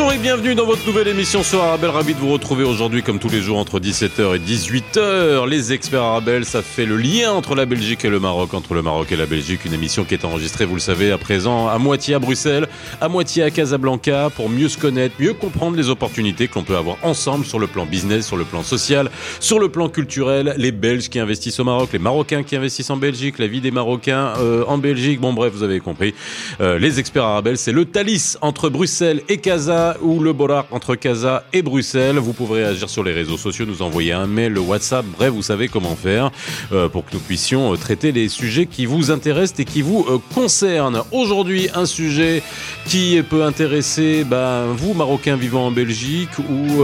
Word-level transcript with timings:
Bonjour 0.00 0.14
et 0.14 0.18
bienvenue 0.18 0.54
dans 0.54 0.64
votre 0.64 0.86
nouvelle 0.86 1.08
émission 1.08 1.42
sur 1.42 1.62
Arabelle. 1.62 1.90
Ravi 1.90 2.14
de 2.14 2.18
vous 2.18 2.32
retrouver 2.32 2.64
aujourd'hui 2.64 3.02
comme 3.02 3.18
tous 3.18 3.28
les 3.28 3.42
jours 3.42 3.58
entre 3.58 3.78
17h 3.78 4.34
et 4.34 4.38
18h. 4.38 5.46
Les 5.46 5.74
experts 5.74 6.00
Arabelle, 6.00 6.46
ça 6.46 6.62
fait 6.62 6.86
le 6.86 6.96
lien 6.96 7.32
entre 7.32 7.54
la 7.54 7.66
Belgique 7.66 8.02
et 8.06 8.08
le 8.08 8.18
Maroc, 8.18 8.54
entre 8.54 8.72
le 8.72 8.80
Maroc 8.80 9.12
et 9.12 9.16
la 9.16 9.26
Belgique. 9.26 9.66
Une 9.66 9.74
émission 9.74 10.04
qui 10.04 10.14
est 10.14 10.24
enregistrée, 10.24 10.64
vous 10.64 10.72
le 10.72 10.80
savez, 10.80 11.12
à 11.12 11.18
présent 11.18 11.68
à 11.68 11.76
moitié 11.76 12.14
à 12.14 12.18
Bruxelles, 12.18 12.66
à 13.02 13.10
moitié 13.10 13.42
à 13.42 13.50
Casablanca 13.50 14.30
pour 14.34 14.48
mieux 14.48 14.70
se 14.70 14.78
connaître, 14.78 15.16
mieux 15.20 15.34
comprendre 15.34 15.76
les 15.76 15.90
opportunités 15.90 16.48
que 16.48 16.54
l'on 16.54 16.64
peut 16.64 16.78
avoir 16.78 16.96
ensemble 17.02 17.44
sur 17.44 17.58
le 17.58 17.66
plan 17.66 17.84
business, 17.84 18.26
sur 18.26 18.38
le 18.38 18.44
plan 18.44 18.62
social, 18.62 19.10
sur 19.38 19.58
le 19.58 19.68
plan 19.68 19.90
culturel. 19.90 20.54
Les 20.56 20.72
Belges 20.72 21.10
qui 21.10 21.18
investissent 21.18 21.60
au 21.60 21.64
Maroc, 21.64 21.90
les 21.92 21.98
Marocains 21.98 22.42
qui 22.42 22.56
investissent 22.56 22.90
en 22.90 22.96
Belgique, 22.96 23.38
la 23.38 23.48
vie 23.48 23.60
des 23.60 23.70
Marocains 23.70 24.32
euh, 24.38 24.64
en 24.66 24.78
Belgique. 24.78 25.20
Bon 25.20 25.34
bref, 25.34 25.52
vous 25.54 25.62
avez 25.62 25.80
compris. 25.80 26.14
Euh, 26.62 26.78
les 26.78 26.98
experts 26.98 27.24
Arabelle, 27.24 27.58
c'est 27.58 27.72
le 27.72 27.84
Thalys 27.84 28.38
entre 28.40 28.70
Bruxelles 28.70 29.20
et 29.28 29.36
Casa 29.36 29.89
ou 30.02 30.20
le 30.20 30.32
Bollard 30.32 30.66
entre 30.70 30.94
Casa 30.94 31.44
et 31.52 31.62
Bruxelles. 31.62 32.18
Vous 32.18 32.32
pouvez 32.32 32.64
réagir 32.64 32.88
sur 32.88 33.04
les 33.04 33.12
réseaux 33.12 33.36
sociaux, 33.36 33.66
nous 33.66 33.82
envoyer 33.82 34.12
un 34.12 34.26
mail, 34.26 34.52
le 34.52 34.60
WhatsApp, 34.60 35.04
bref, 35.16 35.30
vous 35.30 35.42
savez 35.42 35.68
comment 35.68 35.96
faire 35.96 36.30
euh, 36.72 36.88
pour 36.88 37.04
que 37.04 37.14
nous 37.14 37.20
puissions 37.20 37.72
euh, 37.72 37.76
traiter 37.76 38.12
les 38.12 38.28
sujets 38.28 38.66
qui 38.66 38.86
vous 38.86 39.10
intéressent 39.10 39.60
et 39.60 39.64
qui 39.64 39.82
vous 39.82 40.06
euh, 40.08 40.18
concernent. 40.34 41.02
Aujourd'hui, 41.12 41.68
un 41.74 41.86
sujet 41.86 42.42
qui 42.86 43.20
peut 43.22 43.44
intéresser 43.44 44.24
ben, 44.24 44.66
vous, 44.76 44.94
Marocains 44.94 45.36
vivant 45.36 45.66
en 45.66 45.70
Belgique 45.70 46.30
ou 46.38 46.82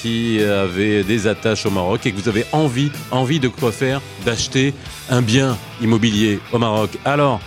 qui 0.00 0.42
avez 0.42 1.04
des 1.04 1.26
attaches 1.26 1.66
au 1.66 1.70
Maroc 1.70 2.06
et 2.06 2.12
que 2.12 2.20
vous 2.20 2.28
avez 2.28 2.44
envie, 2.52 2.90
envie 3.10 3.40
de 3.40 3.48
quoi 3.48 3.72
faire, 3.72 4.00
d'acheter 4.24 4.74
un 5.10 5.22
bien 5.22 5.56
immobilier 5.80 6.40
au 6.52 6.58
Maroc. 6.58 6.90
Alors, 7.04 7.40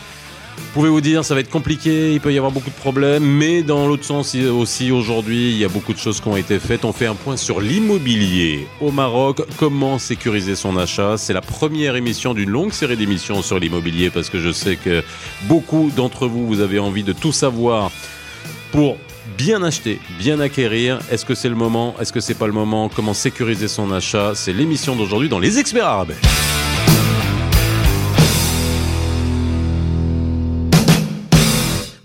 Pouvez-vous 0.73 1.00
dire, 1.00 1.23
ça 1.23 1.34
va 1.34 1.39
être 1.39 1.50
compliqué, 1.50 2.14
il 2.14 2.20
peut 2.20 2.34
y 2.34 2.38
avoir 2.38 2.52
beaucoup 2.52 2.70
de 2.70 2.75
problèmes, 2.75 3.23
mais 3.23 3.64
dans 3.64 3.88
l'autre 3.88 4.03
sens 4.03 4.36
aussi, 4.36 4.92
aujourd'hui, 4.92 5.52
il 5.52 5.58
y 5.58 5.64
a 5.64 5.70
beaucoup 5.70 5.94
de 5.94 5.98
choses 5.98 6.20
qui 6.20 6.28
ont 6.28 6.36
été 6.36 6.59
faites. 6.59 6.84
On 6.84 6.92
fait 6.92 7.06
un 7.06 7.16
point 7.16 7.38
sur 7.38 7.61
l'immobilier 7.61 8.67
au 8.81 8.92
Maroc, 8.92 9.42
comment 9.58 10.00
sécuriser 10.00 10.56
son 10.56 10.76
achat? 10.76 11.17
C'est 11.17 11.31
la 11.31 11.42
première 11.42 11.95
émission 11.95 12.33
d'une 12.33 12.50
longue 12.50 12.73
série 12.73 12.98
d'émissions 12.98 13.42
sur 13.42 13.58
l'immobilier, 13.58 14.09
parce 14.09 14.30
que 14.30 14.39
je 14.39 14.52
sais 14.52 14.76
que 14.76 15.02
beaucoup 15.44 15.92
d'entre 15.95 16.28
vous, 16.28 16.45
vous 16.45 16.59
avez 16.59 16.80
envie 16.80 17.03
de 17.03 17.14
tout 17.14 17.31
savoir 17.31 17.89
pour 18.72 18.98
bien 19.38 19.64
acheter, 19.64 20.00
bien 20.20 20.42
acquérir. 20.42 21.00
Est-ce 21.09 21.23
que 21.23 21.36
c'est 21.36 21.50
le 21.50 21.56
moment? 21.56 21.95
Est-ce 22.02 22.11
que 22.11 22.20
c'est 22.20 22.33
pas 22.33 22.48
le 22.48 22.53
moment? 22.53 22.89
Comment 22.89 23.14
sécuriser 23.14 23.70
son 23.70 23.94
achat? 23.94 24.33
C'est 24.36 24.52
l'émission 24.53 24.95
d'aujourd'hui 24.95 25.30
dans 25.30 25.39
Les 25.39 25.58
Experts 25.58 25.86
Arabes. 25.86 26.14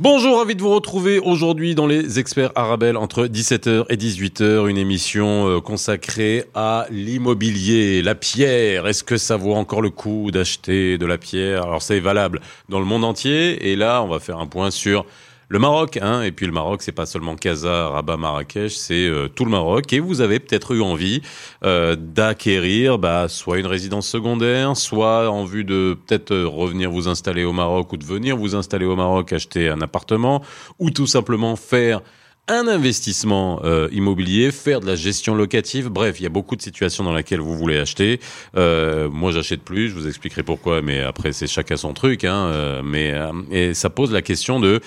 Bonjour, 0.03 0.39
ravi 0.39 0.57
de 0.57 0.63
vous 0.63 0.75
retrouver 0.75 1.19
aujourd'hui 1.19 1.75
dans 1.75 1.87
les 1.87 2.19
experts 2.19 2.53
Arabelle 2.55 2.97
entre 2.97 3.27
17h 3.27 3.85
et 3.91 3.97
18h, 3.99 4.67
une 4.67 4.79
émission 4.79 5.47
euh, 5.47 5.61
consacrée 5.61 6.47
à 6.55 6.87
l'immobilier, 6.91 8.01
la 8.01 8.15
pierre. 8.15 8.87
Est-ce 8.87 9.05
que 9.05 9.19
ça 9.19 9.37
vaut 9.37 9.53
encore 9.53 9.83
le 9.83 9.91
coup 9.91 10.31
d'acheter 10.31 10.97
de 10.97 11.05
la 11.05 11.19
pierre? 11.19 11.65
Alors 11.65 11.83
c'est 11.83 12.01
valable 12.01 12.41
dans 12.71 12.79
le 12.79 12.87
monde 12.87 13.05
entier 13.05 13.71
et 13.71 13.77
là 13.77 14.03
on 14.03 14.09
va 14.09 14.21
faire 14.21 14.39
un 14.39 14.47
point 14.47 14.71
sur 14.71 15.05
le 15.51 15.59
Maroc, 15.59 15.99
hein, 16.01 16.23
et 16.23 16.31
puis 16.31 16.47
le 16.47 16.53
Maroc, 16.53 16.81
c'est 16.81 16.93
pas 16.93 17.07
seulement 17.07 17.35
Casa, 17.35 17.89
Rabat, 17.89 18.17
Marrakech, 18.17 18.73
c'est 18.73 19.09
euh, 19.09 19.27
tout 19.27 19.45
le 19.45 19.51
Maroc. 19.51 19.93
Et 19.93 19.99
vous 19.99 20.21
avez 20.21 20.39
peut-être 20.39 20.77
eu 20.77 20.81
envie 20.81 21.23
euh, 21.65 21.97
d'acquérir, 21.97 22.99
bah, 22.99 23.27
soit 23.27 23.59
une 23.59 23.67
résidence 23.67 24.07
secondaire, 24.07 24.77
soit 24.77 25.29
en 25.29 25.45
vue 25.45 25.65
de 25.65 25.99
peut-être 26.07 26.31
euh, 26.31 26.47
revenir 26.47 26.93
vous 26.93 27.09
installer 27.09 27.43
au 27.43 27.53
Maroc 27.53 27.93
ou 27.93 27.97
de 27.97 28.05
venir 28.05 28.37
vous 28.37 28.55
installer 28.55 28.87
au 28.87 28.95
Maroc, 28.95 29.33
acheter 29.33 29.69
un 29.69 29.81
appartement, 29.81 30.41
ou 30.79 30.91
tout 30.93 31.09
simplement 31.09 31.57
faire 31.57 32.01
un 32.47 32.67
investissement 32.67 33.63
immobilier, 33.93 34.51
faire 34.51 34.81
de 34.81 34.87
la 34.87 34.97
gestion 34.97 35.37
locative. 35.37 35.89
Bref, 35.89 36.19
il 36.19 36.25
y 36.25 36.27
a 36.27 36.31
beaucoup 36.31 36.57
de 36.57 36.63
situations 36.63 37.05
dans 37.05 37.15
lesquelles 37.15 37.39
vous 37.39 37.57
voulez 37.57 37.79
acheter. 37.79 38.19
Euh, 38.57 39.09
moi, 39.09 39.31
j'achète 39.31 39.63
plus. 39.63 39.89
Je 39.89 39.95
vous 39.95 40.09
expliquerai 40.09 40.43
pourquoi, 40.43 40.83
mais 40.83 41.01
après, 41.01 41.31
c'est 41.31 41.47
chacun 41.47 41.77
son 41.77 41.93
truc. 41.93 42.25
Hein, 42.25 42.83
mais 42.83 43.15
et 43.53 43.73
ça 43.75 43.89
pose 43.89 44.11
la 44.11 44.23
question 44.23 44.59
de 44.59 44.81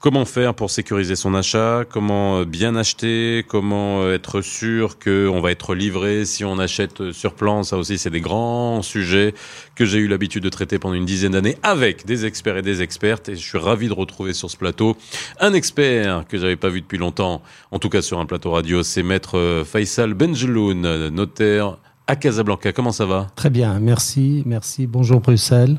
Comment 0.00 0.24
faire 0.24 0.54
pour 0.54 0.70
sécuriser 0.70 1.14
son 1.14 1.34
achat 1.34 1.84
Comment 1.84 2.38
euh, 2.38 2.44
bien 2.46 2.74
acheter 2.74 3.44
Comment 3.46 4.00
euh, 4.00 4.14
être 4.14 4.40
sûr 4.40 4.98
qu'on 4.98 5.42
va 5.42 5.50
être 5.50 5.74
livré 5.74 6.24
si 6.24 6.42
on 6.42 6.58
achète 6.58 7.02
euh, 7.02 7.12
sur 7.12 7.34
plan 7.34 7.64
Ça 7.64 7.76
aussi, 7.76 7.98
c'est 7.98 8.08
des 8.08 8.22
grands 8.22 8.80
sujets 8.80 9.34
que 9.74 9.84
j'ai 9.84 9.98
eu 9.98 10.08
l'habitude 10.08 10.42
de 10.42 10.48
traiter 10.48 10.78
pendant 10.78 10.94
une 10.94 11.04
dizaine 11.04 11.32
d'années 11.32 11.58
avec 11.62 12.06
des 12.06 12.24
experts 12.24 12.56
et 12.56 12.62
des 12.62 12.80
expertes. 12.80 13.28
Et 13.28 13.36
je 13.36 13.46
suis 13.46 13.58
ravi 13.58 13.88
de 13.88 13.92
retrouver 13.92 14.32
sur 14.32 14.50
ce 14.50 14.56
plateau 14.56 14.96
un 15.38 15.52
expert 15.52 16.24
que 16.26 16.38
j'avais 16.38 16.56
pas 16.56 16.70
vu 16.70 16.80
depuis 16.80 16.96
longtemps, 16.96 17.42
en 17.70 17.78
tout 17.78 17.90
cas 17.90 18.00
sur 18.00 18.20
un 18.20 18.24
plateau 18.24 18.52
radio. 18.52 18.82
C'est 18.82 19.02
Maître 19.02 19.64
Faisal 19.70 20.14
Benjeloun, 20.14 21.10
notaire 21.10 21.76
à 22.06 22.16
Casablanca. 22.16 22.72
Comment 22.72 22.92
ça 22.92 23.04
va? 23.04 23.26
Très 23.36 23.50
bien, 23.50 23.78
merci, 23.80 24.44
merci. 24.46 24.86
Bonjour 24.86 25.20
Bruxelles. 25.20 25.78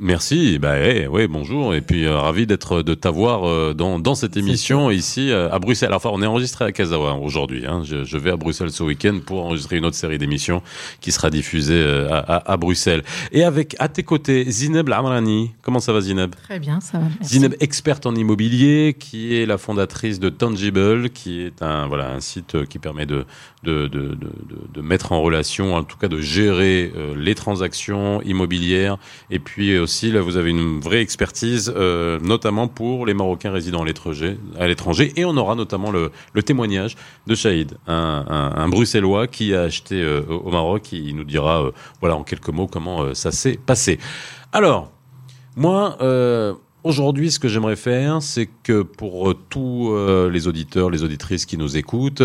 Merci, 0.00 0.60
bah 0.60 0.78
hey, 0.78 1.08
ouais, 1.08 1.26
bonjour 1.26 1.74
et 1.74 1.80
puis 1.80 2.06
euh, 2.06 2.16
ravi 2.16 2.46
d'être 2.46 2.82
de 2.82 2.94
t'avoir 2.94 3.48
euh, 3.48 3.74
dans, 3.74 3.98
dans 3.98 4.14
cette 4.14 4.36
émission 4.36 4.92
ici 4.92 5.32
euh, 5.32 5.50
à 5.50 5.58
Bruxelles. 5.58 5.92
Enfin, 5.92 6.10
on 6.12 6.22
est 6.22 6.26
enregistré 6.26 6.66
à 6.66 6.70
Casawa 6.70 7.14
aujourd'hui. 7.14 7.66
Hein. 7.66 7.82
Je, 7.84 8.04
je, 8.04 8.16
vais 8.16 8.30
à 8.30 8.36
Bruxelles 8.36 8.70
ce 8.70 8.84
week-end 8.84 9.18
pour 9.26 9.44
enregistrer 9.44 9.78
une 9.78 9.84
autre 9.84 9.96
série 9.96 10.16
d'émissions 10.16 10.62
qui 11.00 11.10
sera 11.10 11.30
diffusée 11.30 11.84
à, 12.08 12.18
à, 12.18 12.52
à, 12.52 12.56
Bruxelles. 12.56 13.02
Et 13.32 13.42
avec 13.42 13.74
à 13.80 13.88
tes 13.88 14.04
côtés 14.04 14.48
Zineb 14.48 14.86
Lamrani. 14.86 15.50
Comment 15.62 15.80
ça 15.80 15.92
va 15.92 16.00
Zineb? 16.00 16.32
Très 16.44 16.60
bien, 16.60 16.78
ça 16.78 16.98
va. 16.98 17.06
Merci. 17.18 17.34
Zineb, 17.34 17.54
experte 17.58 18.06
en 18.06 18.14
immobilier, 18.14 18.94
qui 18.96 19.34
est 19.34 19.46
la 19.46 19.58
fondatrice 19.58 20.20
de 20.20 20.28
Tangible, 20.28 21.10
qui 21.10 21.40
est 21.40 21.60
un 21.60 21.88
voilà 21.88 22.12
un 22.12 22.20
site 22.20 22.66
qui 22.66 22.78
permet 22.78 23.06
de 23.06 23.24
de, 23.64 23.88
de, 23.88 24.14
de, 24.14 24.30
de 24.72 24.80
mettre 24.80 25.10
en 25.10 25.20
relation, 25.20 25.74
en 25.74 25.82
tout 25.82 25.98
cas 25.98 26.06
de 26.06 26.20
gérer 26.20 26.92
les 27.16 27.34
transactions 27.34 28.22
immobilières 28.22 28.98
et 29.32 29.40
puis 29.40 29.87
vous 30.22 30.36
avez 30.36 30.50
une 30.50 30.80
vraie 30.80 31.00
expertise, 31.00 31.72
euh, 31.74 32.18
notamment 32.20 32.68
pour 32.68 33.06
les 33.06 33.14
Marocains 33.14 33.50
résidant 33.50 33.82
à 33.82 34.66
l'étranger. 34.66 35.12
Et 35.16 35.24
on 35.24 35.36
aura 35.36 35.54
notamment 35.54 35.90
le, 35.90 36.10
témoignage 36.42 36.96
de 37.26 37.34
Shahid, 37.34 37.76
un, 37.86 38.68
Bruxellois 38.68 39.26
qui 39.26 39.54
a 39.54 39.62
acheté 39.62 40.00
euh, 40.02 40.22
au 40.28 40.50
Maroc. 40.50 40.82
Qui 40.82 41.12
nous 41.12 41.24
dira, 41.24 41.64
euh, 41.64 41.70
voilà, 42.00 42.16
en 42.16 42.22
quelques 42.22 42.50
mots, 42.50 42.66
comment 42.66 43.14
ça 43.14 43.32
s'est 43.32 43.58
passé. 43.64 43.98
Alors, 44.52 44.90
moi, 45.56 45.96
Aujourd'hui, 46.84 47.32
ce 47.32 47.40
que 47.40 47.48
j'aimerais 47.48 47.76
faire, 47.76 48.22
c'est 48.22 48.48
que 48.62 48.82
pour 48.82 49.34
tous 49.50 49.92
les 50.30 50.46
auditeurs, 50.46 50.90
les 50.90 51.02
auditrices 51.02 51.44
qui 51.44 51.58
nous 51.58 51.76
écoutent, 51.76 52.22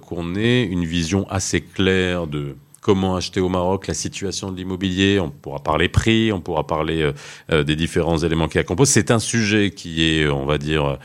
qu'on 0.00 0.36
ait 0.36 0.62
une 0.62 0.84
vision 0.84 1.28
assez 1.28 1.60
claire 1.60 2.28
de 2.28 2.54
comment 2.86 3.16
acheter 3.16 3.40
au 3.40 3.48
Maroc, 3.48 3.88
la 3.88 3.94
situation 3.94 4.52
de 4.52 4.56
l'immobilier, 4.56 5.18
on 5.18 5.28
pourra 5.28 5.58
parler 5.58 5.88
prix, 5.88 6.30
on 6.30 6.40
pourra 6.40 6.68
parler 6.68 7.02
euh, 7.02 7.12
euh, 7.50 7.64
des 7.64 7.74
différents 7.74 8.18
éléments 8.18 8.46
qui 8.46 8.58
la 8.58 8.62
composent. 8.62 8.90
C'est 8.90 9.10
un 9.10 9.18
sujet 9.18 9.72
qui 9.72 10.08
est, 10.08 10.28
on 10.28 10.46
va 10.46 10.56
dire, 10.56 10.84
euh, 10.84 10.96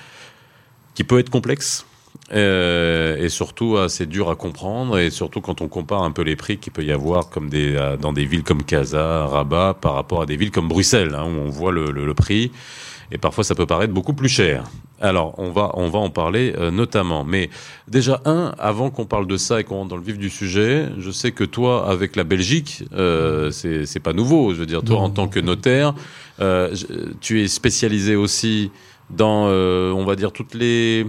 qui 0.94 1.04
peut 1.04 1.18
être 1.18 1.32
complexe. 1.32 1.88
Et 2.34 3.28
surtout 3.28 3.78
assez 3.78 4.06
dur 4.06 4.30
à 4.30 4.36
comprendre 4.38 4.98
et 4.98 5.10
surtout 5.10 5.42
quand 5.42 5.60
on 5.60 5.68
compare 5.68 6.04
un 6.04 6.12
peu 6.12 6.22
les 6.22 6.38
prix 6.38 6.58
qu'il 6.60 6.72
peut 6.72 6.84
y 6.84 6.94
avoir 6.94 7.30
comme 7.30 7.50
des 7.50 7.76
dans 8.00 8.14
des 8.14 8.24
villes 8.24 8.44
comme 8.44 8.64
Casa, 8.64 9.26
Rabat 9.26 9.74
par 9.82 9.96
rapport 9.96 10.22
à 10.22 10.26
des 10.26 10.38
villes 10.38 10.52
comme 10.52 10.70
Bruxelles 10.70 11.14
hein, 11.14 11.26
où 11.26 11.40
on 11.40 11.50
voit 11.50 11.74
le, 11.74 11.92
le 11.92 12.14
prix 12.14 12.52
et 13.12 13.18
parfois 13.18 13.44
ça 13.44 13.54
peut 13.54 13.66
paraître 13.66 13.94
beaucoup 13.94 14.14
plus 14.14 14.30
cher. 14.30 14.64
Alors 15.02 15.34
on 15.38 15.50
va 15.50 15.72
on 15.74 15.90
va 15.90 16.00
en 16.00 16.10
parler 16.10 16.54
euh, 16.58 16.70
notamment, 16.70 17.24
mais 17.24 17.50
déjà 17.88 18.22
un 18.26 18.54
avant 18.60 18.92
qu'on 18.92 19.06
parle 19.06 19.26
de 19.26 19.36
ça 19.36 19.60
et 19.60 19.64
qu'on 19.64 19.78
rentre 19.78 19.90
dans 19.90 19.98
le 19.98 20.04
vif 20.04 20.20
du 20.20 20.30
sujet, 20.30 20.90
je 21.00 21.10
sais 21.10 21.32
que 21.32 21.44
toi 21.44 21.90
avec 21.90 22.16
la 22.16 22.24
Belgique 22.24 22.84
euh, 22.94 23.50
c'est 23.52 23.86
c'est 23.88 24.00
pas 24.00 24.14
nouveau. 24.14 24.54
Je 24.54 24.60
veux 24.60 24.68
dire 24.68 24.84
toi 24.84 24.98
non, 24.98 25.04
en 25.06 25.10
tant 25.10 25.28
que 25.28 25.40
notaire, 25.40 25.96
euh, 26.40 26.76
tu 27.20 27.42
es 27.42 27.48
spécialisé 27.48 28.16
aussi 28.16 28.72
dans 29.10 29.48
euh, 29.48 29.92
on 29.92 30.06
va 30.06 30.16
dire 30.16 30.32
toutes 30.32 30.54
les 30.54 31.06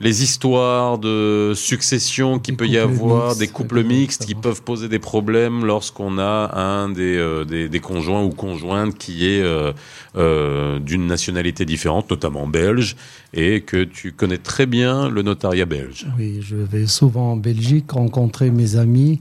les 0.00 0.22
histoires 0.22 0.98
de 0.98 1.52
succession 1.56 2.38
qui 2.38 2.52
peut 2.52 2.68
y 2.68 2.78
avoir, 2.78 3.28
mixtes, 3.28 3.40
des 3.40 3.48
couples 3.48 3.82
mixtes 3.82 4.26
qui 4.26 4.34
peuvent 4.34 4.62
poser 4.62 4.88
des 4.88 5.00
problèmes 5.00 5.64
lorsqu'on 5.64 6.18
a 6.18 6.56
un 6.56 6.88
des, 6.88 7.16
euh, 7.16 7.44
des, 7.44 7.68
des, 7.68 7.80
conjoints 7.80 8.22
ou 8.22 8.30
conjointes 8.30 8.96
qui 8.96 9.26
est 9.26 9.42
euh, 9.42 9.72
euh, 10.16 10.78
d'une 10.78 11.06
nationalité 11.06 11.64
différente, 11.64 12.10
notamment 12.10 12.46
belge, 12.46 12.96
et 13.34 13.62
que 13.62 13.82
tu 13.82 14.12
connais 14.12 14.38
très 14.38 14.66
bien 14.66 15.08
le 15.08 15.22
notariat 15.22 15.66
belge. 15.66 16.06
Oui, 16.16 16.38
je 16.42 16.56
vais 16.56 16.86
souvent 16.86 17.32
en 17.32 17.36
Belgique 17.36 17.90
rencontrer 17.90 18.50
mes 18.50 18.76
amis 18.76 19.20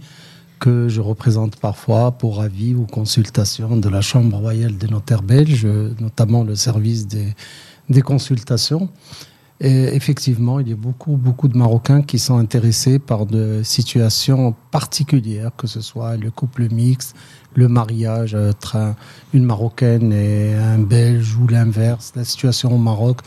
que 0.59 0.89
je 0.89 1.01
représente 1.01 1.56
parfois 1.56 2.12
pour 2.12 2.41
avis 2.41 2.73
ou 2.73 2.85
consultation 2.85 3.77
de 3.77 3.89
la 3.89 4.01
Chambre 4.01 4.38
royale 4.38 4.77
des 4.77 4.88
notaires 4.88 5.21
belges, 5.21 5.68
notamment 6.00 6.44
le 6.44 6.56
service 6.56 7.07
des, 7.07 7.33
des 7.89 8.01
consultations. 8.01 8.89
Et 9.59 9.95
effectivement, 9.95 10.59
il 10.59 10.69
y 10.69 10.74
a 10.74 10.75
beaucoup, 10.75 11.18
beaucoup 11.18 11.48
de 11.48 11.57
Marocains 11.57 12.04
qui 12.04 12.19
sont 12.19 12.38
intéressés 12.38 13.00
par 13.00 13.25
des 13.25 13.63
situations 13.63 14.54
particulières, 14.69 15.51
que 15.57 15.65
ce 15.65 15.81
soit 15.81 16.15
le 16.15 16.30
couple 16.30 16.71
mixte, 16.71 17.15
le 17.56 17.68
mariage 17.68 18.36
entre 18.36 18.94
une 19.33 19.45
Marocaine 19.45 20.13
et 20.13 20.54
un 20.54 20.77
Belge 20.77 21.36
ou 21.38 21.48
l'inverse, 21.48 22.13
la 22.15 22.24
situation 22.24 22.71
au 22.71 22.77
Maroc, 22.77 23.21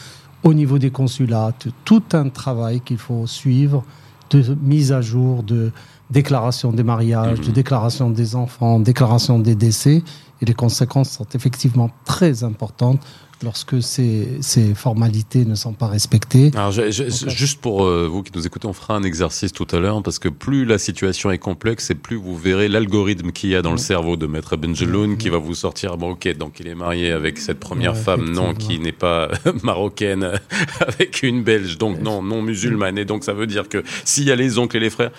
au 0.44 0.54
niveau 0.54 0.78
des 0.78 0.90
consulats, 0.90 1.52
tout 1.84 2.04
un 2.12 2.28
travail 2.28 2.80
qu'il 2.80 2.98
faut 2.98 3.26
suivre 3.26 3.84
de 4.30 4.56
mise 4.62 4.92
à 4.92 5.00
jour, 5.00 5.42
de 5.42 5.72
déclaration 6.10 6.72
des 6.72 6.84
mariages, 6.84 7.40
de 7.40 7.48
mhm. 7.48 7.52
déclaration 7.52 8.10
des 8.10 8.36
enfants, 8.36 8.78
déclaration 8.78 9.40
des 9.40 9.56
décès. 9.56 10.02
Et 10.40 10.44
les 10.46 10.54
conséquences 10.54 11.10
sont 11.10 11.26
effectivement 11.34 11.90
très 12.04 12.44
importantes 12.44 13.00
lorsque 13.42 13.82
ces, 13.82 14.28
ces, 14.40 14.74
formalités 14.74 15.44
ne 15.44 15.54
sont 15.54 15.72
pas 15.72 15.86
respectées. 15.86 16.50
Alors, 16.54 16.72
juste 16.72 17.60
pour 17.60 17.84
euh, 17.84 18.08
vous 18.10 18.22
qui 18.22 18.32
nous 18.34 18.46
écoutez, 18.46 18.66
on 18.66 18.72
fera 18.72 18.94
un 18.94 19.02
exercice 19.02 19.52
tout 19.52 19.66
à 19.72 19.78
l'heure 19.78 20.02
parce 20.02 20.18
que 20.18 20.28
plus 20.28 20.64
la 20.64 20.78
situation 20.78 21.30
est 21.30 21.38
complexe 21.38 21.90
et 21.90 21.94
plus 21.94 22.16
vous 22.16 22.36
verrez 22.36 22.68
l'algorithme 22.68 23.32
qu'il 23.32 23.50
y 23.50 23.56
a 23.56 23.62
dans 23.62 23.72
le 23.72 23.78
cerveau 23.78 24.16
de 24.16 24.26
Maître 24.26 24.56
Benjeloun 24.56 25.16
qui 25.16 25.28
va 25.28 25.38
vous 25.38 25.54
sortir, 25.54 25.96
bon 25.96 26.10
ok, 26.12 26.36
donc 26.36 26.60
il 26.60 26.68
est 26.68 26.74
marié 26.74 27.12
avec 27.12 27.38
cette 27.38 27.60
première 27.60 27.96
femme, 27.96 28.30
non, 28.30 28.54
qui 28.54 28.78
n'est 28.78 28.92
pas 28.92 29.30
marocaine, 29.62 30.32
avec 30.80 31.22
une 31.22 31.42
belge, 31.42 31.78
donc 31.78 32.00
non, 32.00 32.22
non 32.22 32.42
musulmane, 32.42 32.98
et 32.98 33.04
donc 33.04 33.24
ça 33.24 33.32
veut 33.32 33.46
dire 33.46 33.68
que 33.68 33.82
s'il 34.04 34.24
y 34.24 34.30
a 34.30 34.36
les 34.36 34.58
oncles 34.58 34.76
et 34.76 34.80
les 34.80 34.90
frères, 34.90 35.10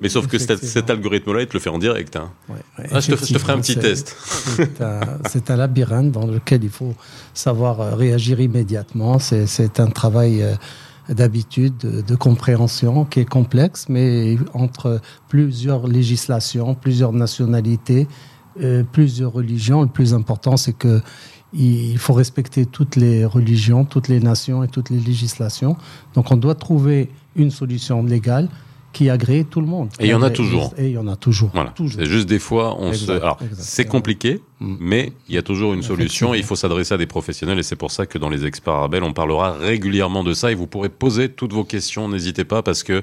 mais 0.00 0.08
sauf 0.08 0.26
que 0.26 0.38
cet, 0.38 0.88
algorithme-là, 0.88 1.42
il 1.42 1.46
te 1.46 1.52
le 1.52 1.60
fait 1.60 1.68
en 1.70 1.78
direct. 1.78 2.16
Hein. 2.16 2.30
Ah, 2.90 3.00
je, 3.00 3.12
te, 3.12 3.38
ferai 3.38 3.52
un 3.52 3.60
petit 3.60 3.76
test. 3.76 4.16
C'est 5.28 5.50
un, 5.50 5.56
labyrinthe 5.56 6.10
dans 6.10 6.26
lequel 6.26 6.64
il 6.64 6.70
faut 6.70 6.94
savoir 7.34 7.80
euh, 7.80 7.94
réagir 7.94 8.40
immédiatement. 8.40 9.18
C'est 9.18 9.78
un 9.78 9.88
travail 9.88 10.42
euh, 10.42 10.54
d'habitude, 11.10 11.76
de, 11.78 12.16
compréhension 12.16 13.04
qui 13.04 13.20
est 13.20 13.28
complexe, 13.28 13.86
mais 13.88 14.38
entre 14.54 15.00
plusieurs 15.28 15.86
législations, 15.86 16.74
plusieurs 16.74 17.12
nationalités, 17.12 18.08
euh, 18.62 18.82
plusieurs 18.90 19.32
religions, 19.32 19.82
le 19.82 19.88
plus 19.88 20.14
important, 20.14 20.56
c'est 20.56 20.72
que 20.72 21.00
il 21.52 21.98
faut 21.98 22.12
respecter 22.12 22.64
toutes 22.64 22.94
les 22.94 23.24
religions, 23.24 23.84
toutes 23.84 24.06
les 24.06 24.20
nations 24.20 24.62
et 24.62 24.68
toutes 24.68 24.88
les 24.88 25.00
législations. 25.00 25.76
Donc 26.14 26.30
on 26.30 26.36
doit 26.36 26.54
trouver 26.54 27.10
une 27.34 27.50
solution 27.50 28.04
légale 28.04 28.48
qui 28.92 29.08
agrée 29.08 29.44
tout 29.44 29.60
le 29.60 29.66
monde. 29.66 29.88
Et 30.00 30.06
il 30.06 30.10
y 30.10 30.14
en 30.14 30.22
a 30.22 30.30
toujours. 30.30 30.74
Et 30.76 30.86
il 30.86 30.92
y 30.92 30.98
en 30.98 31.08
a 31.08 31.16
toujours. 31.16 31.50
Voilà. 31.54 31.72
C'est 31.76 32.06
juste 32.06 32.28
des 32.28 32.38
fois, 32.38 32.76
on 32.78 32.92
se. 32.92 33.10
Alors, 33.10 33.38
c'est 33.52 33.84
compliqué, 33.84 34.40
mm. 34.60 34.76
mais 34.80 35.12
il 35.28 35.34
y 35.34 35.38
a 35.38 35.42
toujours 35.42 35.74
une 35.74 35.82
solution. 35.82 36.34
il 36.34 36.42
faut 36.42 36.56
s'adresser 36.56 36.94
à 36.94 36.98
des 36.98 37.06
professionnels, 37.06 37.58
et 37.58 37.62
c'est 37.62 37.76
pour 37.76 37.90
ça 37.90 38.06
que 38.06 38.18
dans 38.18 38.28
les 38.28 38.44
experts 38.46 38.74
arabes, 38.74 38.96
on 39.02 39.12
parlera 39.12 39.52
régulièrement 39.52 40.24
de 40.24 40.32
ça. 40.32 40.50
Et 40.50 40.54
vous 40.54 40.66
pourrez 40.66 40.88
poser 40.88 41.28
toutes 41.28 41.52
vos 41.52 41.64
questions. 41.64 42.08
N'hésitez 42.08 42.44
pas, 42.44 42.62
parce 42.62 42.82
que 42.82 43.02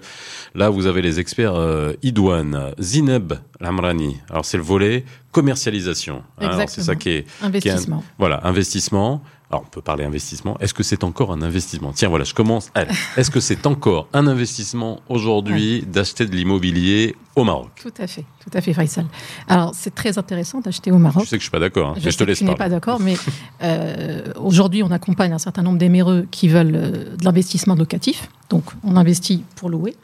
là, 0.55 0.69
vous 0.69 0.87
avez 0.87 1.01
les 1.01 1.19
experts 1.19 1.55
euh, 1.55 1.93
Idouane, 2.03 2.73
Zineb 2.79 3.33
Lamrani. 3.59 4.17
Alors, 4.29 4.45
c'est 4.45 4.57
le 4.57 4.63
volet 4.63 5.05
commercialisation. 5.31 6.23
Hein. 6.39 6.65
c'est 6.67 6.81
ça 6.81 6.95
qui 6.95 7.09
est. 7.09 7.25
Investissement. 7.41 8.03
voilà, 8.17 8.41
investissement. 8.43 9.21
Alors, 9.49 9.63
on 9.65 9.69
peut 9.69 9.81
parler 9.81 10.03
investissement. 10.03 10.57
Est-ce 10.59 10.73
que 10.73 10.83
c'est 10.83 11.05
encore 11.05 11.31
un 11.31 11.41
investissement? 11.41 11.93
Tiens, 11.93 12.09
voilà, 12.09 12.25
je 12.25 12.33
commence. 12.33 12.69
Est-ce 13.17 13.31
que 13.31 13.39
c'est 13.39 13.65
encore 13.65 14.09
un 14.11 14.27
investissement 14.27 14.99
aujourd'hui 15.07 15.83
d'acheter 15.83 16.25
de 16.25 16.35
l'immobilier 16.35 17.15
au 17.37 17.45
Maroc? 17.45 17.69
Tout 17.81 17.93
à 17.97 18.07
fait, 18.07 18.25
tout 18.41 18.49
à 18.53 18.59
fait, 18.59 18.73
Faisal. 18.73 19.05
Alors, 19.47 19.71
c'est 19.73 19.95
très 19.95 20.17
intéressant 20.17 20.59
d'acheter 20.59 20.91
au 20.91 20.97
Maroc. 20.97 21.23
Je 21.23 21.29
sais 21.29 21.37
que 21.37 21.41
je 21.41 21.45
suis 21.45 21.51
pas 21.51 21.59
d'accord, 21.59 21.89
hein, 21.89 21.93
je 21.97 22.03
mais 22.03 22.11
je 22.11 22.17
te 22.17 22.23
laisse 22.25 22.39
tu 22.39 22.43
n'es 22.43 22.55
pas 22.55 22.67
d'accord, 22.67 22.99
mais 22.99 23.15
euh, 23.63 24.33
aujourd'hui, 24.35 24.83
on 24.83 24.91
accompagne 24.91 25.31
un 25.31 25.37
certain 25.37 25.63
nombre 25.63 25.77
d'éméreux 25.77 26.27
qui 26.29 26.49
veulent 26.49 26.75
euh, 26.75 27.15
de 27.15 27.23
l'investissement 27.23 27.75
locatif. 27.75 28.29
Donc, 28.49 28.65
on 28.83 28.97
investit 28.97 29.45
pour 29.55 29.69
louer. 29.69 29.95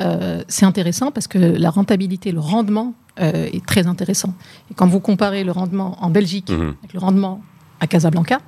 Euh, 0.00 0.42
c'est 0.48 0.66
intéressant 0.66 1.12
parce 1.12 1.28
que 1.28 1.38
la 1.38 1.70
rentabilité, 1.70 2.32
le 2.32 2.40
rendement 2.40 2.94
est 3.18 3.66
très 3.66 3.86
intéressant. 3.86 4.32
Et 4.70 4.74
quand 4.74 4.86
vous 4.86 5.00
comparez 5.00 5.44
le 5.44 5.52
rendement 5.52 6.02
en 6.02 6.08
Belgique 6.08 6.48
mhm. 6.48 6.74
avec 6.82 6.94
le 6.94 7.00
rendement 7.00 7.42
à 7.78 7.86
Casablanca, 7.86 8.38
euh, 8.38 8.40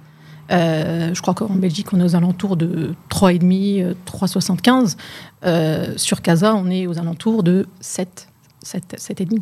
je 0.52 1.20
crois 1.20 1.34
qu'en 1.34 1.54
Belgique, 1.54 1.92
on 1.92 2.00
est 2.00 2.04
aux 2.04 2.16
alentours 2.16 2.56
de 2.56 2.94
3,5, 3.10 3.94
3,75. 4.06 4.96
Euh, 5.44 5.92
sur 5.96 6.22
Casa, 6.22 6.54
on 6.54 6.70
est 6.70 6.86
aux 6.86 6.98
alentours 6.98 7.42
de 7.42 7.66
7. 7.80 8.28
7, 8.64 8.94
7,5. 8.96 9.40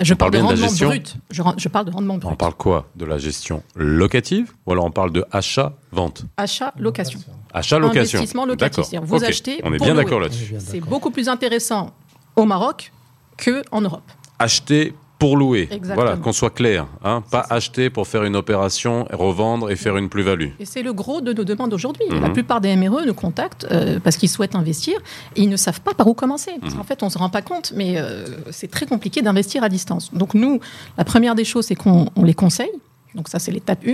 Je 0.00 0.14
parle 0.14 0.30
de 0.30 0.38
rendement 0.38 0.66
brut. 0.72 1.16
Je, 1.30 1.68
parle 1.68 1.86
de 1.86 1.90
rendement 1.90 2.16
brut. 2.18 2.32
On 2.32 2.36
parle 2.36 2.54
quoi? 2.54 2.88
De 2.94 3.04
la 3.04 3.18
gestion 3.18 3.64
locative 3.74 4.52
ou 4.66 4.72
alors 4.72 4.84
on 4.84 4.92
parle 4.92 5.10
de 5.10 5.24
achat-vente? 5.32 6.24
Achat-location. 6.36 7.18
Achat-location. 7.52 8.18
Investissement 8.18 8.46
locatif. 8.46 8.84
Vous 9.02 9.24
achetez. 9.24 9.60
On 9.64 9.72
est 9.72 9.82
bien 9.82 9.96
d'accord 9.96 10.20
là-dessus. 10.20 10.54
C'est 10.58 10.80
beaucoup 10.80 11.10
plus 11.10 11.28
intéressant 11.28 11.92
au 12.36 12.44
Maroc 12.44 12.92
qu'en 13.36 13.80
Europe. 13.80 14.08
Acheter 14.38 14.94
pour 15.22 15.36
louer. 15.36 15.68
Voilà, 15.94 16.16
qu'on 16.16 16.32
soit 16.32 16.50
clair. 16.50 16.88
Hein, 17.04 17.22
pas 17.30 17.46
acheter 17.48 17.90
pour 17.90 18.08
faire 18.08 18.24
une 18.24 18.34
opération, 18.34 19.06
revendre 19.12 19.70
et 19.70 19.76
faire 19.76 19.96
une 19.96 20.08
plus-value. 20.08 20.48
Et 20.58 20.64
c'est 20.64 20.82
le 20.82 20.92
gros 20.92 21.20
de 21.20 21.32
nos 21.32 21.44
demandes 21.44 21.72
aujourd'hui. 21.72 22.04
La 22.10 22.26
mhm. 22.26 22.32
plupart 22.32 22.60
des 22.60 22.74
MRE 22.74 23.06
nous 23.06 23.14
contactent 23.14 23.68
euh, 23.70 24.00
parce 24.02 24.16
qu'ils 24.16 24.28
souhaitent 24.28 24.56
investir 24.56 24.94
et 25.36 25.42
ils 25.42 25.48
ne 25.48 25.56
savent 25.56 25.80
pas 25.80 25.94
par 25.94 26.08
où 26.08 26.14
commencer. 26.14 26.50
Mhm. 26.60 26.80
En 26.80 26.82
fait, 26.82 27.04
on 27.04 27.06
ne 27.06 27.10
se 27.12 27.18
rend 27.18 27.28
pas 27.30 27.40
compte, 27.40 27.72
mais 27.76 27.98
euh, 27.98 28.26
c'est 28.50 28.68
très 28.68 28.84
compliqué 28.84 29.22
d'investir 29.22 29.62
à 29.62 29.68
distance. 29.68 30.12
Donc 30.12 30.34
nous, 30.34 30.58
la 30.98 31.04
première 31.04 31.36
des 31.36 31.44
choses, 31.44 31.66
c'est 31.66 31.76
qu'on 31.76 32.06
les 32.20 32.34
conseille. 32.34 32.72
Donc 33.14 33.28
ça, 33.28 33.38
c'est 33.38 33.52
l'étape 33.52 33.86
1. 33.86 33.92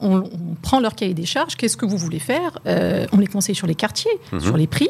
On, 0.00 0.24
prend 0.60 0.80
leur 0.80 0.96
cahier 0.96 1.14
des 1.14 1.24
charges. 1.24 1.54
Qu'est-ce 1.54 1.76
que 1.76 1.86
vous 1.86 1.98
voulez 1.98 2.18
faire? 2.18 2.58
Euh, 2.66 3.06
On 3.12 3.18
les 3.18 3.28
conseille 3.28 3.54
sur 3.54 3.68
les 3.68 3.76
quartiers, 3.76 4.10
mhm. 4.32 4.40
sur 4.40 4.56
les 4.56 4.66
prix. 4.66 4.88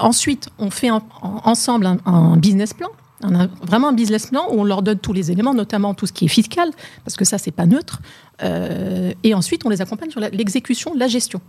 ensuite, 0.00 0.48
on 0.58 0.70
fait 0.70 0.88
ensemble 1.20 1.98
un 2.06 2.36
business 2.38 2.72
plan 2.72 2.88
on 3.22 3.34
a 3.38 3.46
vraiment 3.46 3.88
un 3.88 3.92
business 3.92 4.26
plan 4.26 4.46
où 4.50 4.60
on 4.60 4.64
leur 4.64 4.82
donne 4.82 4.98
tous 4.98 5.12
les 5.12 5.30
éléments, 5.30 5.54
notamment 5.54 5.94
tout 5.94 6.06
ce 6.06 6.12
qui 6.12 6.26
est 6.26 6.28
fiscal, 6.28 6.70
parce 7.04 7.16
que 7.16 7.24
ça, 7.24 7.38
c'est 7.38 7.50
pas 7.50 7.66
neutre. 7.66 8.00
Euh, 8.42 9.12
et 9.22 9.34
ensuite, 9.34 9.64
on 9.64 9.68
les 9.68 9.80
accompagne 9.80 10.10
sur 10.10 10.20
l'exécution, 10.20 10.92
la 10.96 11.08
gestion. 11.08 11.40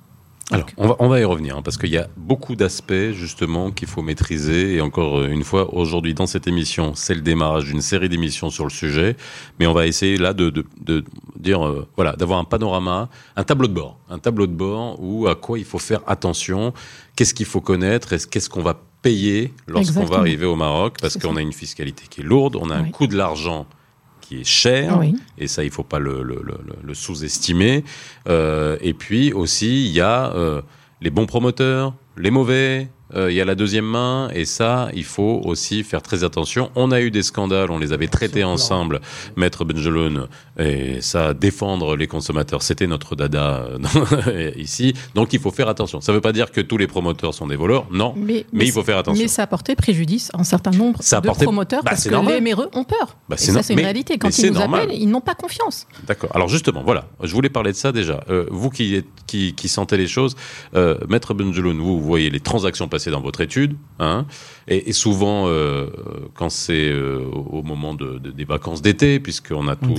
Alors, 0.51 0.67
on 0.77 0.87
va, 0.87 0.95
on 0.99 1.07
va 1.07 1.19
y 1.21 1.23
revenir, 1.23 1.57
hein, 1.57 1.61
parce 1.63 1.77
qu'il 1.77 1.89
y 1.89 1.97
a 1.97 2.09
beaucoup 2.17 2.55
d'aspects, 2.55 3.11
justement, 3.13 3.71
qu'il 3.71 3.87
faut 3.87 4.01
maîtriser. 4.01 4.75
Et 4.75 4.81
encore 4.81 5.23
une 5.23 5.43
fois, 5.43 5.73
aujourd'hui, 5.73 6.13
dans 6.13 6.27
cette 6.27 6.47
émission, 6.47 6.93
c'est 6.95 7.15
le 7.15 7.21
démarrage 7.21 7.65
d'une 7.65 7.81
série 7.81 8.09
d'émissions 8.09 8.49
sur 8.49 8.65
le 8.65 8.69
sujet. 8.69 9.15
Mais 9.59 9.67
on 9.67 9.73
va 9.73 9.87
essayer, 9.87 10.17
là, 10.17 10.33
de, 10.33 10.49
de, 10.49 11.03
dire, 11.39 11.65
euh, 11.65 11.87
voilà, 11.95 12.15
d'avoir 12.17 12.39
un 12.39 12.43
panorama, 12.43 13.09
un 13.37 13.43
tableau 13.43 13.67
de 13.67 13.73
bord. 13.73 13.97
Un 14.09 14.19
tableau 14.19 14.45
de 14.45 14.51
bord 14.51 15.01
où 15.01 15.27
à 15.27 15.35
quoi 15.35 15.57
il 15.57 15.65
faut 15.65 15.79
faire 15.79 16.01
attention, 16.07 16.73
qu'est-ce 17.15 17.33
qu'il 17.33 17.45
faut 17.45 17.61
connaître, 17.61 18.13
qu'est-ce 18.27 18.49
qu'on 18.49 18.61
va 18.61 18.81
payer 19.03 19.53
lorsqu'on 19.67 20.05
va 20.05 20.17
arriver 20.17 20.47
au 20.47 20.55
Maroc, 20.55 20.95
parce 20.99 21.17
qu'on 21.17 21.35
a 21.35 21.41
une 21.41 21.53
fiscalité 21.53 22.05
qui 22.09 22.21
est 22.21 22.23
lourde, 22.23 22.55
on 22.55 22.71
a 22.71 22.75
un 22.75 22.89
coût 22.89 23.05
de 23.05 23.15
l'argent 23.15 23.67
qui 24.21 24.39
est 24.39 24.45
cher, 24.45 25.01
et 25.37 25.47
ça, 25.47 25.63
il 25.63 25.69
faut 25.69 25.83
pas 25.83 25.99
le, 25.99 26.93
sous-estimer. 26.93 27.83
Euh, 28.27 28.77
et 28.81 28.93
puis 28.93 29.33
aussi, 29.33 29.85
il 29.85 29.91
y 29.91 30.01
a 30.01 30.33
euh, 30.33 30.61
les 31.01 31.11
bons 31.11 31.27
promoteurs, 31.27 31.93
les 32.17 32.31
mauvais, 32.31 32.87
euh, 33.15 33.31
il 33.31 33.35
y 33.35 33.41
a 33.41 33.45
la 33.45 33.55
deuxième 33.55 33.85
main, 33.85 34.29
et 34.33 34.45
ça, 34.45 34.89
il 34.93 35.03
faut 35.03 35.41
aussi 35.45 35.83
faire 35.83 36.01
très 36.01 36.23
attention. 36.23 36.71
On 36.75 36.91
a 36.91 36.99
eu 37.01 37.11
des 37.11 37.21
scandales, 37.21 37.69
on 37.69 37.77
les 37.77 37.93
avait 37.93 38.07
traités 38.07 38.43
ensemble, 38.43 39.01
Maître 39.35 39.65
Benjeloun, 39.65 40.27
et 40.57 41.01
ça, 41.01 41.33
défendre 41.33 41.95
les 41.95 42.07
consommateurs, 42.07 42.63
c'était 42.63 42.87
notre 42.87 43.15
dada 43.15 43.67
euh, 44.27 44.51
ici. 44.55 44.93
Donc 45.15 45.33
il 45.33 45.39
faut 45.39 45.51
faire 45.51 45.69
attention. 45.69 46.01
Ça 46.01 46.11
ne 46.11 46.17
veut 46.17 46.21
pas 46.21 46.31
dire 46.31 46.51
que 46.51 46.61
tous 46.61 46.77
les 46.77 46.87
promoteurs 46.87 47.33
sont 47.33 47.47
des 47.47 47.55
voleurs, 47.55 47.85
non, 47.91 48.13
mais, 48.17 48.45
il 48.53 48.71
faut 48.71 48.83
faire 48.83 48.97
attention. 48.97 49.21
Mais 49.21 49.27
ça 49.27 49.43
a 49.43 49.47
porté 49.47 49.75
préjudice 49.75 50.31
à 50.33 50.39
un 50.39 50.43
certain 50.43 50.71
nombre 50.71 50.99
de 50.99 51.43
promoteurs, 51.43 51.83
bah, 51.83 51.91
parce 51.91 52.05
que 52.05 52.15
les 52.15 52.41
MRE 52.41 52.69
ont 52.73 52.83
peur. 52.83 53.17
Bah, 53.29 53.35
et 53.39 53.41
ça, 53.41 53.61
c'est 53.61 53.73
une 53.73 53.79
réalité. 53.79 54.17
Quand 54.17 54.35
ils 54.35 54.51
nous 54.51 54.59
appellent, 54.59 54.91
ils 54.91 55.09
n'ont 55.09 55.21
pas 55.21 55.35
confiance. 55.35 55.87
D'accord. 56.07 56.31
Alors 56.33 56.47
justement, 56.47 56.81
voilà, 56.83 57.05
je 57.21 57.33
voulais 57.33 57.49
parler 57.49 57.71
de 57.71 57.77
ça 57.77 57.91
déjà. 57.91 58.23
Euh, 58.29 58.45
vous 58.49 58.69
qui, 58.69 59.03
qui, 59.27 59.53
qui, 59.53 59.67
sentez 59.67 59.97
les 59.97 60.07
choses, 60.07 60.35
Maître 61.07 61.33
Benjeloun, 61.33 61.77
vous 61.77 62.01
voyez 62.01 62.29
les 62.29 62.39
transactions 62.39 62.87
passées 62.93 63.09
dans 63.09 63.21
votre 63.21 63.41
étude. 63.41 63.75
Hein, 63.97 64.27
et, 64.67 64.93
souvent, 64.93 65.47
euh, 65.47 65.87
quand 66.35 66.51
c'est 66.51 66.89
euh, 66.91 67.25
au 67.33 67.63
moment 67.63 67.95
de, 67.95 68.19
des 68.19 68.45
vacances 68.45 68.83
d'été, 68.83 69.19
puisqu'on 69.19 69.67
a 69.67 69.75
tout, 69.75 69.95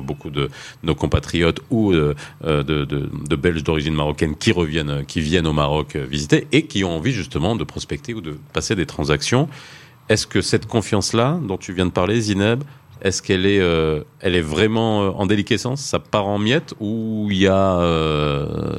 beaucoup 0.00 0.30
de 0.30 0.48
nos 0.84 0.94
compatriotes 0.94 1.60
ou 1.70 1.92
euh, 1.92 2.14
de, 2.44 2.84
de, 2.84 3.36
Belges 3.36 3.64
d'origine 3.64 3.94
marocaine 3.94 4.36
qui 4.36 4.52
reviennent, 4.52 5.04
qui 5.06 5.20
viennent 5.20 5.48
au 5.48 5.52
Maroc 5.52 5.96
visiter 5.96 6.46
et 6.52 6.66
qui 6.66 6.84
ont 6.84 6.96
envie 6.96 7.10
justement 7.10 7.56
de 7.56 7.64
prospecter 7.64 8.14
ou 8.14 8.20
de 8.20 8.38
passer 8.52 8.76
des 8.76 8.86
transactions. 8.86 9.48
Est-ce 10.08 10.28
que 10.28 10.40
cette 10.40 10.66
confiance-là, 10.66 11.40
dont 11.42 11.58
tu 11.58 11.72
viens 11.72 11.86
de 11.86 11.90
parler, 11.90 12.20
Zineb, 12.20 12.62
est-ce 13.02 13.22
qu'elle 13.22 13.44
est, 13.44 13.60
elle 14.20 14.36
est 14.36 14.48
vraiment 14.56 15.18
en 15.20 15.26
déliquescence? 15.26 15.80
Ça 15.80 15.98
part 15.98 16.28
en 16.28 16.38
miettes 16.38 16.74
ou 16.78 17.26
il 17.28 17.38
y, 17.38 17.48
a, 17.48 17.82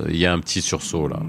il 0.07 0.15
y 0.15 0.25
a 0.25 0.31
un 0.31 0.39
petit 0.39 0.61
sursaut 0.61 1.09
là? 1.09 1.19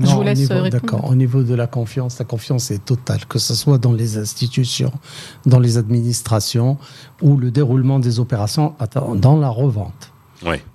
Je 0.00 0.14
vous 0.14 0.22
laisse 0.22 0.50
euh, 0.50 0.68
D'accord. 0.68 1.08
Au 1.08 1.14
niveau 1.14 1.42
de 1.42 1.54
la 1.54 1.66
confiance, 1.66 2.18
la 2.18 2.24
confiance 2.24 2.70
est 2.70 2.84
totale, 2.84 3.24
que 3.26 3.38
ce 3.38 3.54
soit 3.54 3.78
dans 3.78 3.92
les 3.92 4.18
institutions, 4.18 4.92
dans 5.44 5.58
les 5.58 5.78
administrations 5.78 6.78
ou 7.22 7.36
le 7.36 7.50
déroulement 7.50 7.98
des 7.98 8.20
opérations 8.20 8.74
dans 9.14 9.36
la 9.36 9.48
revente. 9.48 10.12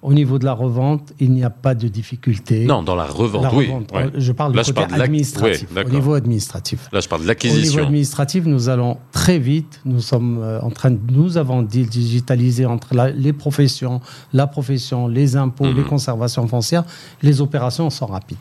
Au 0.02 0.14
niveau 0.14 0.40
de 0.40 0.46
la 0.46 0.54
revente, 0.54 1.14
il 1.20 1.32
n'y 1.32 1.44
a 1.44 1.50
pas 1.50 1.76
de 1.76 1.88
difficulté. 1.88 2.66
Non, 2.66 2.84
dans 2.84 2.96
la 2.96 3.06
revente, 3.06 3.48
oui. 3.54 3.70
Je 4.16 4.32
parle 4.32 4.54
du 4.54 4.74
côté 4.74 4.94
administratif. 4.94 5.68
au 5.76 5.90
niveau 5.90 6.14
administratif. 6.14 6.90
Là, 6.92 7.00
je 7.00 7.08
parle 7.08 7.24
de 7.24 7.28
l'acquisition. 7.28 7.60
Au 7.60 7.66
niveau 7.66 7.80
administratif, 7.86 8.46
nous 8.46 8.70
allons 8.70 8.98
très 9.12 9.40
vite. 9.40 9.82
Nous 9.86 10.02
sommes 10.02 10.40
euh, 10.42 10.62
en 10.62 10.70
train 10.70 10.92
de, 10.92 11.00
nous 11.12 11.38
avons 11.38 11.62
digitalisé 11.62 12.66
entre 12.66 12.90
les 13.16 13.34
professions, 13.34 14.02
la 14.34 14.48
profession, 14.48 15.08
les 15.08 15.36
impôts, 15.36 15.66
les 15.66 15.74
mhm. 15.74 15.86
conservations 15.86 16.48
foncières. 16.48 16.84
Les 17.22 17.42
opérations 17.42 17.90
sont 17.90 18.08
rapides. 18.08 18.38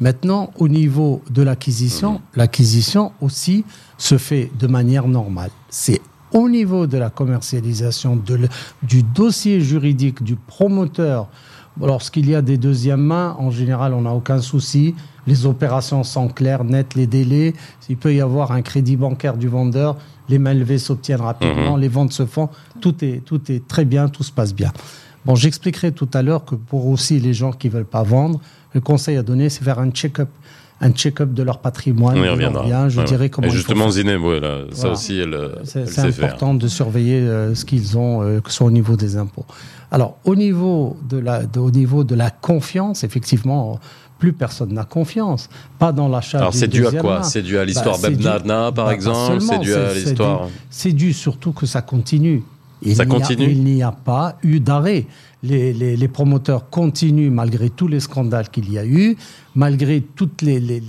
Maintenant, 0.00 0.50
au 0.58 0.68
niveau 0.68 1.22
de 1.30 1.42
l'acquisition, 1.42 2.14
mhm. 2.14 2.20
l'acquisition 2.36 3.12
aussi 3.20 3.64
se 3.98 4.18
fait 4.18 4.50
de 4.58 4.66
manière 4.66 5.06
normale. 5.06 5.50
C'est 5.68 6.00
au 6.34 6.48
niveau 6.48 6.86
de 6.86 6.98
la 6.98 7.10
commercialisation, 7.10 8.20
du 8.82 9.02
dossier 9.02 9.60
juridique 9.60 10.22
du 10.22 10.34
promoteur, 10.34 11.28
lorsqu'il 11.80 12.28
y 12.28 12.34
a 12.34 12.42
des 12.42 12.58
deuxièmes 12.58 13.02
mains, 13.02 13.36
en 13.38 13.50
général, 13.50 13.94
on 13.94 14.02
n'a 14.02 14.12
aucun 14.12 14.40
souci. 14.40 14.94
Les 15.26 15.46
opérations 15.46 16.02
sont 16.02 16.28
claires, 16.28 16.64
nettes, 16.64 16.96
les 16.96 17.06
délais. 17.06 17.54
Il 17.88 17.96
peut 17.96 18.12
y 18.12 18.20
avoir 18.20 18.52
un 18.52 18.62
crédit 18.62 18.96
bancaire 18.96 19.36
du 19.36 19.48
vendeur, 19.48 19.96
les 20.28 20.38
mains 20.38 20.54
levées 20.54 20.78
s'obtiennent 20.78 21.20
rapidement, 21.20 21.76
mhm. 21.76 21.80
les 21.80 21.88
ventes 21.88 22.12
se 22.12 22.26
font. 22.26 22.48
Tout 22.80 23.04
est, 23.04 23.24
tout 23.24 23.40
est 23.50 23.66
très 23.66 23.84
bien, 23.84 24.08
tout 24.08 24.24
se 24.24 24.32
passe 24.32 24.54
bien. 24.54 24.72
Bon, 25.24 25.36
j'expliquerai 25.36 25.92
tout 25.92 26.08
à 26.12 26.22
l'heure 26.22 26.44
que 26.44 26.56
pour 26.56 26.86
aussi 26.88 27.18
les 27.20 27.32
gens 27.32 27.52
qui 27.52 27.68
ne 27.68 27.72
veulent 27.72 27.84
pas 27.84 28.02
vendre, 28.02 28.40
le 28.74 28.80
conseil 28.80 29.16
à 29.16 29.22
donner, 29.22 29.48
c'est 29.48 29.64
faire 29.64 29.78
un 29.78 29.90
check-up 29.90 30.28
un 30.80 30.90
check-up 30.90 31.32
de 31.32 31.42
leur 31.42 31.58
patrimoine. 31.58 32.18
On 32.18 32.24
y 32.24 32.28
reviendra. 32.28 32.88
je 32.88 33.00
dirais 33.02 33.28
comment. 33.30 33.46
Et 33.46 33.50
justement, 33.50 33.90
Zinem, 33.90 34.22
ça 34.72 34.90
aussi, 34.90 35.18
elle, 35.18 35.36
c'est 35.64 36.24
important 36.24 36.54
de 36.54 36.68
surveiller 36.68 37.20
euh, 37.20 37.54
ce 37.54 37.64
qu'ils 37.64 37.96
ont, 37.96 38.22
euh, 38.22 38.40
que 38.40 38.50
ce 38.50 38.56
soit 38.56 38.66
au 38.66 38.72
niveau 38.72 38.96
des 38.96 39.16
impôts. 39.16 39.46
Alors, 39.90 40.18
au 40.24 40.34
niveau 40.34 40.96
de 41.08 41.18
la, 41.18 41.42
au 41.56 41.70
niveau 41.70 42.04
de 42.04 42.14
la 42.14 42.30
confiance, 42.30 43.04
effectivement, 43.04 43.78
plus 44.18 44.32
personne 44.32 44.72
n'a 44.72 44.84
confiance. 44.84 45.48
Pas 45.78 45.92
dans 45.92 46.08
l'achat. 46.08 46.38
Alors, 46.38 46.54
c'est 46.54 46.68
dû 46.68 46.86
à 46.86 46.92
quoi 46.92 47.22
C'est 47.22 47.42
dû 47.42 47.58
à 47.58 47.64
l'histoire 47.64 47.98
bah, 47.98 48.08
par 48.72 48.86
bah, 48.86 48.94
exemple 48.94 49.40
C'est 49.40 49.58
dû 49.58 49.74
à 49.74 49.94
l'histoire. 49.94 50.48
C'est 50.70 50.92
dû, 50.92 51.12
surtout 51.12 51.52
que 51.52 51.66
ça 51.66 51.82
continue. 51.82 52.42
ça 52.94 53.06
continue. 53.06 53.50
il 53.50 53.64
n'y 53.64 53.82
a 53.82 53.92
pas 53.92 54.36
eu 54.42 54.60
d'arrêt 54.60 55.06
les, 55.44 56.08
promoteurs 56.08 56.70
continuent 56.70 57.30
malgré 57.30 57.70
tous 57.70 57.88
les 57.88 58.00
scandales 58.00 58.48
qu'il 58.48 58.72
y 58.72 58.78
a 58.78 58.86
eu, 58.86 59.16
malgré 59.54 60.00
tous 60.00 60.30
les, 60.42 60.58
les, 60.58 60.80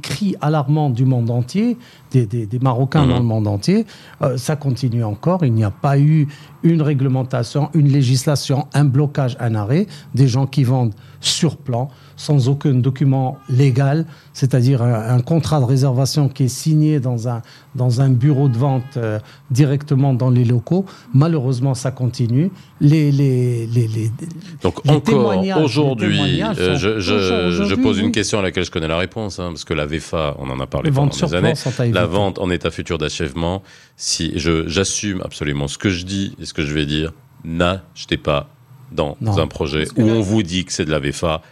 cris 0.00 0.36
alarmants 0.40 0.90
du 0.90 1.04
monde 1.04 1.30
entier, 1.30 1.76
des, 2.10 2.48
Marocains 2.60 3.06
dans 3.06 3.14
mhm. 3.14 3.18
le 3.18 3.24
monde 3.24 3.46
entier. 3.46 3.86
Euh, 4.20 4.36
ça 4.36 4.56
continue 4.56 5.02
encore. 5.02 5.44
Il 5.44 5.52
n'y 5.54 5.64
a 5.64 5.70
pas 5.70 5.98
eu 5.98 6.28
une 6.62 6.82
réglementation, 6.82 7.70
une 7.74 7.88
législation, 7.88 8.66
un 8.74 8.84
blocage, 8.84 9.36
un 9.40 9.54
arrêt. 9.54 9.86
Des 10.14 10.28
gens 10.28 10.46
qui 10.46 10.64
vendent 10.64 10.94
sur 11.20 11.56
plan, 11.56 11.88
sans 12.22 12.48
aucun 12.48 12.74
document 12.74 13.38
légal, 13.48 14.06
c'est-à-dire 14.32 14.80
un, 14.80 15.20
contrat 15.20 15.58
de 15.58 15.64
réservation 15.64 16.28
qui 16.28 16.44
est 16.44 16.48
signé 16.48 17.00
dans 17.00 17.28
un, 17.28 17.42
dans 17.74 18.00
un 18.00 18.10
bureau 18.10 18.48
de 18.48 18.56
vente 18.56 18.96
euh, 18.96 19.18
directement 19.50 20.14
dans 20.14 20.30
les 20.30 20.44
locaux. 20.44 20.86
Malheureusement, 21.14 21.74
ça 21.74 21.90
continue. 21.90 22.52
Les, 22.80 23.10
les, 23.10 23.66
les, 23.66 24.12
Donc 24.62 24.88
encore 24.88 25.34
aujourd'hui, 25.60 26.42
euh, 26.42 26.76
je, 26.76 27.00
je, 27.00 27.64
je, 27.64 27.74
pose 27.74 27.98
une 27.98 28.12
question 28.12 28.38
à 28.38 28.42
laquelle 28.42 28.64
je 28.64 28.70
connais 28.70 28.88
la 28.88 28.98
réponse, 28.98 29.40
hein, 29.40 29.48
parce 29.48 29.64
que 29.64 29.74
la 29.74 29.86
VFA, 29.86 30.36
on 30.38 30.48
en 30.48 30.60
a 30.60 30.66
parlé 30.68 30.92
pendant 30.92 31.08
des 31.08 31.34
années, 31.34 31.54
la 31.92 32.06
vente 32.06 32.38
en 32.38 32.50
état 32.50 32.70
futur 32.70 32.98
d'achèvement, 32.98 33.64
si 33.96 34.32
j'assume 34.36 35.22
absolument 35.24 35.66
ce 35.66 35.76
que 35.76 35.90
je 35.90 36.04
dis 36.04 36.36
et 36.40 36.46
ce 36.46 36.54
que 36.54 36.62
je 36.62 36.72
vais 36.72 36.86
dire, 36.86 37.12
n'achetez 37.44 38.16
pas 38.16 38.48
dans 38.92 39.16
un 39.22 39.48
projet 39.48 39.86
où 39.96 40.02
on 40.02 40.20
vous 40.20 40.44
dit 40.44 40.64
que 40.64 40.72
c'est 40.72 40.84
de 40.84 40.90
la 40.90 41.00
VFA. 41.00 41.42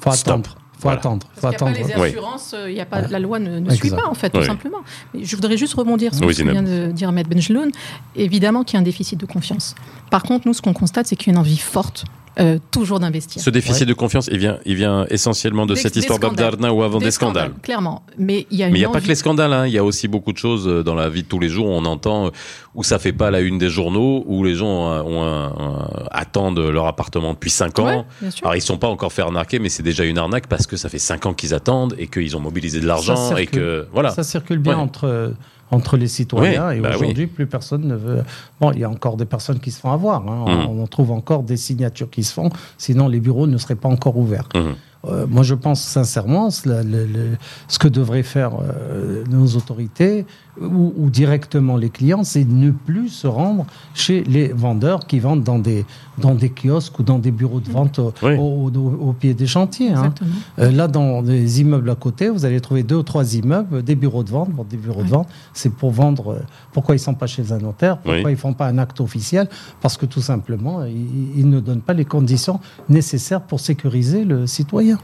Faut 0.00 0.10
attendre. 0.10 0.56
Faut 0.78 0.88
attendre. 0.88 1.26
Faut 1.34 1.46
attendre. 1.48 1.76
les 1.76 1.92
assurances, 1.92 2.54
il 2.66 2.74
y 2.74 2.80
a 2.80 2.86
pas, 2.86 3.00
la 3.02 3.18
loi 3.18 3.40
ne, 3.40 3.68
suit 3.70 3.90
pas, 3.90 4.06
en 4.06 4.14
fait, 4.14 4.30
tout 4.30 4.44
simplement. 4.44 4.78
Mais 5.12 5.24
je 5.24 5.34
voudrais 5.34 5.56
juste 5.56 5.74
rebondir 5.74 6.14
sur 6.14 6.32
ce 6.32 6.42
que 6.42 6.50
vient 6.50 6.62
de 6.62 6.92
dire 6.92 7.08
Ahmed 7.08 7.28
Benjeloun. 7.28 7.70
Évidemment 8.14 8.62
qu'il 8.62 8.74
y 8.74 8.76
a 8.76 8.80
un 8.80 8.84
déficit 8.84 9.18
de 9.18 9.26
confiance. 9.26 9.74
Par 10.10 10.22
contre, 10.22 10.46
nous, 10.46 10.54
ce 10.54 10.62
qu'on 10.62 10.72
constate, 10.72 11.06
c'est 11.06 11.16
qu'il 11.16 11.28
y 11.28 11.30
a 11.30 11.34
une 11.34 11.40
envie 11.40 11.58
forte 11.58 12.04
euh, 12.40 12.58
toujours 12.70 13.00
d'investir. 13.00 13.42
Ce 13.42 13.50
déficit 13.50 13.88
de 13.88 13.94
confiance, 13.94 14.28
il 14.30 14.38
vient, 14.38 14.58
il 14.64 14.76
vient 14.76 15.06
essentiellement 15.10 15.66
de 15.66 15.74
cette 15.74 15.96
histoire 15.96 16.18
d'Abdarna 16.18 16.72
ou 16.72 16.82
avant 16.82 16.98
des, 16.98 17.10
scandales. 17.10 17.52
Clairement. 17.62 18.02
Mais 18.16 18.46
il 18.50 18.58
y 18.58 18.62
a 18.62 18.68
Mais 18.68 18.78
il 18.78 18.80
n'y 18.80 18.84
a 18.84 18.90
pas 18.90 19.00
que 19.00 19.08
les 19.08 19.14
scandales, 19.14 19.52
hein. 19.52 19.66
il 19.66 19.72
y 19.72 19.78
a 19.78 19.84
aussi 19.84 20.08
beaucoup 20.08 20.32
de 20.32 20.38
choses 20.38 20.68
euh, 20.68 20.82
dans 20.82 20.94
la 20.94 21.08
vie 21.08 21.22
de 21.22 21.28
tous 21.28 21.40
les 21.40 21.48
jours. 21.48 21.66
On 21.66 21.84
entend 21.84 22.26
euh, 22.26 22.30
où 22.74 22.84
ça 22.84 22.98
fait 22.98 23.12
pas 23.12 23.30
la 23.30 23.40
une 23.40 23.58
des 23.58 23.68
journaux, 23.68 24.24
où 24.26 24.44
les 24.44 24.54
gens 24.54 24.68
ont 24.68 25.78
attendent 26.10 26.60
leur 26.60 26.86
appartement 26.86 27.32
depuis 27.32 27.50
5 27.50 27.78
ans. 27.80 28.06
Alors 28.42 28.54
ils 28.54 28.62
sont 28.62 28.78
pas 28.78 28.88
encore 28.88 29.12
fait 29.12 29.22
arnaquer, 29.22 29.58
mais 29.58 29.68
c'est 29.68 29.82
déjà 29.82 30.04
une 30.04 30.18
arnaque 30.18 30.46
parce 30.46 30.66
que 30.66 30.76
ça 30.76 30.88
fait 30.88 30.98
5 30.98 31.26
ans 31.26 31.34
qu'ils 31.34 31.54
attendent 31.54 31.94
et 31.98 32.06
qu'ils 32.06 32.36
ont 32.36 32.40
mobilisé 32.40 32.80
de 32.80 32.86
l'argent 32.86 33.36
et 33.36 33.46
que 33.46 33.88
voilà. 33.92 34.10
Ça 34.10 34.22
circule 34.22 34.58
bien 34.58 34.78
entre 34.78 35.34
entre 35.70 35.96
les 35.96 36.08
citoyens. 36.08 36.70
et 36.70 36.80
bah 36.80 36.92
aujourd'hui, 36.94 37.26
plus 37.26 37.46
personne 37.46 37.86
ne 37.86 37.94
veut. 37.94 38.22
Bon, 38.60 38.72
il 38.72 38.80
y 38.80 38.84
a 38.84 38.90
encore 38.90 39.16
des 39.16 39.24
personnes 39.24 39.60
qui 39.60 39.70
se 39.70 39.80
font 39.80 39.92
avoir. 39.92 40.22
Hein. 40.28 40.44
On, 40.46 40.82
mmh. 40.82 40.88
trouve 40.88 41.10
encore 41.10 41.42
des 41.42 41.56
signatures 41.56 42.10
qui 42.10 42.24
se 42.24 42.32
font. 42.32 42.50
Sinon, 42.78 43.08
les 43.08 43.20
bureaux 43.20 43.46
ne 43.46 43.58
seraient 43.58 43.74
pas 43.74 43.88
encore 43.88 44.16
ouverts. 44.16 44.48
Mmh. 44.54 44.72
Euh, 45.08 45.26
moi, 45.28 45.42
je 45.42 45.54
pense 45.54 45.80
sincèrement, 45.80 46.50
ce 46.50 47.78
que 47.78 47.88
devraient 47.88 48.22
faire 48.22 48.52
euh, 48.60 49.24
nos 49.30 49.46
autorités 49.56 50.26
ou, 50.60 51.08
directement 51.10 51.76
les 51.76 51.90
clients, 51.90 52.24
c'est 52.24 52.44
ne 52.44 52.70
plus 52.70 53.08
se 53.08 53.26
rendre 53.26 53.64
chez 53.94 54.24
les 54.24 54.48
vendeurs 54.48 55.06
qui 55.06 55.20
vendent 55.20 55.44
dans 55.44 55.58
des, 55.58 55.84
dans 56.18 56.34
des 56.34 56.50
kiosques 56.50 56.98
ou 56.98 57.02
dans 57.02 57.18
des 57.18 57.30
bureaux 57.30 57.60
de 57.60 57.70
vente 57.70 58.00
au, 58.00 59.14
pied 59.18 59.34
des 59.34 59.46
chantiers. 59.46 59.92
Hein. 59.92 60.12
Euh, 60.58 60.70
là, 60.70 60.88
dans 60.88 61.20
les 61.20 61.60
immeubles 61.60 61.90
à 61.90 61.94
côté, 61.94 62.28
vous 62.28 62.44
allez 62.44 62.60
trouver 62.60 62.82
deux 62.82 62.96
ou 62.96 63.02
trois 63.02 63.36
immeubles, 63.36 63.82
des 63.82 63.94
bureaux 63.94 64.24
de 64.24 64.30
vente. 64.30 64.50
des 64.68 64.76
bureaux 64.76 65.02
de 65.02 65.08
vente, 65.08 65.28
c'est 65.52 65.72
pour 65.72 65.92
vendre. 65.92 66.40
pourquoi 66.72 66.94
ils 66.94 66.98
ne 66.98 67.04
sont 67.04 67.14
pas 67.14 67.26
chez 67.26 67.52
un 67.52 67.58
notaire 67.58 67.98
Pourquoi 67.98 68.30
ils 68.30 68.34
ne 68.34 68.36
font 68.36 68.54
pas 68.54 68.66
un 68.66 68.78
acte 68.78 69.00
officiel 69.00 69.48
Parce 69.80 69.96
que 69.96 70.06
tout 70.06 70.22
simplement, 70.22 70.84
ils 70.84 71.48
ne 71.48 71.60
donnent 71.60 71.82
pas 71.82 71.94
les 71.94 72.04
conditions 72.04 72.60
nécessaires 72.88 73.42
pour 73.42 73.60
sécuriser 73.60 74.24
le 74.24 74.46
citoyen. 74.46 74.97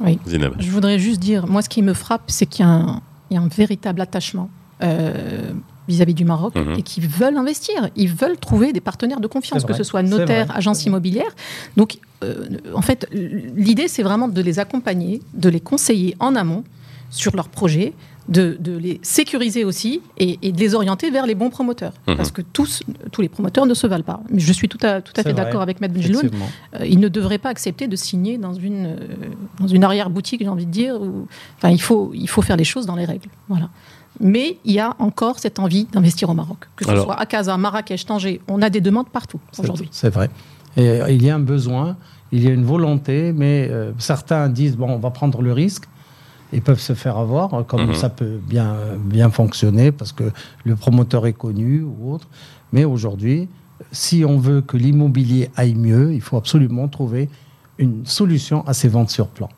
Oui. 0.00 0.18
Je 0.26 0.70
voudrais 0.70 0.98
juste 0.98 1.20
dire, 1.20 1.46
moi, 1.46 1.62
ce 1.62 1.68
qui 1.68 1.82
me 1.82 1.94
frappe, 1.94 2.24
c'est 2.28 2.46
qu'il 2.46 2.64
y, 2.64 3.36
a 3.36 3.40
un 3.40 3.48
véritable 3.48 4.00
attachement 4.00 4.50
euh, 4.82 5.52
vis-à-vis 5.88 6.14
du 6.14 6.24
Maroc 6.24 6.54
mhm. 6.54 6.74
et 6.78 6.82
qui 6.82 7.00
veulent 7.00 7.36
investir. 7.36 7.90
Ils 7.96 8.12
veulent 8.12 8.38
trouver 8.38 8.72
des 8.72 8.80
partenaires 8.80 9.20
de 9.20 9.26
confiance, 9.26 9.64
que 9.64 9.74
ce 9.74 9.84
soit 9.84 10.02
notaires, 10.02 10.54
agences 10.56 10.84
immobilières. 10.84 11.34
Donc, 11.76 11.98
euh, 12.22 12.46
en 12.74 12.82
fait, 12.82 13.06
l'idée, 13.12 13.88
c'est 13.88 14.02
vraiment 14.02 14.28
de 14.28 14.40
les 14.40 14.58
accompagner, 14.58 15.20
de 15.34 15.48
les 15.48 15.60
conseiller 15.60 16.16
en 16.20 16.34
amont 16.34 16.64
sur 17.10 17.36
leurs 17.36 17.48
projets, 17.48 17.92
de, 18.28 18.58
les 18.78 19.00
sécuriser 19.02 19.64
aussi 19.64 20.00
et, 20.16 20.52
de 20.52 20.58
les 20.58 20.74
orienter 20.74 21.10
vers 21.10 21.26
les 21.26 21.34
bons 21.34 21.50
promoteurs. 21.50 21.92
Mhm. 22.08 22.16
Parce 22.16 22.30
que 22.30 22.42
tous, 22.42 22.82
tous 23.12 23.20
les 23.20 23.28
promoteurs 23.28 23.66
ne 23.66 23.74
se 23.74 23.86
valent 23.86 24.04
pas. 24.04 24.20
Mais 24.30 24.40
je 24.40 24.52
suis 24.52 24.68
tout 24.68 24.78
à, 24.82 25.00
tout 25.00 25.12
à 25.16 25.22
fait 25.22 25.32
d'accord 25.32 25.62
avec 25.62 25.80
Matt 25.80 25.92
Benjeloun. 25.92 26.30
Euh, 26.74 26.86
ils 26.86 27.00
ne 27.00 27.08
devraient 27.08 27.38
pas 27.38 27.50
accepter 27.50 27.86
de 27.86 27.96
signer 27.96 28.38
dans 28.38 28.54
une, 28.54 28.86
euh, 28.86 28.96
dans 29.60 29.66
une 29.66 29.84
arrière-boutique, 29.84 30.40
j'ai 30.42 30.48
envie 30.48 30.66
de 30.66 30.70
dire. 30.70 30.98
enfin, 31.58 31.70
il 31.70 31.80
faut, 31.80 32.12
il 32.14 32.28
faut 32.28 32.42
faire 32.42 32.56
les 32.56 32.64
choses 32.64 32.86
dans 32.86 32.96
les 32.96 33.04
règles. 33.04 33.28
Voilà. 33.48 33.68
Mais 34.20 34.58
il 34.64 34.72
y 34.72 34.80
a 34.80 34.94
encore 35.00 35.38
cette 35.38 35.58
envie 35.58 35.86
d'investir 35.86 36.30
au 36.30 36.34
Maroc. 36.34 36.58
Que 36.76 36.84
ce 36.84 36.96
soit 36.96 37.18
à 37.18 37.26
Casa, 37.26 37.56
Marrakech, 37.56 38.06
Tanger, 38.06 38.40
on 38.48 38.62
a 38.62 38.70
des 38.70 38.80
demandes 38.80 39.08
partout 39.08 39.40
aujourd'hui. 39.58 39.88
C'est 39.90 40.10
vrai. 40.10 40.30
Et 40.76 40.88
euh, 40.88 41.10
il 41.10 41.22
y 41.22 41.30
a 41.30 41.34
un 41.34 41.40
besoin, 41.40 41.96
il 42.30 42.42
y 42.42 42.46
a 42.46 42.50
une 42.50 42.64
volonté, 42.64 43.32
mais 43.32 43.70
certains 43.98 44.48
disent 44.48 44.76
bon, 44.76 44.88
on 44.88 44.98
va 44.98 45.10
prendre 45.10 45.42
le 45.42 45.52
risque 45.52 45.84
ils 46.54 46.62
peuvent 46.62 46.80
se 46.80 46.94
faire 46.94 47.16
avoir, 47.18 47.66
comme 47.66 47.88
mhm. 47.88 47.94
ça 47.94 48.08
peut 48.08 48.38
bien, 48.46 48.76
bien 48.98 49.30
fonctionner 49.30 49.92
parce 49.92 50.12
que 50.12 50.24
le 50.64 50.76
promoteur 50.76 51.26
est 51.26 51.32
connu 51.32 51.82
ou 51.82 52.12
autre. 52.12 52.28
Mais 52.72 52.84
aujourd'hui, 52.84 53.48
si 53.92 54.24
on 54.24 54.38
veut 54.38 54.60
que 54.60 54.76
l'immobilier 54.76 55.50
aille 55.56 55.74
mieux, 55.74 56.14
il 56.14 56.20
faut 56.20 56.36
absolument 56.36 56.88
trouver 56.88 57.28
une 57.78 58.06
solution 58.06 58.66
à 58.66 58.74
ces 58.74 58.88
ventes 58.88 59.10
sur 59.10 59.28
plan. 59.28 59.48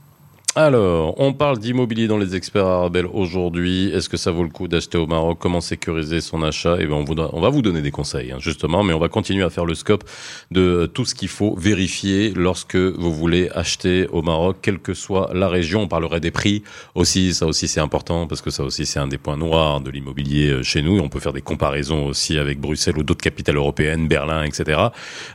Alors, 0.59 1.21
on 1.21 1.35
parle 1.35 1.59
d'immobilier 1.59 2.07
dans 2.07 2.17
les 2.17 2.35
experts 2.35 2.65
arabes 2.65 3.07
aujourd'hui. 3.13 3.91
Est-ce 3.91 4.09
que 4.09 4.17
ça 4.17 4.31
vaut 4.31 4.43
le 4.43 4.49
coup 4.49 4.69
d'acheter 4.69 4.97
au 4.97 5.07
Maroc? 5.07 5.37
Comment 5.39 5.61
sécuriser 5.61 6.23
son 6.23 6.43
achat? 6.43 6.79
Eh 6.81 6.87
bien, 6.87 6.97
on, 6.97 7.05
on, 7.05 7.41
va 7.43 7.51
vous 7.51 7.61
donner 7.61 7.83
des 7.83 7.91
conseils, 7.91 8.33
hein, 8.33 8.39
justement, 8.41 8.83
mais 8.83 8.95
on 8.95 8.99
va 8.99 9.11
continuer 9.11 9.45
à 9.45 9.51
faire 9.51 9.67
le 9.67 9.75
scope 9.75 10.05
de 10.53 10.87
tout 10.87 11.05
ce 11.05 11.15
qu'il 11.15 11.29
faut 11.29 11.55
vérifier 11.57 12.33
lorsque 12.35 12.77
vous 12.77 13.13
voulez 13.13 13.51
acheter 13.51 14.07
au 14.13 14.23
Maroc, 14.23 14.57
quelle 14.63 14.79
que 14.79 14.95
soit 14.95 15.31
la 15.35 15.49
région. 15.49 15.83
On 15.83 15.89
parlerait 15.89 16.21
des 16.21 16.31
prix 16.31 16.63
aussi, 16.95 17.35
ça 17.35 17.45
aussi 17.45 17.69
c'est 17.69 17.81
important 17.81 18.27
parce 18.27 18.41
que 18.41 18.49
ça 18.49 18.63
aussi 18.65 18.87
c'est 18.87 18.99
un 18.99 19.09
des 19.09 19.19
points 19.19 19.37
noirs 19.37 19.83
de 19.83 19.91
l'immobilier 19.91 20.49
euh, 20.53 20.63
chez 20.63 20.81
nous. 20.81 20.99
On 21.01 21.11
peut 21.11 21.21
faire 21.21 21.35
des 21.35 21.43
comparaisons 21.43 22.07
aussi 22.07 22.39
avec 22.39 22.63
Bruxelles 22.63 22.97
ou 22.97 23.03
d'autres 23.03 23.23
capitales 23.23 23.57
européennes, 23.57 24.09
Berlin, 24.09 24.43
etc. 24.43 24.85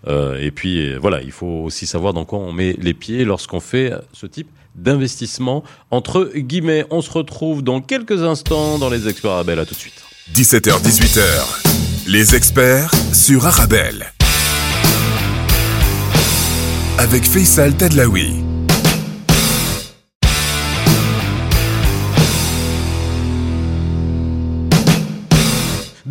Euh, 0.08 0.40
et 0.40 0.50
puis 0.50 0.96
voilà, 0.96 1.22
il 1.22 1.32
faut 1.32 1.62
aussi 1.64 1.86
savoir 1.86 2.14
dans 2.14 2.26
quoi 2.26 2.40
on 2.40 2.54
met 2.54 2.76
les 2.80 2.96
pieds 2.96 3.24
lorsqu'on 3.24 3.60
fait 3.60 3.94
ce 4.14 4.26
type 4.26 4.48
d'investissement. 4.76 5.64
Entre 5.90 6.32
guillemets, 6.36 6.86
on 6.90 7.02
se 7.02 7.12
retrouve 7.12 7.64
dans 7.64 7.82
quelques 7.82 8.24
instants 8.24 8.78
dans 8.78 8.90
les 8.90 9.08
experts 9.08 9.32
Arabelle. 9.32 9.60
À 9.60 9.66
tout 9.66 9.76
de 9.76 9.80
suite. 9.80 10.04
17h-18h, 10.34 12.08
les 12.08 12.36
experts 12.36 12.92
sur 13.14 13.46
Arabelle. 13.46 14.14
avec 17.02 17.24
Faisal 17.26 17.76
Tadlaoui. 17.76 18.51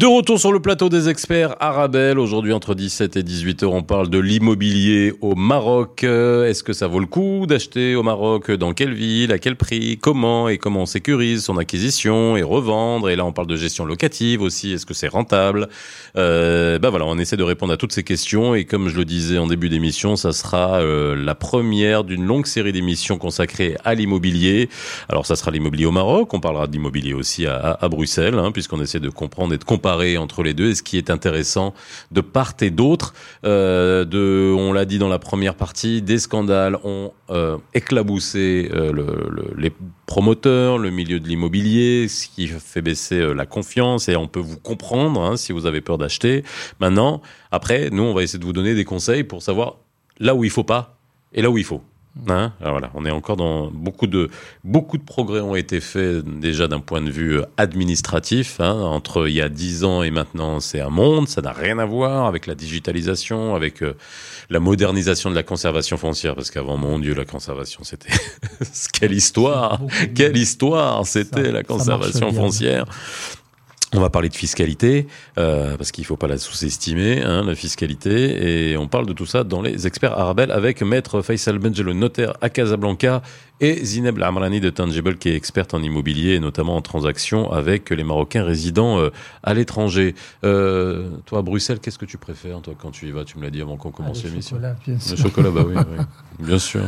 De 0.00 0.06
retour 0.06 0.40
sur 0.40 0.50
le 0.50 0.60
plateau 0.60 0.88
des 0.88 1.10
experts 1.10 1.56
Arabelle. 1.60 2.18
Aujourd'hui, 2.18 2.54
entre 2.54 2.74
17 2.74 3.18
et 3.18 3.22
18 3.22 3.64
heures, 3.64 3.74
on 3.74 3.82
parle 3.82 4.08
de 4.08 4.18
l'immobilier 4.18 5.12
au 5.20 5.34
Maroc. 5.34 6.04
Euh, 6.04 6.48
Est-ce 6.48 6.64
que 6.64 6.72
ça 6.72 6.86
vaut 6.86 7.00
le 7.00 7.06
coup 7.06 7.44
d'acheter 7.46 7.94
au 7.96 8.02
Maroc? 8.02 8.50
Dans 8.50 8.72
quelle 8.72 8.94
ville? 8.94 9.30
À 9.30 9.38
quel 9.38 9.56
prix? 9.56 9.98
Comment? 9.98 10.48
Et 10.48 10.56
comment 10.56 10.80
on 10.80 10.86
sécurise 10.86 11.44
son 11.44 11.58
acquisition 11.58 12.34
et 12.38 12.42
revendre? 12.42 13.10
Et 13.10 13.16
là, 13.16 13.26
on 13.26 13.32
parle 13.32 13.48
de 13.48 13.56
gestion 13.56 13.84
locative 13.84 14.40
aussi. 14.40 14.72
Est-ce 14.72 14.86
que 14.86 14.94
c'est 14.94 15.06
rentable? 15.06 15.68
Euh, 16.16 16.78
Ben 16.78 16.88
voilà, 16.88 17.04
on 17.04 17.18
essaie 17.18 17.36
de 17.36 17.42
répondre 17.42 17.74
à 17.74 17.76
toutes 17.76 17.92
ces 17.92 18.02
questions. 18.02 18.54
Et 18.54 18.64
comme 18.64 18.88
je 18.88 18.96
le 18.96 19.04
disais 19.04 19.36
en 19.36 19.48
début 19.48 19.68
d'émission, 19.68 20.16
ça 20.16 20.32
sera 20.32 20.80
euh, 20.80 21.14
la 21.14 21.34
première 21.34 22.04
d'une 22.04 22.24
longue 22.24 22.46
série 22.46 22.72
d'émissions 22.72 23.18
consacrées 23.18 23.76
à 23.84 23.94
l'immobilier. 23.94 24.70
Alors, 25.10 25.26
ça 25.26 25.36
sera 25.36 25.50
l'immobilier 25.50 25.84
au 25.84 25.92
Maroc. 25.92 26.32
On 26.32 26.40
parlera 26.40 26.68
d'immobilier 26.68 27.12
aussi 27.12 27.44
à, 27.44 27.76
Bruxelles, 27.90 28.38
hein, 28.38 28.50
puisqu'on 28.50 28.80
essaie 28.80 28.98
de 28.98 29.10
comprendre 29.10 29.52
et 29.52 29.58
de 29.58 29.64
comparer 29.64 29.89
entre 30.18 30.42
les 30.42 30.54
deux 30.54 30.70
et 30.70 30.74
ce 30.74 30.82
qui 30.82 30.98
est 30.98 31.10
intéressant 31.10 31.74
de 32.10 32.20
part 32.20 32.54
et 32.60 32.70
d'autre. 32.70 33.14
Euh, 33.44 34.04
on 34.56 34.72
l'a 34.72 34.84
dit 34.84 34.98
dans 34.98 35.08
la 35.08 35.18
première 35.18 35.54
partie, 35.54 36.02
des 36.02 36.18
scandales 36.18 36.78
ont 36.84 37.12
euh, 37.30 37.58
éclaboussé 37.74 38.70
euh, 38.72 38.92
le, 38.92 39.28
le, 39.30 39.52
les 39.56 39.72
promoteurs, 40.06 40.78
le 40.78 40.90
milieu 40.90 41.20
de 41.20 41.28
l'immobilier, 41.28 42.08
ce 42.08 42.28
qui 42.28 42.46
fait 42.48 42.82
baisser 42.82 43.34
la 43.34 43.46
confiance 43.46 44.08
et 44.08 44.16
on 44.16 44.28
peut 44.28 44.40
vous 44.40 44.58
comprendre 44.58 45.20
hein, 45.20 45.36
si 45.36 45.52
vous 45.52 45.66
avez 45.66 45.80
peur 45.80 45.98
d'acheter. 45.98 46.44
Maintenant, 46.80 47.20
après, 47.50 47.90
nous, 47.90 48.02
on 48.02 48.14
va 48.14 48.22
essayer 48.22 48.38
de 48.38 48.44
vous 48.44 48.52
donner 48.52 48.74
des 48.74 48.84
conseils 48.84 49.24
pour 49.24 49.42
savoir 49.42 49.76
là 50.18 50.34
où 50.34 50.44
il 50.44 50.50
faut 50.50 50.64
pas 50.64 50.98
et 51.32 51.42
là 51.42 51.50
où 51.50 51.58
il 51.58 51.64
faut. 51.64 51.82
Hein? 52.28 52.52
Alors 52.60 52.72
voilà, 52.72 52.90
on 52.94 53.06
est 53.06 53.10
encore 53.10 53.36
dans 53.36 53.70
beaucoup 53.70 54.08
de 54.08 54.30
beaucoup 54.64 54.98
de 54.98 55.02
progrès 55.02 55.40
ont 55.40 55.54
été 55.54 55.80
faits 55.80 56.24
déjà 56.24 56.66
d'un 56.66 56.80
point 56.80 57.00
de 57.00 57.10
vue 57.10 57.40
administratif. 57.56 58.60
Hein, 58.60 58.72
entre 58.72 59.28
il 59.28 59.34
y 59.34 59.40
a 59.40 59.48
dix 59.48 59.84
ans 59.84 60.02
et 60.02 60.10
maintenant, 60.10 60.60
c'est 60.60 60.80
un 60.80 60.90
monde. 60.90 61.28
Ça 61.28 61.40
n'a 61.40 61.52
rien 61.52 61.78
à 61.78 61.84
voir 61.84 62.26
avec 62.26 62.46
la 62.46 62.54
digitalisation, 62.54 63.54
avec 63.54 63.82
euh, 63.82 63.96
la 64.50 64.58
modernisation 64.58 65.30
de 65.30 65.36
la 65.36 65.44
conservation 65.44 65.96
foncière. 65.96 66.34
Parce 66.34 66.50
qu'avant, 66.50 66.76
mon 66.76 66.98
Dieu, 66.98 67.14
la 67.14 67.24
conservation, 67.24 67.84
c'était 67.84 68.12
quelle 68.92 69.12
histoire, 69.12 69.80
quelle 70.14 70.36
histoire, 70.36 71.06
c'était 71.06 71.52
la 71.52 71.62
conservation 71.62 72.32
foncière. 72.32 72.86
On 73.92 73.98
va 73.98 74.08
parler 74.08 74.28
de 74.28 74.36
fiscalité, 74.36 75.08
euh, 75.36 75.76
parce 75.76 75.90
qu'il 75.90 76.02
ne 76.02 76.06
faut 76.06 76.16
pas 76.16 76.28
la 76.28 76.38
sous-estimer, 76.38 77.22
hein, 77.22 77.42
la 77.44 77.56
fiscalité, 77.56 78.70
et 78.70 78.76
on 78.76 78.86
parle 78.86 79.04
de 79.04 79.12
tout 79.12 79.26
ça 79.26 79.42
dans 79.42 79.62
les 79.62 79.88
experts 79.88 80.16
arabes 80.16 80.46
avec 80.48 80.80
Maître 80.82 81.22
Faisal 81.22 81.58
Benjelo, 81.58 81.92
notaire 81.92 82.34
à 82.40 82.50
Casablanca, 82.50 83.20
et 83.60 83.84
Zineb 83.84 84.22
Amrani 84.22 84.60
de 84.60 84.70
Tangible, 84.70 85.18
qui 85.18 85.30
est 85.30 85.34
experte 85.34 85.74
en 85.74 85.82
immobilier, 85.82 86.34
et 86.34 86.40
notamment 86.40 86.76
en 86.76 86.82
transactions 86.82 87.50
avec 87.50 87.90
les 87.90 88.04
Marocains 88.04 88.44
résidant 88.44 89.00
euh, 89.00 89.10
à 89.42 89.54
l'étranger. 89.54 90.14
Euh, 90.44 91.10
toi, 91.26 91.40
à 91.40 91.42
Bruxelles, 91.42 91.80
qu'est-ce 91.80 91.98
que 91.98 92.06
tu 92.06 92.16
préfères, 92.16 92.60
toi, 92.60 92.74
quand 92.78 92.92
tu 92.92 93.08
y 93.08 93.10
vas? 93.10 93.24
Tu 93.24 93.38
me 93.38 93.42
l'as 93.42 93.50
dit 93.50 93.60
avant 93.60 93.76
qu'on 93.76 93.90
commence 93.90 94.22
ah, 94.24 94.28
l'émission. 94.28 94.60
Le 94.86 95.16
chocolat, 95.16 95.50
bah 95.50 95.64
oui, 95.66 95.74
oui. 95.76 96.04
bien 96.46 96.60
sûr. 96.60 96.82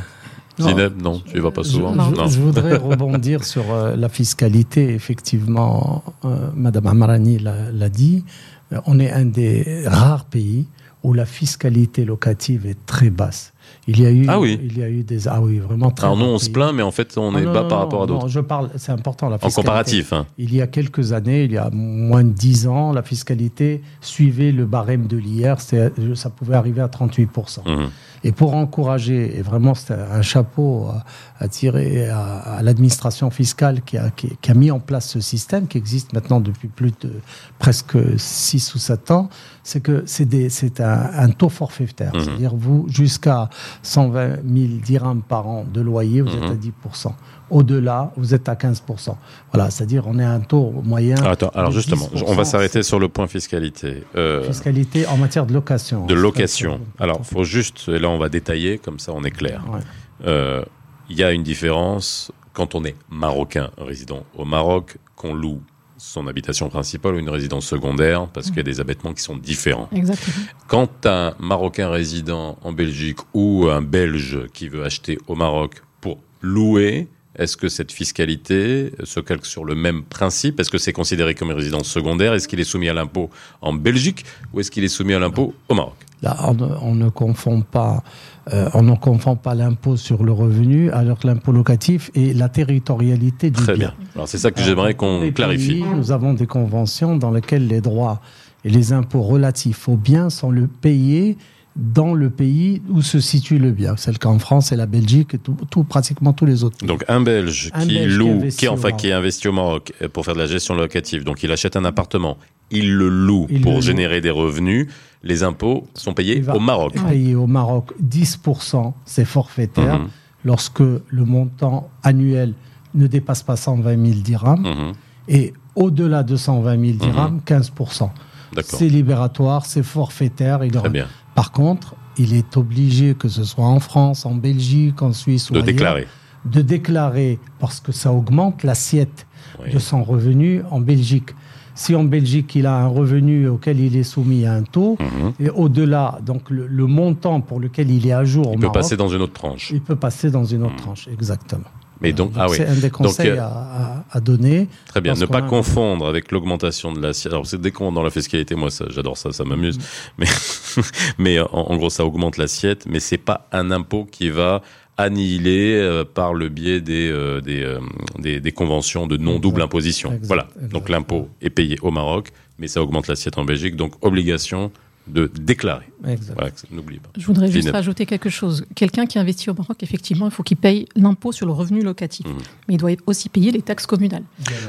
Zineb, 0.60 1.00
non, 1.02 1.20
tu 1.20 1.36
y 1.36 1.40
vas 1.40 1.50
pas 1.50 1.64
souvent. 1.64 1.92
Je, 1.94 2.14
non. 2.14 2.26
je 2.26 2.40
voudrais 2.40 2.76
rebondir 2.90 3.44
sur 3.44 3.64
euh, 3.72 3.96
la 3.96 4.08
fiscalité. 4.08 4.92
Effectivement, 4.94 6.02
euh, 6.24 6.50
Madame 6.54 6.86
Amarani 6.86 7.38
l'a 7.38 7.88
dit. 7.88 8.24
Euh, 8.72 8.80
on 8.86 8.98
est 9.00 9.10
un 9.10 9.24
des 9.24 9.84
rares 9.86 10.24
pays 10.26 10.66
où 11.02 11.12
la 11.14 11.26
fiscalité 11.26 12.04
locative 12.04 12.64
est 12.66 12.86
très 12.86 13.10
basse. 13.10 13.52
Il 13.88 14.00
y 14.00 14.06
a 14.06 14.10
eu, 14.10 14.26
ah 14.28 14.38
oui. 14.38 14.60
il 14.62 14.78
y 14.78 14.82
a 14.84 14.88
eu 14.88 15.02
des, 15.02 15.26
ah 15.26 15.40
oui, 15.40 15.58
vraiment 15.58 15.90
très. 15.90 16.06
Alors 16.06 16.16
nous, 16.16 16.26
on 16.26 16.38
se 16.38 16.48
plaint, 16.48 16.72
mais 16.72 16.82
en 16.82 16.92
fait, 16.92 17.16
on 17.18 17.34
Ah 17.34 17.40
est 17.40 17.44
non, 17.44 17.52
bas 17.52 17.64
par 17.64 17.78
rapport 17.80 18.04
à 18.04 18.06
d'autres. 18.06 18.28
Je 18.28 18.38
parle, 18.38 18.70
c'est 18.76 18.92
important 18.92 19.28
la 19.28 19.36
En 19.36 19.38
fiscalité. 19.38 19.56
comparatif, 19.62 20.12
hein. 20.12 20.26
Il 20.38 20.54
y 20.54 20.62
a 20.62 20.68
quelques 20.68 21.12
années, 21.12 21.44
il 21.44 21.52
y 21.52 21.58
a 21.58 21.70
moins 21.72 22.22
de 22.22 22.30
10 22.30 22.68
ans, 22.68 22.92
la 22.92 23.02
fiscalité 23.02 23.82
suivait 24.00 24.52
le 24.52 24.64
barème 24.66 25.06
de 25.08 25.16
l'IR, 25.16 25.56
ça 25.60 26.30
pouvait 26.30 26.54
arriver 26.54 26.82
à 26.82 26.86
38%. 26.88 27.62
Mhm. 27.66 27.88
Et 28.24 28.30
pour 28.32 28.54
encourager, 28.54 29.36
et 29.38 29.42
vraiment 29.42 29.74
c'est 29.74 29.92
un 29.94 30.22
chapeau 30.22 30.86
à, 30.86 31.04
à 31.40 31.48
tirer 31.48 32.08
à, 32.08 32.20
à 32.58 32.62
l'administration 32.62 33.30
fiscale 33.30 33.82
qui 33.82 33.98
a, 33.98 34.10
qui, 34.10 34.36
qui 34.40 34.50
a 34.50 34.54
mis 34.54 34.70
en 34.70 34.78
place 34.78 35.08
ce 35.08 35.20
système 35.20 35.66
qui 35.66 35.76
existe 35.78 36.12
maintenant 36.12 36.40
depuis 36.40 36.68
plus 36.68 36.92
de 37.00 37.10
presque 37.58 37.96
6 38.16 38.74
ou 38.74 38.78
7 38.78 39.10
ans, 39.10 39.28
c'est 39.64 39.80
que 39.80 40.04
c'est 40.06 40.80
un 40.80 41.30
taux 41.30 41.48
forfaitaire. 41.48 42.14
Mhm. 42.14 42.20
C'est-à-dire 42.20 42.54
vous, 42.54 42.86
jusqu'à 42.88 43.50
120 43.82 44.36
000 44.46 44.80
dirhams 44.84 45.22
par 45.22 45.46
an 45.48 45.64
de 45.72 45.80
loyer, 45.80 46.20
vous 46.20 46.30
Mhm. 46.30 46.44
êtes 46.44 46.50
à 46.52 46.54
10%. 46.54 47.14
Au-delà, 47.52 48.12
vous 48.16 48.32
êtes 48.34 48.48
à 48.48 48.54
15%. 48.54 49.14
Voilà, 49.52 49.70
c'est-à-dire 49.70 50.04
on 50.06 50.18
est 50.18 50.24
à 50.24 50.32
un 50.32 50.40
taux 50.40 50.72
moyen. 50.84 51.16
Ah, 51.22 51.30
Attends, 51.32 51.50
alors 51.54 51.70
justement, 51.70 52.08
10%. 52.14 52.24
on 52.26 52.34
va 52.34 52.44
s'arrêter 52.44 52.82
sur 52.82 52.98
le 52.98 53.08
point 53.08 53.26
fiscalité. 53.26 54.04
Euh, 54.16 54.42
Fiscalité 54.44 55.06
en 55.06 55.18
matière 55.18 55.44
de 55.46 55.52
location. 55.52 56.06
de 56.06 56.14
location. 56.14 56.80
Alors, 56.98 57.24
faut 57.26 57.44
juste, 57.44 57.88
et 57.88 57.98
là 57.98 58.08
on 58.08 58.18
va 58.18 58.28
détailler, 58.30 58.78
comme 58.78 58.98
ça 58.98 59.12
on 59.14 59.22
est 59.22 59.30
clair. 59.30 59.62
Ouais. 59.70 59.80
Euh, 60.26 60.64
Il 61.10 61.16
y 61.18 61.22
a 61.24 61.30
une 61.32 61.42
différence 61.42 62.32
quand 62.54 62.74
on 62.74 62.84
est 62.84 62.96
marocain 63.10 63.70
résident 63.78 64.24
au 64.36 64.44
Maroc, 64.46 64.96
qu'on 65.16 65.34
loue 65.34 65.60
son 65.98 66.26
habitation 66.26 66.68
principale 66.68 67.14
ou 67.14 67.18
une 67.18 67.30
résidence 67.30 67.66
secondaire, 67.66 68.26
parce 68.28 68.46
qu'il 68.48 68.56
y 68.56 68.60
a 68.60 68.64
des 68.64 68.80
abattements 68.80 69.12
qui 69.12 69.22
sont 69.22 69.36
différents. 69.36 69.88
Exactement. 69.94 70.46
Quand 70.68 71.06
un 71.06 71.34
Marocain 71.38 71.90
résident 71.90 72.58
en 72.62 72.72
Belgique 72.72 73.18
ou 73.34 73.68
un 73.70 73.82
Belge 73.82 74.38
qui 74.52 74.68
veut 74.68 74.84
acheter 74.84 75.18
au 75.28 75.34
Maroc 75.34 75.82
pour 76.00 76.18
louer, 76.40 77.08
est-ce 77.38 77.56
que 77.56 77.68
cette 77.68 77.92
fiscalité 77.92 78.92
se 79.04 79.20
calque 79.20 79.46
sur 79.46 79.64
le 79.64 79.74
même 79.74 80.02
principe? 80.02 80.60
Est-ce 80.60 80.70
que 80.70 80.78
c'est 80.78 80.92
considéré 80.92 81.34
comme 81.34 81.50
une 81.50 81.56
résidence 81.56 81.88
secondaire? 81.88 82.34
Est-ce 82.34 82.46
qu'il 82.48 82.60
est 82.60 82.64
soumis 82.64 82.88
à 82.88 82.94
l'impôt 82.94 83.30
en 83.60 83.72
Belgique 83.72 84.24
ou 84.52 84.60
est-ce 84.60 84.70
qu'il 84.70 84.84
est 84.84 84.88
soumis 84.88 85.14
à 85.14 85.18
l'impôt 85.18 85.54
au 85.68 85.74
Maroc? 85.74 85.94
Là, 86.22 86.36
on, 86.48 86.54
ne- 86.54 86.74
on 86.82 86.94
ne 86.94 87.08
confond 87.08 87.62
pas, 87.62 88.04
euh, 88.52 88.68
on 88.74 88.82
ne 88.82 88.94
confond 88.94 89.34
pas 89.34 89.54
l'impôt 89.56 89.96
sur 89.96 90.22
le 90.22 90.30
revenu 90.32 90.90
alors 90.92 91.18
que 91.18 91.26
l'impôt 91.26 91.50
locatif 91.52 92.10
et 92.14 92.32
la 92.32 92.48
territorialité 92.48 93.50
du 93.50 93.60
Très 93.60 93.74
bien. 93.76 93.94
bien. 93.98 94.06
Alors 94.14 94.28
c'est 94.28 94.38
ça 94.38 94.50
que 94.52 94.60
j'aimerais 94.62 94.94
qu'on 94.94 95.30
clarifie. 95.32 95.80
pays, 95.80 95.84
nous 95.96 96.12
avons 96.12 96.34
des 96.34 96.46
conventions 96.46 97.16
dans 97.16 97.30
lesquelles 97.32 97.66
les 97.66 97.80
droits 97.80 98.20
et 98.64 98.70
les 98.70 98.92
impôts 98.92 99.22
relatifs 99.22 99.88
aux 99.88 99.96
biens 99.96 100.30
sont 100.30 100.50
le 100.52 100.68
payés 100.68 101.36
dans 101.76 102.12
le 102.14 102.28
pays 102.28 102.82
où 102.90 103.00
se 103.00 103.18
situe 103.20 103.58
le 103.58 103.70
bien. 103.70 103.94
C'est 103.96 104.12
le 104.12 104.18
cas 104.18 104.28
en 104.28 104.38
France 104.38 104.72
et 104.72 104.76
la 104.76 104.86
Belgique 104.86 105.34
et 105.34 105.38
tout, 105.38 105.56
tout- 105.70 105.84
pratiquement 105.84 106.32
tous 106.32 106.44
les 106.44 106.64
autres 106.64 106.76
pays. 106.78 106.86
Donc 106.88 107.04
un 107.08 107.20
Belge 107.22 107.70
Un 107.72 107.80
qui 107.86 107.94
Belge 107.94 108.10
qui 108.12 108.18
loue, 108.18 108.30
investit 108.30 108.58
qui, 108.58 108.64
est, 108.66 108.68
au 108.68 108.72
enfin 108.72 108.92
qui 108.92 109.08
est 109.08 109.12
investi 109.12 109.48
au 109.48 109.52
Maroc 109.52 109.92
euh, 110.02 110.08
pour 110.08 110.24
faire 110.24 110.34
de 110.34 110.40
la 110.40 110.46
gestion 110.46 110.74
locative, 110.74 111.24
donc 111.24 111.42
il 111.42 111.50
achète 111.50 111.74
un 111.76 111.84
appartement, 111.86 112.36
il 112.70 112.92
le 112.94 113.08
loue 113.08 113.46
Il 113.48 113.62
pour 113.62 113.72
le 113.72 113.76
loue. 113.78 113.82
générer 113.82 114.20
des 114.20 114.30
revenus, 114.30 114.88
les 115.22 115.42
impôts 115.44 115.86
sont 115.94 116.12
payés 116.12 116.42
au 116.54 116.60
Maroc. 116.60 116.92
être 116.94 117.06
payé 117.06 117.34
au 117.34 117.46
Maroc 117.46 117.92
10%, 118.02 118.92
c'est 119.06 119.24
forfaitaire, 119.24 119.98
Mhm. 120.00 120.08
lorsque 120.44 120.80
le 120.80 121.24
montant 121.24 121.88
annuel 122.02 122.52
ne 122.94 123.06
dépasse 123.06 123.42
pas 123.42 123.56
120 123.56 123.96
000 123.96 124.20
dirhams. 124.20 124.60
Mhm. 124.60 124.92
Et 125.28 125.54
au-delà 125.74 126.22
de 126.22 126.36
120 126.36 126.78
000 126.78 126.98
dirhams, 126.98 127.40
15%. 127.46 128.10
D'accord. 128.54 128.78
C'est 128.78 128.88
libératoire, 128.88 129.64
c'est 129.64 129.82
forfaitaire. 129.82 130.62
Il 130.64 130.72
Très 130.72 130.90
bien. 130.90 131.06
Par 131.34 131.52
contre, 131.52 131.94
il 132.18 132.34
est 132.34 132.56
obligé, 132.56 133.14
que 133.14 133.28
ce 133.28 133.44
soit 133.44 133.64
en 133.66 133.80
France, 133.80 134.26
en 134.26 134.34
Belgique, 134.34 135.00
en 135.02 135.12
Suisse 135.12 135.50
ou 135.50 135.54
De 135.54 135.58
ailleurs, 135.58 135.66
déclarer. 135.66 136.06
de 136.44 136.60
déclarer, 136.62 137.38
parce 137.58 137.80
que 137.80 137.92
ça 137.92 138.12
augmente 138.12 138.62
l'assiette 138.64 139.26
Oui. 139.62 139.72
de 139.72 139.78
son 139.78 140.02
revenu 140.04 140.62
en 140.70 140.80
Belgique. 140.80 141.30
Si 141.74 141.94
en 141.94 142.04
Belgique, 142.04 142.54
il 142.54 142.66
a 142.66 142.74
un 142.76 142.86
revenu 142.86 143.48
auquel 143.48 143.80
il 143.80 143.96
est 143.96 144.02
soumis 144.02 144.44
à 144.44 144.52
un 144.52 144.62
taux, 144.62 144.98
Mhm. 145.00 145.32
et 145.40 145.48
au-delà, 145.48 146.18
donc 146.24 146.50
le, 146.50 146.66
le 146.66 146.86
montant 146.86 147.40
pour 147.40 147.60
lequel 147.60 147.90
il 147.90 148.06
est 148.06 148.12
à 148.12 148.24
jour 148.24 148.48
au 148.48 148.52
Il 148.52 148.56
peut 148.56 148.60
Maroc, 148.66 148.74
passer 148.74 148.96
dans 148.98 149.08
une 149.08 149.22
autre 149.22 149.32
tranche. 149.32 149.70
il 149.72 149.80
peut 149.80 149.96
passer 149.96 150.30
dans 150.30 150.44
une 150.44 150.62
autre 150.64 150.74
Mhm. 150.74 150.80
tranche, 150.80 151.08
exactement. 151.10 151.64
Mais 152.02 152.12
donc, 152.12 152.32
ah 152.36 152.46
oui. 152.50 152.56
C'est 152.56 152.66
un 152.66 152.74
des 152.74 152.90
conseils 152.90 153.28
euh, 153.30 153.40
à, 153.42 154.04
à- 154.10 154.20
donner. 154.20 154.68
Très 154.86 155.00
bien. 155.00 155.14
Ne 155.14 155.26
pas 155.26 155.38
a- 155.38 155.42
confondre 155.42 156.06
avec 156.06 156.32
l'augmentation 156.32 156.92
de 156.92 157.00
l'assiette. 157.00 157.32
Alors, 157.32 157.46
c'est 157.46 157.60
dès 157.60 157.70
qu'on 157.70 157.92
dans 157.92 158.02
la 158.02 158.10
fiscalité, 158.10 158.54
moi, 158.54 158.70
ça, 158.70 158.86
j'adore 158.90 159.16
ça, 159.16 159.32
ça 159.32 159.44
m'amuse. 159.44 159.78
Mm. 159.78 159.82
Mais, 160.18 160.26
mais 161.18 161.40
en, 161.40 161.46
en 161.52 161.76
gros, 161.76 161.90
ça 161.90 162.04
augmente 162.04 162.36
l'assiette, 162.36 162.86
mais 162.86 163.00
c'est 163.00 163.18
pas 163.18 163.48
un 163.52 163.70
impôt 163.70 164.04
qui 164.10 164.28
va 164.30 164.62
annihiler 164.98 165.74
euh, 165.80 166.04
par 166.04 166.34
le 166.34 166.48
biais 166.48 166.80
des, 166.80 167.10
euh, 167.10 167.40
des, 167.40 167.62
euh, 167.62 167.80
des, 168.18 168.40
des 168.40 168.52
conventions 168.52 169.06
de 169.06 169.16
non-double 169.16 169.62
imposition. 169.62 170.10
Exact. 170.12 170.26
Voilà. 170.26 170.46
Exact. 170.56 170.72
Donc, 170.72 170.88
l'impôt 170.88 171.28
est 171.40 171.50
payé 171.50 171.76
au 171.82 171.90
Maroc, 171.90 172.28
mais 172.58 172.68
ça 172.68 172.82
augmente 172.82 173.06
l'assiette 173.08 173.38
en 173.38 173.44
Belgique. 173.44 173.76
Donc, 173.76 173.92
obligation 174.02 174.70
de 175.08 175.30
déclarer. 175.34 175.84
Exact. 176.06 176.34
Voilà, 176.38 176.50
n'oublie 176.70 176.98
pas. 176.98 177.08
Je 177.16 177.26
voudrais 177.26 177.50
juste 177.50 177.70
rajouter 177.70 178.06
quelque 178.06 178.30
chose. 178.30 178.64
Quelqu'un 178.74 179.06
qui 179.06 179.18
investit 179.18 179.50
au 179.50 179.54
Maroc, 179.54 179.82
effectivement, 179.82 180.26
il 180.26 180.30
faut 180.32 180.42
qu'il 180.42 180.56
paye 180.56 180.86
l'impôt 180.96 181.32
sur 181.32 181.46
le 181.46 181.52
revenu 181.52 181.82
locatif. 181.82 182.26
Mhm. 182.26 182.34
Mais 182.68 182.74
il 182.74 182.78
doit 182.78 182.90
aussi 183.06 183.28
payer 183.28 183.50
les 183.50 183.62
taxes 183.62 183.86
communales. 183.86 184.22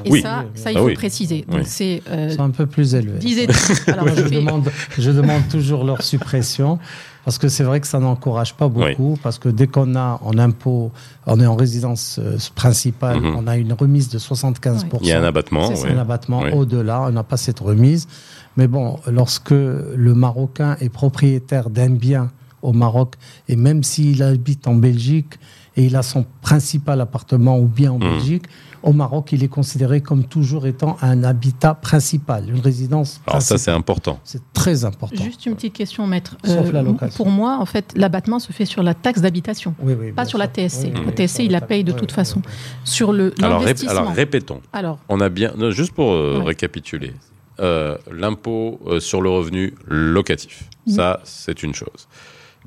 Et 0.06 0.12
Oui. 0.12 0.22
ça, 0.22 0.46
ça, 0.56 0.72
il 0.72 0.78
Ah 0.78 0.82
faut 0.82 0.88
oui. 0.88 0.93
préciser. 0.96 1.46
Oui. 1.52 1.62
c'est 1.65 2.02
euh, 2.10 2.30
Ils 2.32 2.36
sont 2.36 2.43
un 2.43 2.50
peu 2.50 2.65
plus 2.65 2.96
élevés. 2.96 3.19
10 3.19 3.38
et 3.39 3.48
10. 3.48 3.84
Alors, 3.89 4.06
Moi, 4.06 4.15
je 4.15 4.24
demande, 4.30 4.69
je 4.98 5.12
demande 5.12 5.48
toujours 5.50 5.84
leur 5.84 6.02
suppression. 6.02 6.80
Parce 7.26 7.38
que 7.38 7.48
c'est 7.48 7.63
vrai 7.63 7.80
que 7.80 7.88
ça 7.88 8.00
n'encourage 8.00 8.54
pas 8.54 8.67
beaucoup, 8.67 9.17
parce 9.24 9.39
que 9.39 9.48
dès 9.48 9.65
qu'on 9.67 9.96
a 9.96 10.19
en 10.26 10.38
impôt, 10.38 10.91
on 11.26 11.39
est 11.39 11.46
en 11.46 11.56
résidence 11.56 12.19
euh, 12.22 12.38
principale, 12.54 13.22
Mhm. 13.22 13.36
on 13.38 13.48
a 13.48 13.56
une 13.56 13.72
remise 13.72 14.10
de 14.10 14.19
75%. 14.19 15.00
Il 15.04 15.08
y 15.08 15.13
a 15.13 15.22
un 15.22 15.24
abattement. 15.24 15.74
C'est 15.74 15.84
ouais. 15.86 15.91
un 15.93 16.00
abattement 16.00 16.41
Oui. 16.41 16.50
au-delà, 16.52 17.02
on 17.04 17.12
n'a 17.12 17.24
pas 17.24 17.38
cette 17.38 17.62
remise. 17.62 18.10
Mais 18.58 18.68
bon, 18.68 19.00
lorsque 19.12 19.52
le 19.52 20.13
Marocain 20.13 20.78
est 20.80 20.89
propriétaire 20.89 21.70
d'un 21.70 21.89
bien 21.92 22.32
au 22.62 22.72
Maroc, 22.72 23.16
et 23.50 23.56
même 23.56 23.84
s'il 23.84 24.24
habite 24.24 24.68
en 24.68 24.76
Belgique 24.76 25.34
et 25.76 25.86
il 25.86 25.96
a 25.96 26.04
son 26.04 26.24
principal 26.42 27.02
appartement 27.02 27.58
ou 27.60 27.66
bien 27.66 27.92
en 27.92 27.98
Mhm. 27.98 28.10
Belgique, 28.12 28.44
au 28.84 28.94
Maroc, 28.94 29.32
il 29.32 29.44
est 29.44 29.48
considéré 29.48 30.02
comme 30.02 30.24
toujours 30.26 30.68
étant 30.68 30.98
un 31.02 31.24
habitat 31.24 31.74
principal, 31.74 32.48
une 32.50 32.60
résidence 32.60 33.22
Alors 33.26 33.42
ça, 33.42 33.58
c'est 33.58 33.72
important. 33.72 34.20
C'est 34.24 34.42
très 34.54 34.86
important. 34.86 35.24
Juste 35.24 35.46
une 35.48 35.56
petite 35.56 35.74
question, 35.74 36.06
maître. 36.06 36.38
Sauf 36.46 36.72
la 36.72 36.80
Euh, 36.82 36.84
location. 36.84 37.18
Pour 37.24 37.32
moi, 37.34 37.58
en 37.60 37.66
fait, 37.66 37.92
l'abattement 37.96 38.38
se 38.39 38.52
fait 38.54 38.66
sur 38.66 38.84
la 38.84 38.94
taxe 38.94 39.20
d'habitation, 39.22 39.74
Oui, 39.82 39.94
oui, 40.00 40.12
pas 40.12 40.26
sur 40.26 40.38
la. 40.38 40.48
TSC. 40.48 40.92
Oui, 40.94 41.00
oui, 41.00 41.06
La 41.08 41.12
TSC, 41.12 41.39
il 41.46 41.52
la 41.52 41.62
paye 41.62 41.84
de 41.84 41.92
Oui, 41.92 41.98
toute 41.98 42.12
oui, 42.12 42.16
façon. 42.16 42.42
oui, 42.46 42.52
oui. 42.52 42.82
Sur 42.84 43.12
le 43.13 43.34
Alors, 43.42 43.62
rép- 43.62 43.66
l'investissement. 43.66 44.00
alors 44.02 44.13
répétons. 44.13 44.62
Alors, 44.74 45.00
On 45.10 45.20
a 45.22 45.30
bien, 45.30 45.54
non, 45.58 45.72
juste 45.72 45.94
pour 45.94 46.12
euh, 46.12 46.38
Ouais. 46.39 46.46
récapituler, 46.46 47.13
euh, 47.60 47.98
l'impôt 48.12 48.80
euh, 48.88 49.00
sur 49.00 49.22
le 49.22 49.30
revenu 49.30 49.74
locatif, 49.88 50.63
Mhm. 50.88 50.94
ça 50.96 51.20
c'est 51.24 51.63
une 51.63 51.74
chose. 51.74 52.08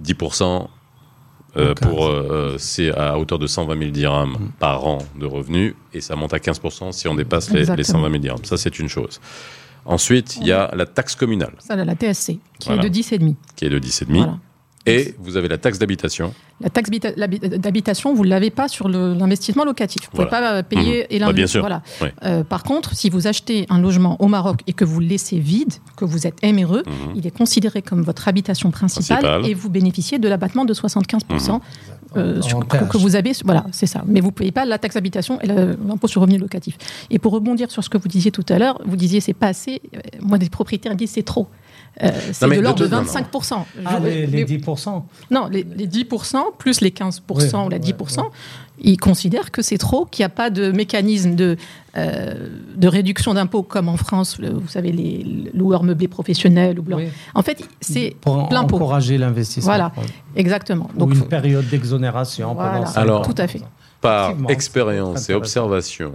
10% 0.02 0.68
euh, 1.56 1.74
pour 1.74 2.06
euh, 2.06 2.56
c'est 2.58 2.92
à 2.94 3.18
hauteur 3.18 3.38
de 3.38 3.46
120 3.46 3.78
000 3.78 3.90
dirhams 3.90 4.32
Mhm. 4.38 4.50
par 4.58 4.86
an 4.86 4.98
de 5.18 5.26
revenus 5.26 5.74
et 5.94 6.00
ça 6.00 6.14
monte 6.16 6.34
à 6.34 6.38
15% 6.38 6.92
si 6.92 7.08
on 7.08 7.14
dépasse 7.14 7.48
les, 7.50 7.54
les 7.56 7.60
Exactement. 7.70 8.00
120 8.02 8.10
000 8.10 8.18
dirhams. 8.22 8.44
Ça 8.44 8.56
c'est 8.56 8.78
une 8.78 8.88
chose. 8.88 9.20
Ensuite, 9.88 10.36
il 10.40 10.48
y 10.48 10.52
a 10.52 10.70
la 10.74 10.84
taxe 10.84 11.14
communale 11.14 11.54
ça, 11.60 11.76
la 11.76 11.94
TSC, 11.94 12.38
qui 12.58 12.66
Voilà. 12.68 12.82
est 12.84 12.88
de 12.90 12.92
10,5. 12.94 13.36
qui 13.54 13.64
est 13.66 13.70
de 13.70 13.78
17,5 13.78 14.06
Voilà. 14.16 14.38
Et 14.86 15.14
vous 15.18 15.36
avez 15.36 15.48
la 15.48 15.58
taxe 15.58 15.78
d'habitation. 15.78 16.32
La 16.60 16.70
taxe 16.70 16.90
d'habitation, 16.90 18.14
vous 18.14 18.24
ne 18.24 18.30
l'avez 18.30 18.50
pas 18.50 18.68
sur 18.68 18.88
l'investissement 18.88 19.64
locatif. 19.64 20.02
Vous 20.12 20.18
ne 20.22 20.26
pouvez 20.26 20.30
pas 20.30 20.52
euh, 20.54 20.62
payer 20.62 21.00
Mhm. 21.00 21.06
et 21.10 21.18
Bah, 21.20 21.32
bien 21.32 21.46
sûr. 21.46 21.60
Voilà. 21.60 21.82
Euh, 22.24 22.44
par 22.44 22.62
contre, 22.62 22.94
si 22.94 23.10
vous 23.10 23.26
achetez 23.26 23.66
un 23.68 23.80
logement 23.80 24.16
au 24.22 24.26
Maroc 24.28 24.60
et 24.66 24.72
que 24.72 24.84
vous 24.84 25.00
le 25.00 25.06
laissez 25.06 25.38
vide, 25.38 25.72
que 25.96 26.04
vous 26.04 26.26
êtes 26.26 26.42
MRE, 26.42 26.82
Mhm. 26.86 27.12
il 27.16 27.26
est 27.26 27.36
considéré 27.36 27.82
comme 27.82 28.02
votre 28.02 28.28
habitation 28.28 28.70
principale, 28.70 29.18
Principale. 29.18 29.50
et 29.50 29.54
vous 29.54 29.68
bénéficiez 29.70 30.18
de 30.18 30.28
l'abattement 30.28 30.64
de 30.64 30.72
75% 30.74 31.60
euh, 32.16 32.38
En 32.38 32.42
sur- 32.42 32.66
que, 32.66 32.96
vous 32.96 33.16
avez. 33.16 33.32
Voilà, 33.44 33.66
c'est 33.72 33.86
ça. 33.86 34.02
Mais 34.06 34.20
vous 34.20 34.28
ne 34.28 34.32
payez 34.32 34.52
pas 34.52 34.64
la 34.64 34.78
taxe 34.78 34.94
d'habitation 34.94 35.40
et 35.42 35.46
l'impôt 35.46 36.06
sur 36.06 36.20
le 36.20 36.26
revenu 36.26 36.38
locatif. 36.38 36.78
Et 37.10 37.18
pour 37.18 37.32
rebondir 37.32 37.70
sur 37.70 37.82
ce 37.84 37.90
que 37.90 37.98
vous 37.98 38.08
disiez 38.08 38.30
tout 38.30 38.44
à 38.48 38.58
l'heure, 38.58 38.80
vous 38.86 38.96
disiez 38.96 39.20
c'est 39.20 39.34
pas 39.34 39.48
assez. 39.48 39.82
Euh, 39.94 39.98
Moi, 40.22 40.38
des 40.38 40.48
propriétaires 40.48 40.94
disent 40.96 41.10
c'est 41.10 41.22
trop. 41.24 41.48
Euh, 42.02 42.10
c'est 42.32 42.46
de 42.48 42.60
l'ordre 42.60 42.80
de 42.80 42.84
toute- 42.84 42.92
non, 42.92 42.98
non. 42.98 43.04
25%. 43.04 43.64
Ah, 43.86 43.98
Je- 44.02 44.04
les, 44.06 44.26
les 44.26 44.38
mais- 44.38 44.44
10%. 44.44 45.06
non, 45.30 45.48
les, 45.50 45.62
les 45.76 45.86
10% 45.86 46.52
plus 46.58 46.82
les 46.82 46.90
15% 46.90 47.60
Oui, 47.62 47.66
ou 47.66 47.68
la 47.70 47.76
ouais, 47.76 47.78
10%, 47.82 48.20
ouais. 48.24 48.28
ils 48.80 48.98
considèrent 48.98 49.50
que 49.50 49.62
c'est 49.62 49.78
trop, 49.78 50.04
qu'il 50.04 50.22
n'y 50.22 50.26
a 50.26 50.28
pas 50.28 50.50
de 50.50 50.70
mécanisme 50.72 51.34
de, 51.36 51.56
euh, 51.96 52.48
de 52.76 52.86
réduction 52.88 53.32
d'impôts 53.32 53.62
comme 53.62 53.88
en 53.88 53.96
France, 53.96 54.38
le- 54.38 54.50
vous 54.52 54.68
savez, 54.68 54.92
les 54.92 55.50
loueurs 55.54 55.84
meublés 55.84 56.08
professionnels. 56.08 56.78
Ou 56.78 56.82
blancs. 56.82 57.00
Oui. 57.02 57.08
En 57.34 57.42
fait, 57.42 57.66
c'est 57.80 58.14
pour 58.20 58.46
plein 58.48 58.64
pot. 58.64 58.76
encourager 58.76 59.16
l'investissement. 59.16 59.70
Voilà. 59.72 59.92
Exactement. 60.34 60.90
Ou 60.96 60.98
Donc, 60.98 61.10
une 61.14 61.20
faut- 61.20 61.24
période 61.24 61.66
d'exonération. 61.66 62.52
Voilà. 62.52 62.84
Alors, 62.94 63.22
tout 63.26 63.34
à 63.38 63.46
fait. 63.48 63.62
Par 64.02 64.34
expérience 64.50 65.30
et 65.30 65.34
observation, 65.34 66.12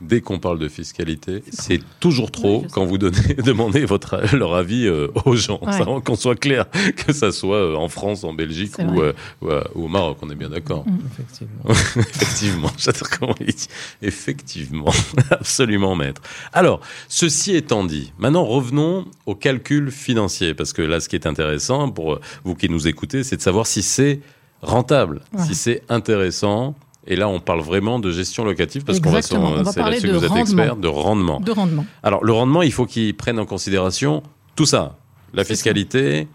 dès 0.00 0.20
qu'on 0.20 0.38
parle 0.38 0.58
de 0.58 0.68
fiscalité, 0.68 1.42
c'est 1.50 1.80
toujours 2.00 2.30
trop 2.30 2.62
Oui, 2.62 2.68
quand 2.72 2.84
vous 2.84 2.98
donnez, 2.98 3.34
demandez 3.44 3.84
votre, 3.84 4.34
leur 4.36 4.54
avis 4.54 4.86
euh, 4.86 5.08
aux 5.24 5.36
gens. 5.36 5.58
Ouais. 5.62 6.00
Qu'on 6.04 6.16
soit 6.16 6.36
clair, 6.36 6.66
que 7.06 7.12
ça 7.12 7.32
soit 7.32 7.56
euh, 7.56 7.74
en 7.76 7.88
France, 7.88 8.24
en 8.24 8.34
Belgique 8.34 8.72
ou, 8.78 8.94
vrai. 8.94 8.98
euh, 9.08 9.12
ou, 9.42 9.48
euh, 9.50 9.64
ou 9.74 9.84
au 9.84 9.88
Maroc, 9.88 10.18
on 10.22 10.30
est 10.30 10.34
bien 10.34 10.50
d'accord. 10.50 10.84
Mm. 10.86 10.98
Effectivement. 11.12 11.62
Effectivement, 11.96 12.70
j'adore 12.78 13.08
comment 13.18 13.34
il 13.40 13.46
dit. 13.54 13.68
Effectivement, 14.02 14.92
absolument 15.30 15.94
maître. 15.94 16.20
Alors, 16.52 16.80
ceci 17.08 17.54
étant 17.56 17.84
dit, 17.84 18.12
maintenant 18.18 18.44
revenons 18.44 19.06
au 19.26 19.34
calcul 19.34 19.90
financier, 19.90 20.54
parce 20.54 20.72
que 20.72 20.82
là, 20.82 21.00
ce 21.00 21.08
qui 21.08 21.16
est 21.16 21.26
intéressant 21.26 21.90
pour 21.90 22.14
euh, 22.14 22.20
vous 22.44 22.54
qui 22.54 22.68
nous 22.68 22.86
écoutez, 22.86 23.24
c'est 23.24 23.36
de 23.36 23.42
savoir 23.42 23.66
si 23.66 23.82
c'est 23.82 24.20
rentable, 24.62 25.20
Ouais. 25.32 25.42
si 25.44 25.54
c'est 25.54 25.82
intéressant. 25.88 26.74
Et 27.06 27.16
là, 27.16 27.28
on 27.28 27.38
parle 27.40 27.60
vraiment 27.60 27.98
de 27.98 28.10
gestion 28.10 28.44
locative, 28.44 28.84
parce 28.84 28.98
qu'on 29.00 29.10
va, 29.10 29.20
va 29.20 29.22
c'est 29.22 29.78
parler 29.80 30.00
là-dessus 30.00 30.08
que 30.08 30.12
vous 30.16 30.24
êtes 30.24 30.36
expert, 30.40 30.76
de 30.76 30.88
rendement. 30.88 31.40
De 31.40 31.52
rendement. 31.52 31.86
Alors, 32.02 32.24
le 32.24 32.32
rendement, 32.32 32.62
il 32.62 32.72
faut 32.72 32.86
qu'il 32.86 33.16
prenne 33.16 33.38
en 33.38 33.46
considération 33.46 34.22
tout 34.56 34.66
ça. 34.66 34.96
La 35.32 35.44
fiscalité, 35.44 36.26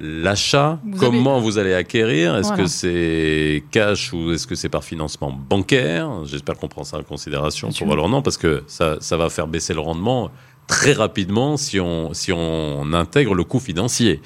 l'achat, 0.00 0.78
comment 0.98 1.40
vous 1.40 1.58
allez 1.58 1.74
acquérir, 1.74 2.36
est-ce 2.36 2.48
Voilà. 2.48 2.62
que 2.62 2.68
c'est 2.68 3.64
cash 3.70 4.12
ou 4.12 4.32
est-ce 4.32 4.46
que 4.46 4.54
c'est 4.54 4.68
par 4.68 4.84
financement 4.84 5.30
bancaire? 5.32 6.24
J'espère 6.24 6.56
qu'on 6.56 6.68
prend 6.68 6.84
ça 6.84 6.98
en 6.98 7.02
considération 7.02 7.70
pour 7.70 7.86
voir 7.86 7.96
le 7.96 8.02
rendement, 8.02 8.22
parce 8.22 8.36
que 8.38 8.62
ça, 8.66 8.96
ça 9.00 9.16
va 9.16 9.28
faire 9.28 9.46
baisser 9.46 9.74
le 9.74 9.80
rendement 9.80 10.30
très 10.66 10.92
rapidement 10.92 11.56
si 11.56 11.80
on, 11.80 12.14
si 12.14 12.32
on 12.32 12.92
intègre 12.92 13.34
le 13.34 13.44
coût 13.44 13.58
financier. 13.58 14.20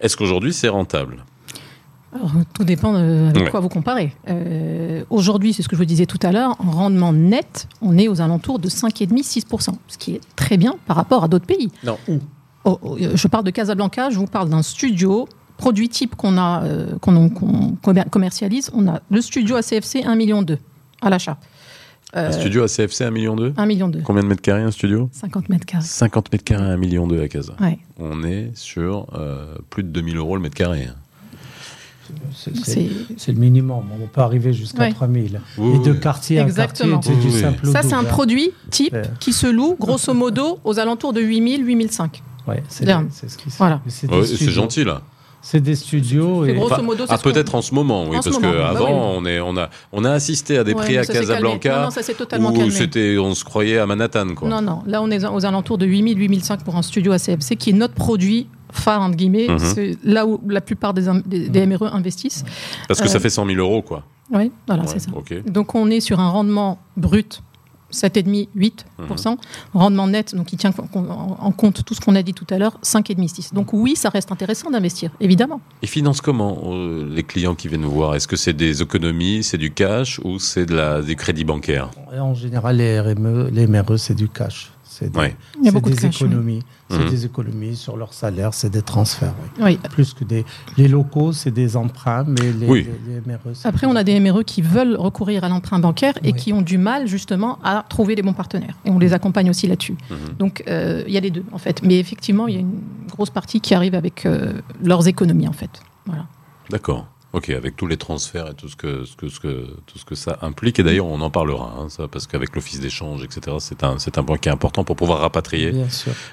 Est-ce 0.00 0.16
qu'aujourd'hui 0.16 0.52
c'est 0.52 0.68
rentable? 0.68 1.24
Alors, 2.14 2.30
tout 2.54 2.64
dépend 2.64 2.92
de 2.92 3.26
avec 3.30 3.44
Ouais. 3.44 3.50
quoi 3.50 3.60
vous 3.60 3.68
comparez. 3.68 4.12
Euh, 4.28 5.02
Aujourd'hui, 5.10 5.52
c'est 5.52 5.62
ce 5.62 5.68
que 5.68 5.74
je 5.76 5.80
vous 5.80 5.84
disais 5.86 6.06
tout 6.06 6.18
à 6.22 6.30
l'heure, 6.32 6.54
en 6.60 6.70
rendement 6.70 7.12
net, 7.12 7.66
on 7.82 7.98
est 7.98 8.08
aux 8.08 8.20
alentours 8.20 8.58
de 8.58 8.68
5,5-6%, 8.68 9.74
ce 9.88 9.98
qui 9.98 10.14
est 10.14 10.20
très 10.36 10.56
bien 10.56 10.76
par 10.86 10.96
rapport 10.96 11.24
à 11.24 11.28
d'autres 11.28 11.46
pays. 11.46 11.70
Non, 11.84 11.98
où? 12.08 12.18
Oh, 12.64 12.78
oh, 12.82 12.96
euh, 13.00 13.12
je 13.16 13.28
parle 13.28 13.44
de 13.44 13.50
Casablanca, 13.50 14.10
je 14.10 14.18
vous 14.18 14.26
parle 14.26 14.48
d'un 14.48 14.62
studio, 14.62 15.28
produit 15.56 15.88
type 15.88 16.14
qu'on 16.16 16.38
a, 16.38 16.62
euh, 16.64 16.96
qu'on 17.00 17.28
qu'on 17.28 17.76
commer- 17.82 18.08
commercialise. 18.10 18.70
On 18.74 18.86
a 18.88 19.00
le 19.10 19.20
studio 19.20 19.56
ACFC 19.56 20.02
1,2 20.04 20.16
million 20.16 20.44
à 21.02 21.10
l'achat. 21.10 21.36
Euh, 22.16 22.28
Un 22.28 22.32
studio 22.32 22.62
à 22.62 22.68
CFC 22.68 23.04
1,2 23.04 23.10
million 23.12 23.34
1,2 23.36 23.66
million. 23.66 23.90
Combien 24.04 24.22
de 24.22 24.28
mètres 24.28 24.40
carrés 24.40 24.62
un 24.62 24.70
studio? 24.70 25.08
50 25.12 25.48
mètres 25.48 25.66
carrés. 25.66 25.84
50 25.84 26.30
mètres 26.32 26.44
carrés 26.44 26.70
à 26.70 26.76
1,2 26.76 26.78
million 26.78 27.08
à 27.20 27.28
Casa. 27.28 27.54
Ouais. 27.60 27.78
On 27.98 28.22
est 28.22 28.52
sur 28.54 29.06
euh, 29.14 29.56
plus 29.68 29.82
de 29.82 29.88
2000 29.88 30.16
euros 30.18 30.36
le 30.36 30.42
mètre 30.42 30.54
carré. 30.54 30.88
C'est- 32.34 33.32
le 33.32 33.38
minimum. 33.38 33.84
On 34.02 34.06
peut 34.06 34.20
arriver 34.20 34.52
jusqu'à 34.52 34.80
Ouais. 34.84 34.92
3000. 34.92 35.40
Oui, 35.58 35.76
Et 35.76 35.78
de 35.80 35.92
oui. 35.92 36.00
quartier 36.00 36.38
à 36.40 36.42
Exactement. 36.42 36.94
quartier, 37.00 37.14
c'est 37.14 37.20
du 37.20 37.26
Oui, 37.28 37.34
oui. 37.34 37.40
simple 37.40 37.66
Ça, 37.68 37.82
c'est 37.82 37.94
un 37.94 38.00
hein. 38.00 38.04
produit 38.04 38.50
type 38.70 38.92
Ouais. 38.92 39.02
qui 39.20 39.32
se 39.32 39.46
loue, 39.46 39.76
grosso 39.78 40.12
modo, 40.14 40.58
aux 40.64 40.78
alentours 40.78 41.12
de 41.12 41.20
8000, 41.20 41.64
8005. 41.64 42.22
Ouais, 42.46 42.62
c'est 42.68 42.84
Bien. 42.84 43.06
c'est 43.10 43.30
ce 43.30 43.38
qui 43.38 43.48
Voilà. 43.58 43.80
c'est 43.88 44.10
Ouais, 44.10 44.24
studios. 44.24 44.50
gentil 44.50 44.84
là. 44.84 45.00
C'est 45.46 45.60
des 45.60 45.74
studios. 45.74 46.44
C'est 46.46 46.52
Et... 46.52 46.54
gros. 46.54 46.68
Grosso 46.68 46.82
modo, 46.82 47.04
ah, 47.08 47.18
peut-être 47.18 47.54
en 47.54 47.60
ce 47.60 47.74
moment, 47.74 48.04
oui, 48.08 48.16
En 48.16 48.20
parce 48.22 48.38
qu'avant, 48.38 48.72
bah 48.74 48.80
oui. 48.80 48.90
on, 48.92 49.26
est, 49.26 49.40
on, 49.40 49.56
a, 49.58 49.68
on 49.92 50.02
a 50.04 50.10
assisté 50.10 50.56
à 50.56 50.64
des 50.64 50.72
Ouais, 50.72 50.82
prix 50.82 50.96
à 50.96 51.04
ça 51.04 51.12
s'est 51.12 51.18
calmé. 51.18 51.26
Casablanca 51.28 51.76
Non, 51.76 51.82
non, 51.84 51.90
ça 51.90 52.02
s'est 52.02 52.14
totalement 52.14 52.48
où 52.50 52.54
calmé. 52.56 52.70
c'était, 52.70 53.18
on 53.18 53.34
se 53.34 53.44
croyait 53.44 53.76
à 53.78 53.84
Manhattan. 53.84 54.34
Quoi. 54.34 54.48
Non, 54.48 54.62
non. 54.62 54.82
Là, 54.86 55.02
on 55.02 55.10
est 55.10 55.22
aux 55.26 55.44
alentours 55.44 55.76
de 55.76 55.84
8000, 55.84 56.18
8005 56.18 56.64
pour 56.64 56.76
un 56.76 56.82
studio 56.82 57.12
ACFC, 57.12 57.56
qui 57.56 57.70
est 57.70 57.74
notre 57.74 57.92
produit 57.92 58.46
phare, 58.74 59.00
entre 59.02 59.16
guillemets. 59.16 59.46
Mhm. 59.48 59.58
C'est 59.58 59.98
là 60.04 60.26
où 60.26 60.40
la 60.48 60.60
plupart 60.60 60.94
des, 60.94 61.08
im- 61.08 61.22
des, 61.24 61.48
des 61.48 61.66
MRE 61.66 61.94
investissent. 61.94 62.44
Parce 62.88 63.00
que 63.00 63.08
ça 63.08 63.16
Euh, 63.16 63.20
fait 63.20 63.30
100 63.30 63.46
000 63.46 63.58
euros, 63.58 63.82
quoi. 63.82 64.04
Oui, 64.32 64.50
voilà, 64.66 64.82
Ouais, 64.82 64.88
c'est 64.88 64.98
ça. 65.00 65.10
Donc, 65.46 65.74
on 65.74 65.90
est 65.90 66.00
sur 66.00 66.18
un 66.20 66.28
rendement 66.30 66.78
brut 66.96 67.42
7,5, 67.92 68.48
8%. 68.56 69.30
Mhm. 69.30 69.36
Rendement 69.74 70.08
net, 70.08 70.34
donc 70.34 70.46
qui 70.46 70.56
tient 70.56 70.72
en- 70.94 71.52
compte 71.52 71.84
tout 71.84 71.94
ce 71.94 72.00
qu'on 72.00 72.16
a 72.16 72.22
dit 72.22 72.34
tout 72.34 72.46
à 72.50 72.58
l'heure, 72.58 72.76
5,5, 72.82 73.28
6. 73.28 73.52
Donc, 73.54 73.72
oui, 73.72 73.94
ça 73.94 74.08
reste 74.08 74.32
intéressant 74.32 74.68
d'investir, 74.70 75.10
évidemment. 75.20 75.60
Ils 75.82 75.88
financent 75.88 76.20
comment 76.20 76.58
euh, 76.72 77.06
les 77.08 77.22
clients 77.22 77.54
qui 77.54 77.68
viennent 77.68 77.82
nous 77.82 77.90
voir? 77.92 78.16
Est-ce 78.16 78.26
que 78.26 78.34
c'est 78.36 78.52
des 78.54 78.82
économies, 78.82 79.44
c'est 79.44 79.58
du 79.58 79.70
cash 79.72 80.18
ou 80.24 80.40
c'est 80.40 80.66
de 80.66 80.74
la, 80.74 81.02
du 81.02 81.14
crédit 81.14 81.44
bancaire 81.44 81.90
Et 82.12 82.18
En 82.18 82.34
général, 82.34 82.78
les 82.78 82.98
RME, 82.98 83.50
les 83.52 83.66
MRE, 83.68 83.96
c'est 83.96 84.14
du 84.16 84.28
cash. 84.28 84.72
C'est 84.86 85.10
des, 85.10 85.18
Ouais. 85.18 85.36
Il 85.58 85.64
y 85.64 85.68
a 85.68 85.70
c'est 85.70 85.74
beaucoup 85.74 85.90
de 85.90 85.94
des 85.96 86.06
économies. 86.06 86.62
C'est 86.90 86.98
Mhm. 86.98 87.08
des 87.10 87.24
économies 87.24 87.74
sur 87.76 87.96
leur 87.96 88.12
salaire, 88.12 88.52
c'est 88.54 88.68
des 88.70 88.82
transferts. 88.82 89.32
oui. 89.58 89.64
Oui. 89.64 89.88
Plus 89.90 90.12
que 90.12 90.22
des. 90.24 90.44
Les 90.76 90.86
locaux, 90.88 91.32
c'est 91.32 91.50
des 91.50 91.76
emprunts, 91.76 92.24
mais 92.24 92.52
les, 92.52 92.66
Oui. 92.68 92.86
les, 93.06 93.14
les 93.14 93.20
MRE. 93.20 93.54
Après, 93.64 93.86
on 93.86 93.96
a 93.96 94.04
des 94.04 94.20
MRE 94.20 94.44
qui 94.44 94.60
veulent 94.62 94.94
recourir 94.96 95.42
à 95.44 95.48
l'emprunt 95.48 95.78
bancaire 95.78 96.14
et 96.22 96.32
Oui. 96.32 96.34
qui 96.34 96.52
ont 96.52 96.62
du 96.62 96.76
mal 96.78 97.06
justement 97.06 97.58
à 97.64 97.84
trouver 97.88 98.14
les 98.14 98.22
bons 98.22 98.34
partenaires. 98.34 98.76
Et 98.84 98.90
on 98.90 98.98
les 98.98 99.12
accompagne 99.14 99.48
aussi 99.50 99.66
là-dessus. 99.66 99.96
Mhm. 100.10 100.16
Donc, 100.38 100.62
euh, 100.68 101.02
il 101.06 101.12
y 101.14 101.16
a 101.16 101.20
les 101.20 101.30
deux, 101.30 101.44
en 101.52 101.58
fait. 101.58 101.82
Mais 101.82 101.98
effectivement, 101.98 102.46
il 102.46 102.54
y 102.54 102.58
a 102.58 102.60
une 102.60 102.78
grosse 103.10 103.30
partie 103.30 103.60
qui 103.60 103.74
arrive 103.74 103.94
avec 103.94 104.26
euh, 104.26 104.52
leurs 104.82 105.08
économies, 105.08 105.48
en 105.48 105.52
fait. 105.52 105.80
Voilà. 106.06 106.26
D'accord. 106.70 107.06
Ok, 107.34 107.50
avec 107.50 107.74
tous 107.76 107.86
les 107.88 107.96
transferts 107.96 108.48
et 108.52 108.54
tout 108.54 108.68
ce 108.68 108.76
que, 108.76 109.04
ce 109.04 109.16
que, 109.16 109.28
ce 109.28 109.40
que, 109.40 109.66
tout 109.86 109.98
ce 109.98 110.04
que 110.04 110.14
ça 110.14 110.38
implique. 110.40 110.78
Et 110.78 110.82
d'ailleurs, 110.84 111.06
on 111.06 111.20
en 111.20 111.30
parlera, 111.30 111.74
hein, 111.78 111.88
ça, 111.88 112.06
parce 112.08 112.26
qu'avec 112.28 112.54
l'office 112.54 112.78
d'échange, 112.80 113.24
etc., 113.24 113.56
c'est 113.58 113.82
un, 113.84 113.98
c'est 113.98 114.18
un 114.18 114.22
point 114.22 114.38
qui 114.38 114.48
est 114.48 114.52
important 114.52 114.84
pour 114.84 114.94
pouvoir 114.96 115.18
rapatrier 115.18 115.72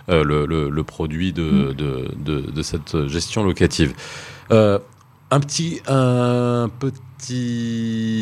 euh, 0.10 0.24
le, 0.24 0.46
le- 0.46 0.70
le 0.70 0.84
produit 0.84 1.32
Mm. 1.32 1.34
de, 1.34 1.74
de, 1.74 2.12
de, 2.18 2.42
de 2.52 2.62
cette 2.62 3.08
gestion 3.08 3.44
locative. 3.44 3.94
Euh, 4.52 4.80
Un 5.34 5.40
petit, 5.40 5.80
un 5.88 6.70
petit 6.80 7.00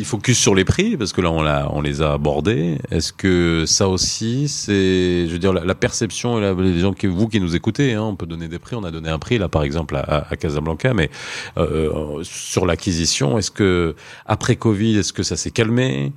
focus 0.04 0.38
sur 0.38 0.54
les 0.54 0.64
prix, 0.64 0.96
parce 0.96 1.12
que 1.12 1.20
là, 1.20 1.30
on, 1.30 1.42
l'a, 1.42 1.68
on 1.72 1.80
les 1.80 2.02
a 2.02 2.12
abordés. 2.12 2.78
Est-ce 2.90 3.12
que 3.12 3.64
ça 3.66 3.88
aussi, 3.88 4.48
c'est, 4.48 5.26
je 5.26 5.32
veux 5.32 5.38
dire, 5.38 5.52
la, 5.52 5.74
perception, 5.74 6.38
les 6.54 6.78
gens 6.80 6.92
qui, 6.92 7.06
vous 7.06 7.28
qui 7.28 7.40
nous 7.40 7.56
écoutez, 7.56 7.94
hein, 7.94 8.02
on 8.02 8.16
peut 8.16 8.26
donner 8.26 8.48
des 8.48 8.58
prix. 8.58 8.76
On 8.76 8.84
a 8.84 8.90
donné 8.90 9.08
un 9.08 9.18
prix, 9.18 9.38
là, 9.38 9.48
par 9.48 9.62
exemple, 9.62 9.96
à, 9.96 10.26
à 10.28 10.36
Casablanca, 10.36 10.94
mais 10.94 11.10
euh, 11.56 12.22
sur 12.22 12.66
l'acquisition, 12.66 13.38
est-ce 13.38 13.50
que, 13.50 13.94
après 14.26 14.56
Covid, 14.56 14.98
est-ce 14.98 15.12
que 15.12 15.22
ça 15.22 15.36
s'est 15.36 15.50
calmé? 15.50 16.12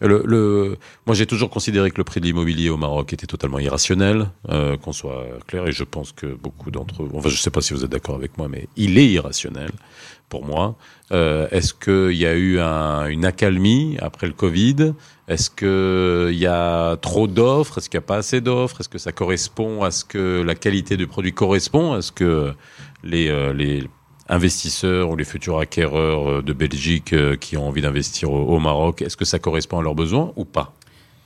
Le, 0.00 0.22
le, 0.26 0.76
moi, 1.06 1.14
j'ai 1.14 1.26
toujours 1.26 1.50
considéré 1.50 1.90
que 1.90 1.98
le 1.98 2.04
prix 2.04 2.20
de 2.20 2.26
l'immobilier 2.26 2.68
au 2.68 2.76
Maroc 2.76 3.12
était 3.12 3.26
totalement 3.26 3.58
irrationnel, 3.58 4.28
euh, 4.50 4.76
qu'on 4.76 4.92
soit 4.92 5.24
clair, 5.46 5.66
et 5.66 5.72
je 5.72 5.84
pense 5.84 6.12
que 6.12 6.26
beaucoup 6.26 6.70
d'entre 6.70 7.04
vous, 7.04 7.16
enfin, 7.16 7.28
je 7.28 7.34
ne 7.34 7.38
sais 7.38 7.50
pas 7.50 7.60
si 7.60 7.74
vous 7.74 7.84
êtes 7.84 7.90
d'accord 7.90 8.16
avec 8.16 8.36
moi, 8.36 8.48
mais 8.48 8.68
il 8.76 8.98
est 8.98 9.08
irrationnel 9.08 9.70
pour 10.34 10.44
moi. 10.44 10.74
Euh, 11.12 11.46
Est-ce 11.52 11.72
qu'il 11.72 12.18
y 12.18 12.26
a 12.26 12.34
eu 12.34 12.58
un, 12.58 13.06
une 13.06 13.24
accalmie 13.24 13.96
après 14.00 14.26
le 14.26 14.32
Covid? 14.32 14.94
Est-ce 15.28 15.48
qu'il 15.48 16.36
y 16.36 16.46
a 16.48 16.96
trop 16.96 17.28
d'offres? 17.28 17.78
Est-ce 17.78 17.88
qu'il 17.88 17.98
n'y 17.98 18.04
a 18.04 18.08
pas 18.08 18.16
assez 18.16 18.40
d'offres? 18.40 18.80
Est-ce 18.80 18.88
que 18.88 18.98
ça 18.98 19.12
correspond 19.12 19.84
à 19.84 19.92
ce 19.92 20.04
que 20.04 20.42
la 20.42 20.56
qualité 20.56 20.96
du 20.96 21.06
produit 21.06 21.32
correspond? 21.32 21.92
À 21.92 22.02
ce 22.02 22.10
que 22.10 22.52
les, 23.04 23.28
euh, 23.28 23.52
les 23.52 23.88
investisseurs 24.28 25.08
ou 25.10 25.14
les 25.14 25.24
futurs 25.24 25.60
acquéreurs 25.60 26.42
de 26.42 26.52
Belgique 26.52 27.12
euh, 27.12 27.36
qui 27.36 27.56
ont 27.56 27.68
envie 27.68 27.82
d'investir 27.82 28.32
au, 28.32 28.58
Maroc, 28.58 29.00
est-ce 29.02 29.16
que 29.16 29.24
ça 29.24 29.38
correspond 29.38 29.78
à 29.78 29.82
leurs 29.82 29.94
besoins 29.94 30.32
ou 30.34 30.44
pas? 30.44 30.72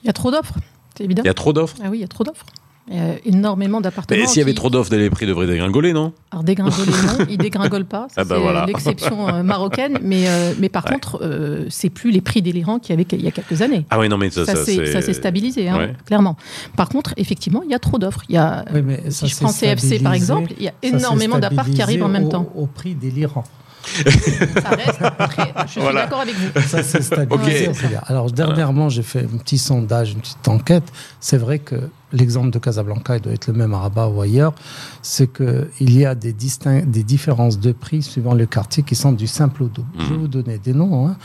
Il 0.02 0.06
y 0.08 0.10
a 0.10 0.12
trop 0.12 0.30
d'offres, 0.30 0.56
c'est 0.94 1.04
évident. 1.04 1.22
Il 1.24 1.28
y 1.28 1.30
a 1.30 1.34
trop 1.34 1.54
d'offres? 1.54 1.76
Ah 1.82 1.88
oui, 1.90 1.98
il 1.98 2.00
y 2.02 2.04
a 2.04 2.08
trop 2.08 2.24
d'offres. 2.24 2.44
A 2.90 3.16
énormément 3.26 3.80
d'appartements. 3.80 4.18
Mais 4.20 4.26
s'il 4.26 4.38
y 4.38 4.42
avait 4.42 4.54
trop 4.54 4.70
d'offres, 4.70 4.94
les 4.94 5.10
prix 5.10 5.26
devraient 5.26 5.46
dégringoler, 5.46 5.92
non? 5.92 6.12
Alors 6.30 6.42
dégringoler, 6.42 6.90
non, 6.90 7.24
ils 7.30 7.36
dégringolent 7.36 7.84
pas. 7.84 8.08
Ah 8.16 8.24
bah 8.24 8.36
c'est 8.36 8.40
voilà. 8.42 8.64
l'exception 8.66 9.28
euh, 9.28 9.42
marocaine. 9.42 9.98
Mais, 10.02 10.26
euh, 10.26 10.52
mais 10.58 10.68
par 10.70 10.84
Ouais. 10.86 10.92
contre, 10.92 11.18
euh, 11.22 11.66
c'est 11.68 11.90
plus 11.90 12.10
les 12.10 12.20
prix 12.22 12.40
délirants 12.40 12.78
qu'il 12.78 12.90
y 12.90 12.92
avait 12.94 13.06
il 13.12 13.22
y 13.22 13.28
a 13.28 13.30
quelques 13.30 13.60
années. 13.60 13.84
Ah 13.90 13.98
oui, 13.98 14.08
non, 14.08 14.16
mais 14.16 14.30
ça, 14.30 14.46
Ça, 14.46 14.54
ça, 14.56 14.64
s'est- 14.64 14.76
c'est- 14.76 14.92
ça 14.92 15.02
s'est 15.02 15.12
stabilisé, 15.12 15.68
hein, 15.68 15.76
Ouais. 15.78 15.92
clairement. 16.06 16.36
Par 16.76 16.88
contre, 16.88 17.12
effectivement, 17.18 17.62
il 17.62 17.70
y 17.70 17.74
a 17.74 17.78
trop 17.78 17.98
d'offres. 17.98 18.22
Il 18.28 18.34
y 18.36 18.38
a, 18.38 18.64
Oui, 18.72 18.80
mais 18.82 19.10
ça 19.10 19.26
si 19.26 19.28
je 19.28 19.36
prends 19.36 19.52
CFC 19.52 19.98
par 20.02 20.14
exemple, 20.14 20.52
il 20.56 20.64
y 20.64 20.68
a 20.68 20.72
énormément 20.82 21.38
d'apparts 21.38 21.68
qui 21.70 21.82
arrivent 21.82 22.04
en 22.04 22.08
même 22.08 22.28
temps. 22.28 22.50
Au 22.54 22.66
prix 22.66 22.94
délirant. 22.94 23.44
Ça 24.62 24.70
reste 24.70 25.00
très. 25.30 25.52
Je 25.66 25.70
suis 25.70 25.80
Voilà. 25.80 26.02
d'accord 26.02 26.20
avec 26.20 26.34
vous. 26.34 26.60
Ça 26.60 26.82
stabilisé. 26.82 27.70
C'est 27.74 27.88
bien. 27.88 28.00
Alors, 28.06 28.30
dernièrement, 28.30 28.88
j'ai 28.88 29.02
fait 29.02 29.20
un 29.24 29.38
petit 29.38 29.58
sondage, 29.58 30.12
une 30.12 30.20
petite 30.20 30.46
enquête. 30.48 30.84
C'est 31.20 31.38
vrai 31.38 31.58
que 31.58 31.76
l'exemple 32.12 32.50
de 32.50 32.58
Casablanca, 32.58 33.16
il 33.16 33.22
doit 33.22 33.32
être 33.32 33.48
le 33.48 33.52
même 33.54 33.74
à 33.74 33.78
Rabat 33.78 34.08
ou 34.08 34.20
ailleurs, 34.20 34.54
c'est 35.02 35.30
qu'il 35.32 35.68
y 35.98 36.04
a 36.06 36.14
des, 36.14 36.32
différences 36.32 37.58
de 37.60 37.72
prix 37.72 38.02
suivant 38.02 38.34
le 38.34 38.46
quartier 38.46 38.82
qui 38.82 38.94
sont 38.94 39.12
du 39.12 39.26
simple 39.26 39.64
au 39.64 39.68
double. 39.68 39.88
Je 39.98 40.04
vais 40.14 40.16
vous 40.16 40.28
donner 40.28 40.58
des 40.58 40.72
noms. 40.72 41.06
hein. 41.08 41.16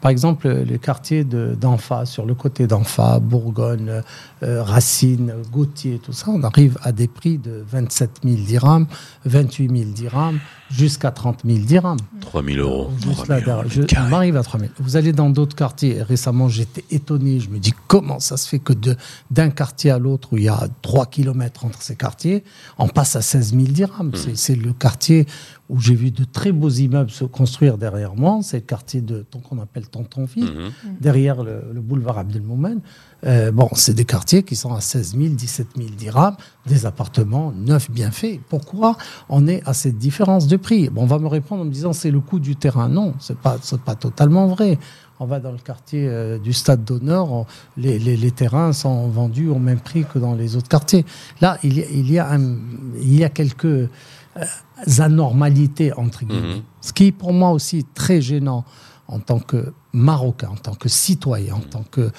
Par 0.00 0.10
exemple, 0.10 0.48
le 0.48 0.78
quartier 0.78 1.22
de- 1.22 1.54
d'Anfa, 1.54 2.06
sur 2.06 2.26
le 2.26 2.34
côté 2.34 2.66
d'Anfa, 2.66 3.20
Bourgogne, 3.20 4.02
euh, 4.42 4.60
Racine, 4.64 5.32
Gauthier, 5.52 6.00
tout 6.02 6.12
ça, 6.12 6.26
on 6.30 6.42
arrive 6.42 6.76
à 6.82 6.90
des 6.90 7.06
prix 7.06 7.38
de 7.38 7.64
27 7.70 8.10
000 8.24 8.36
dirhams, 8.44 8.86
28 9.26 9.70
000 9.78 9.90
dirhams, 9.92 10.40
jusqu'à 10.72 11.10
30 11.10 11.40
000 11.44 11.58
dirhams. 11.60 11.98
3000 12.20 12.58
euros. 12.60 12.90
Juste 13.02 13.24
3 13.24 13.26
là 13.28 13.40
000 13.44 13.50
euros 13.50 13.62
derrière. 13.62 13.62
le 13.64 13.68
Je 13.70 13.80
mètre 13.80 13.94
carré. 13.94 14.08
on 14.10 14.16
arrive 14.16 14.36
à 14.36 14.42
3000. 14.42 14.70
Vous 14.78 14.96
allez 14.96 15.12
dans 15.12 15.30
d'autres 15.30 15.54
quartiers. 15.56 16.02
Récemment, 16.02 16.48
j'étais 16.48 16.84
étonné. 16.90 17.40
Je 17.40 17.50
me 17.50 17.58
dis 17.58 17.72
comment 17.88 18.18
ça 18.20 18.36
se 18.36 18.48
fait 18.48 18.58
que 18.58 18.72
d'un 19.30 19.50
quartier 19.50 19.90
à 19.90 19.98
l'autre, 19.98 20.28
où 20.32 20.38
il 20.38 20.44
y 20.44 20.48
a 20.48 20.68
3 20.82 21.06
kilomètres 21.06 21.64
entre 21.64 21.82
ces 21.82 21.96
quartiers, 21.96 22.42
on 22.78 22.88
passe 22.88 23.16
à 23.16 23.22
16 23.22 23.50
000 23.52 23.64
dirhams. 23.64 24.08
Hmm. 24.08 24.34
C'est- 24.34 24.56
le 24.56 24.72
quartier 24.72 25.26
où 25.68 25.80
j'ai 25.80 25.94
vu 25.94 26.10
de 26.10 26.24
très 26.24 26.52
beaux 26.52 26.68
immeubles 26.68 27.10
se 27.10 27.24
construire 27.24 27.78
derrière 27.78 28.14
moi. 28.14 28.40
C'est 28.42 28.58
le 28.58 28.62
quartier 28.62 29.00
de 29.00 29.24
qu'on 29.48 29.60
appelle 29.60 29.88
Tontonville, 29.88 30.44
Mhm. 30.44 30.70
derrière 31.00 31.42
le, 31.42 31.62
le 31.72 31.80
boulevard 31.80 32.18
Abdelmoumen. 32.18 32.80
Euh, 33.24 33.52
bon, 33.52 33.68
c'est 33.74 33.94
des 33.94 34.04
quartiers 34.04 34.42
qui 34.42 34.56
sont 34.56 34.74
à 34.74 34.80
16 34.80 35.16
000, 35.16 35.34
17 35.34 35.68
000 35.76 35.90
dirhams, 35.90 36.36
des 36.66 36.86
appartements 36.86 37.52
neufs, 37.56 37.90
bien 37.90 38.10
faits. 38.10 38.40
Pourquoi 38.48 38.96
on 39.28 39.46
est 39.46 39.62
à 39.64 39.74
cette 39.74 39.96
différence 39.96 40.48
de 40.48 40.56
prix? 40.56 40.88
Bon, 40.88 41.02
On 41.02 41.06
va 41.06 41.18
me 41.20 41.28
répondre 41.28 41.62
en 41.62 41.64
me 41.64 41.70
disant 41.70 41.92
c'est 41.92 42.10
le 42.10 42.20
coût 42.20 42.40
du 42.40 42.56
terrain. 42.56 42.88
Non, 42.88 43.14
c'est 43.20 43.38
pas, 43.38 43.58
pas 43.84 43.94
totalement 43.94 44.48
vrai. 44.48 44.78
On 45.20 45.26
va 45.26 45.38
dans 45.38 45.52
le 45.52 45.58
quartier 45.58 46.08
euh, 46.08 46.38
du 46.38 46.52
Stade 46.52 46.84
d'Honneur, 46.84 47.30
on- 47.30 47.46
les, 47.76 48.00
les- 48.00 48.16
les 48.16 48.30
terrains 48.32 48.72
sont 48.72 49.06
vendus 49.08 49.46
au 49.48 49.58
même 49.60 49.78
prix 49.78 50.04
que 50.04 50.18
dans 50.18 50.34
les 50.34 50.56
autres 50.56 50.68
quartiers. 50.68 51.04
Là, 51.40 51.58
il 51.62 51.78
y 51.78 51.82
a, 51.82 51.86
il 51.92 52.10
y 52.10 52.18
a, 52.18 52.28
un- 52.32 52.56
il 53.00 53.14
y 53.14 53.22
a 53.22 53.28
quelques 53.28 53.64
euh, 53.66 53.88
anormalités, 54.98 55.92
entre 55.92 56.24
guillemets. 56.24 56.56
Mhm. 56.56 56.62
Ce 56.80 56.92
qui 56.92 57.06
est 57.06 57.12
pour 57.12 57.32
moi 57.32 57.50
aussi 57.50 57.84
très 57.94 58.20
gênant 58.20 58.64
en 59.12 59.20
tant 59.20 59.38
que 59.38 59.72
Marocain, 59.92 60.48
en 60.48 60.56
tant 60.56 60.74
que 60.74 60.88
citoyen, 60.88 61.54
en 61.54 61.60
tant 61.60 61.84
que, 61.84 62.10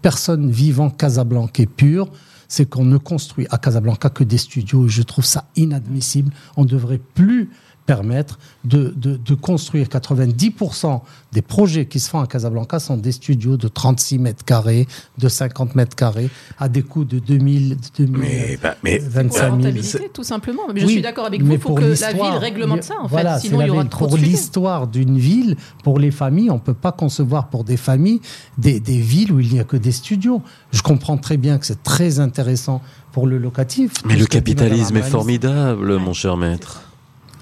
personne 0.00 0.50
vivant 0.50 0.90
casablancais 0.90 1.66
pure, 1.66 2.10
c'est 2.48 2.68
qu'on 2.68 2.84
ne 2.84 2.98
construit 2.98 3.46
à 3.50 3.58
Casablanca 3.58 4.10
que 4.10 4.24
des 4.24 4.38
studios. 4.38 4.86
Et 4.86 4.88
je 4.88 5.02
trouve 5.02 5.24
ça 5.24 5.44
inadmissible. 5.56 6.32
On 6.56 6.64
ne 6.64 6.68
devrait 6.68 7.00
plus 7.14 7.50
permettre 7.86 8.38
de, 8.64 8.94
de, 8.96 9.16
de 9.16 9.34
construire 9.34 9.88
90% 9.88 11.00
des 11.32 11.42
projets 11.42 11.86
qui 11.86 11.98
se 12.00 12.08
font 12.10 12.20
à 12.20 12.26
Casablanca 12.26 12.78
sont 12.78 12.96
des 12.96 13.12
studios 13.12 13.56
de 13.56 13.68
36 13.68 14.18
mètres 14.18 14.44
carrés, 14.44 14.86
de 15.18 15.28
50 15.28 15.74
mètres 15.74 15.96
carrés, 15.96 16.30
à 16.58 16.68
des 16.68 16.82
coûts 16.82 17.04
de 17.04 17.18
2000, 17.18 17.70
de 17.70 17.76
2000 18.06 18.18
Mais, 18.20 18.58
bah, 18.62 18.76
mais 18.84 18.98
Pour 18.98 19.06
la 19.08 19.22
25 19.22 19.40
000. 19.40 19.54
rentabilité, 19.56 20.10
tout 20.12 20.22
simplement. 20.24 20.62
Mais 20.72 20.80
je 20.80 20.86
Oui, 20.86 20.92
suis 20.92 21.02
d'accord 21.02 21.26
avec 21.26 21.42
vous. 21.42 21.52
Il 21.52 21.58
faut 21.58 21.68
pour 21.70 21.78
que 21.78 21.84
la 21.84 21.90
l'histoire, 21.90 22.14
ville 22.32 22.40
réglemente 22.40 22.82
ça, 22.84 22.94
en 23.02 23.06
voilà, 23.06 23.38
fait. 23.38 23.48
Sinon, 23.48 23.60
il 23.60 23.64
y 23.64 23.66
la 23.66 23.72
aura 23.72 23.82
ville. 23.82 23.90
trop 23.90 24.06
Pour 24.06 24.16
l'histoire 24.16 24.86
d'une 24.86 25.18
ville, 25.18 25.56
pour 25.82 25.98
les 25.98 26.10
familles, 26.10 26.50
on 26.50 26.54
ne 26.56 26.60
peut 26.60 26.74
pas 26.74 26.92
concevoir 26.92 27.48
pour 27.48 27.64
des 27.64 27.76
familles 27.76 28.20
des, 28.58 28.78
des 28.80 29.00
villes 29.00 29.32
où 29.32 29.40
il 29.40 29.52
n'y 29.52 29.60
a 29.60 29.64
que 29.64 29.76
des 29.76 29.92
studios. 29.92 30.42
Je 30.70 30.82
comprends 30.82 31.16
très 31.16 31.36
bien 31.36 31.58
que 31.58 31.66
c'est 31.66 31.82
très 31.82 32.20
intéressant 32.20 32.80
pour 33.12 33.26
le 33.26 33.38
locatif. 33.38 33.92
Mais 34.06 34.16
le 34.16 34.26
capitalisme 34.26 34.96
est 34.96 35.02
formidable, 35.02 35.96
mon 35.98 36.12
cher 36.12 36.36
maître. 36.36 36.82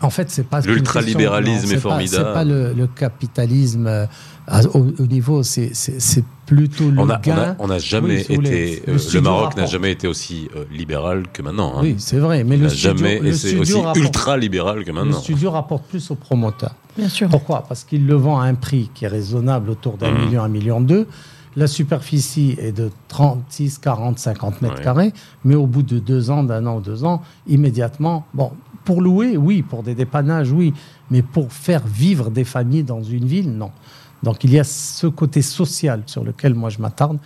En 0.02 0.10
fait, 0.10 0.30
c'est 0.30 0.46
pas 0.46 0.60
L'ultralibéralisme 0.62 1.70
est 1.70 1.74
pas- 1.74 1.80
formidable. 1.80 2.24
C'est 2.28 2.32
pas 2.34 2.44
le, 2.44 2.72
le 2.72 2.86
capitalisme 2.86 3.86
euh, 3.86 4.06
à- 4.46 4.62
au, 4.74 4.86
au 4.98 5.06
niveau, 5.06 5.42
c'est- 5.42 5.72
plutôt 6.46 6.90
le 6.90 6.98
On 6.98 7.06
n'a 7.06 7.18
gain. 7.22 7.54
on 7.60 7.70
a 7.70 7.78
jamais 7.78 8.24
Oui, 8.28 8.36
été. 8.38 8.82
le 8.86 8.94
euh, 8.94 8.98
Le, 9.14 9.20
Maroc 9.20 9.56
n'a 9.56 9.66
jamais 9.66 9.92
été 9.92 10.08
aussi 10.08 10.48
euh, 10.56 10.64
libéral 10.72 11.24
que 11.32 11.42
maintenant. 11.42 11.74
hein. 11.76 11.80
Oui, 11.82 11.94
c'est 11.98 12.18
vrai, 12.18 12.42
mais 12.42 12.56
Il 12.56 12.62
le 12.62 12.66
n'a 12.66 12.70
studio, 12.72 12.96
jamais 12.96 13.20
le 13.20 13.28
été 13.28 13.36
studio 13.36 13.60
aussi 13.60 13.74
rapporte- 13.74 13.96
ultra 13.98 14.36
libéral 14.36 14.82
que 14.82 14.88
le 14.88 14.92
maintenant. 14.94 15.20
studio 15.20 15.50
rapporte 15.52 15.84
plus 15.84 16.10
aux 16.10 16.16
promoteurs. 16.16 16.74
Bien 16.98 17.08
sûr. 17.08 17.28
Pourquoi? 17.28 17.64
Parce 17.68 17.84
qu'il 17.84 18.04
le 18.06 18.14
vend 18.14 18.40
à 18.40 18.46
un 18.46 18.54
prix 18.54 18.90
qui 18.94 19.04
est 19.04 19.08
raisonnable, 19.08 19.70
autour 19.70 19.96
d'un 19.96 20.10
Mhm. 20.10 20.24
million, 20.24 20.42
un 20.42 20.48
million 20.48 20.80
deux. 20.80 21.06
La 21.56 21.66
superficie 21.68 22.56
est 22.58 22.72
de 22.72 22.90
36, 23.08 23.78
40, 23.78 24.18
50 24.18 24.62
mètres 24.62 24.76
Ouais. 24.78 24.82
carrés, 24.82 25.12
mais 25.44 25.54
au 25.56 25.66
bout 25.66 25.82
de 25.82 25.98
deux 26.00 26.30
ans, 26.30 26.42
d'un 26.42 26.64
an 26.66 26.76
ou 26.78 26.80
deux 26.80 27.04
ans, 27.04 27.22
immédiatement, 27.48 28.24
bon, 28.34 28.50
pour 28.84 29.00
louer, 29.02 29.36
oui, 29.36 29.62
pour 29.62 29.82
des 29.82 29.94
dépannages, 29.94 30.50
oui, 30.52 30.72
mais 31.10 31.22
pour 31.22 31.52
faire 31.52 31.86
vivre 31.86 32.30
des 32.30 32.44
familles 32.44 32.84
dans 32.84 33.02
une 33.02 33.26
ville, 33.26 33.50
non. 33.52 33.70
Donc 34.22 34.44
il 34.44 34.52
y 34.52 34.58
a 34.58 34.64
ce 34.64 35.06
côté 35.06 35.40
social 35.42 36.02
sur 36.06 36.24
lequel 36.24 36.54
moi 36.54 36.68
je 36.68 36.78
m'attarde. 36.78 37.18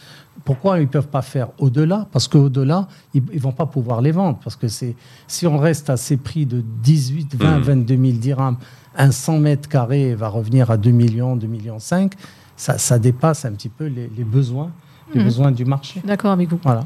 Pourquoi 0.45 0.79
ils 0.79 0.83
ne 0.83 0.87
peuvent 0.88 1.09
pas 1.09 1.23
faire 1.23 1.49
au-delà? 1.59 2.07
Parce 2.12 2.29
qu'au-delà, 2.29 2.87
ils 3.14 3.23
ne 3.33 3.40
vont 3.40 3.53
pas 3.53 3.67
pouvoir 3.67 4.01
les 4.01 4.12
vendre. 4.12 4.38
Parce 4.45 4.55
que 4.57 4.69
c'est 4.69 4.95
si 5.27 5.47
on 5.47 5.59
reste 5.59 5.90
à 5.90 5.97
ces 5.97 6.17
prix 6.17 6.47
de 6.47 6.62
18, 6.83 7.35
20, 7.35 7.57
Mhm. 7.59 7.62
22 7.64 7.97
000 7.97 8.19
dirhams, 8.19 8.57
un 8.97 9.11
100 9.11 9.38
mètres 9.40 9.69
carrés 9.69 10.14
va 10.14 10.29
revenir 10.29 10.71
à 10.71 10.77
2 10.77 10.90
millions, 10.90 11.35
2 11.35 11.47
millions 11.49 11.79
5, 11.81 12.12
ça, 12.57 12.79
ça 12.79 12.99
dépasse 13.01 13.45
un 13.45 13.53
petit 13.53 13.69
peu 13.71 13.87
les, 13.87 14.09
les 14.17 14.25
besoins, 14.25 14.71
les 15.12 15.19
Mhm. 15.21 15.25
besoins 15.27 15.51
du 15.51 15.64
marché. 15.64 16.01
D'accord 16.05 16.31
avec 16.33 16.49
vous. 16.49 16.61
Voilà. 16.62 16.85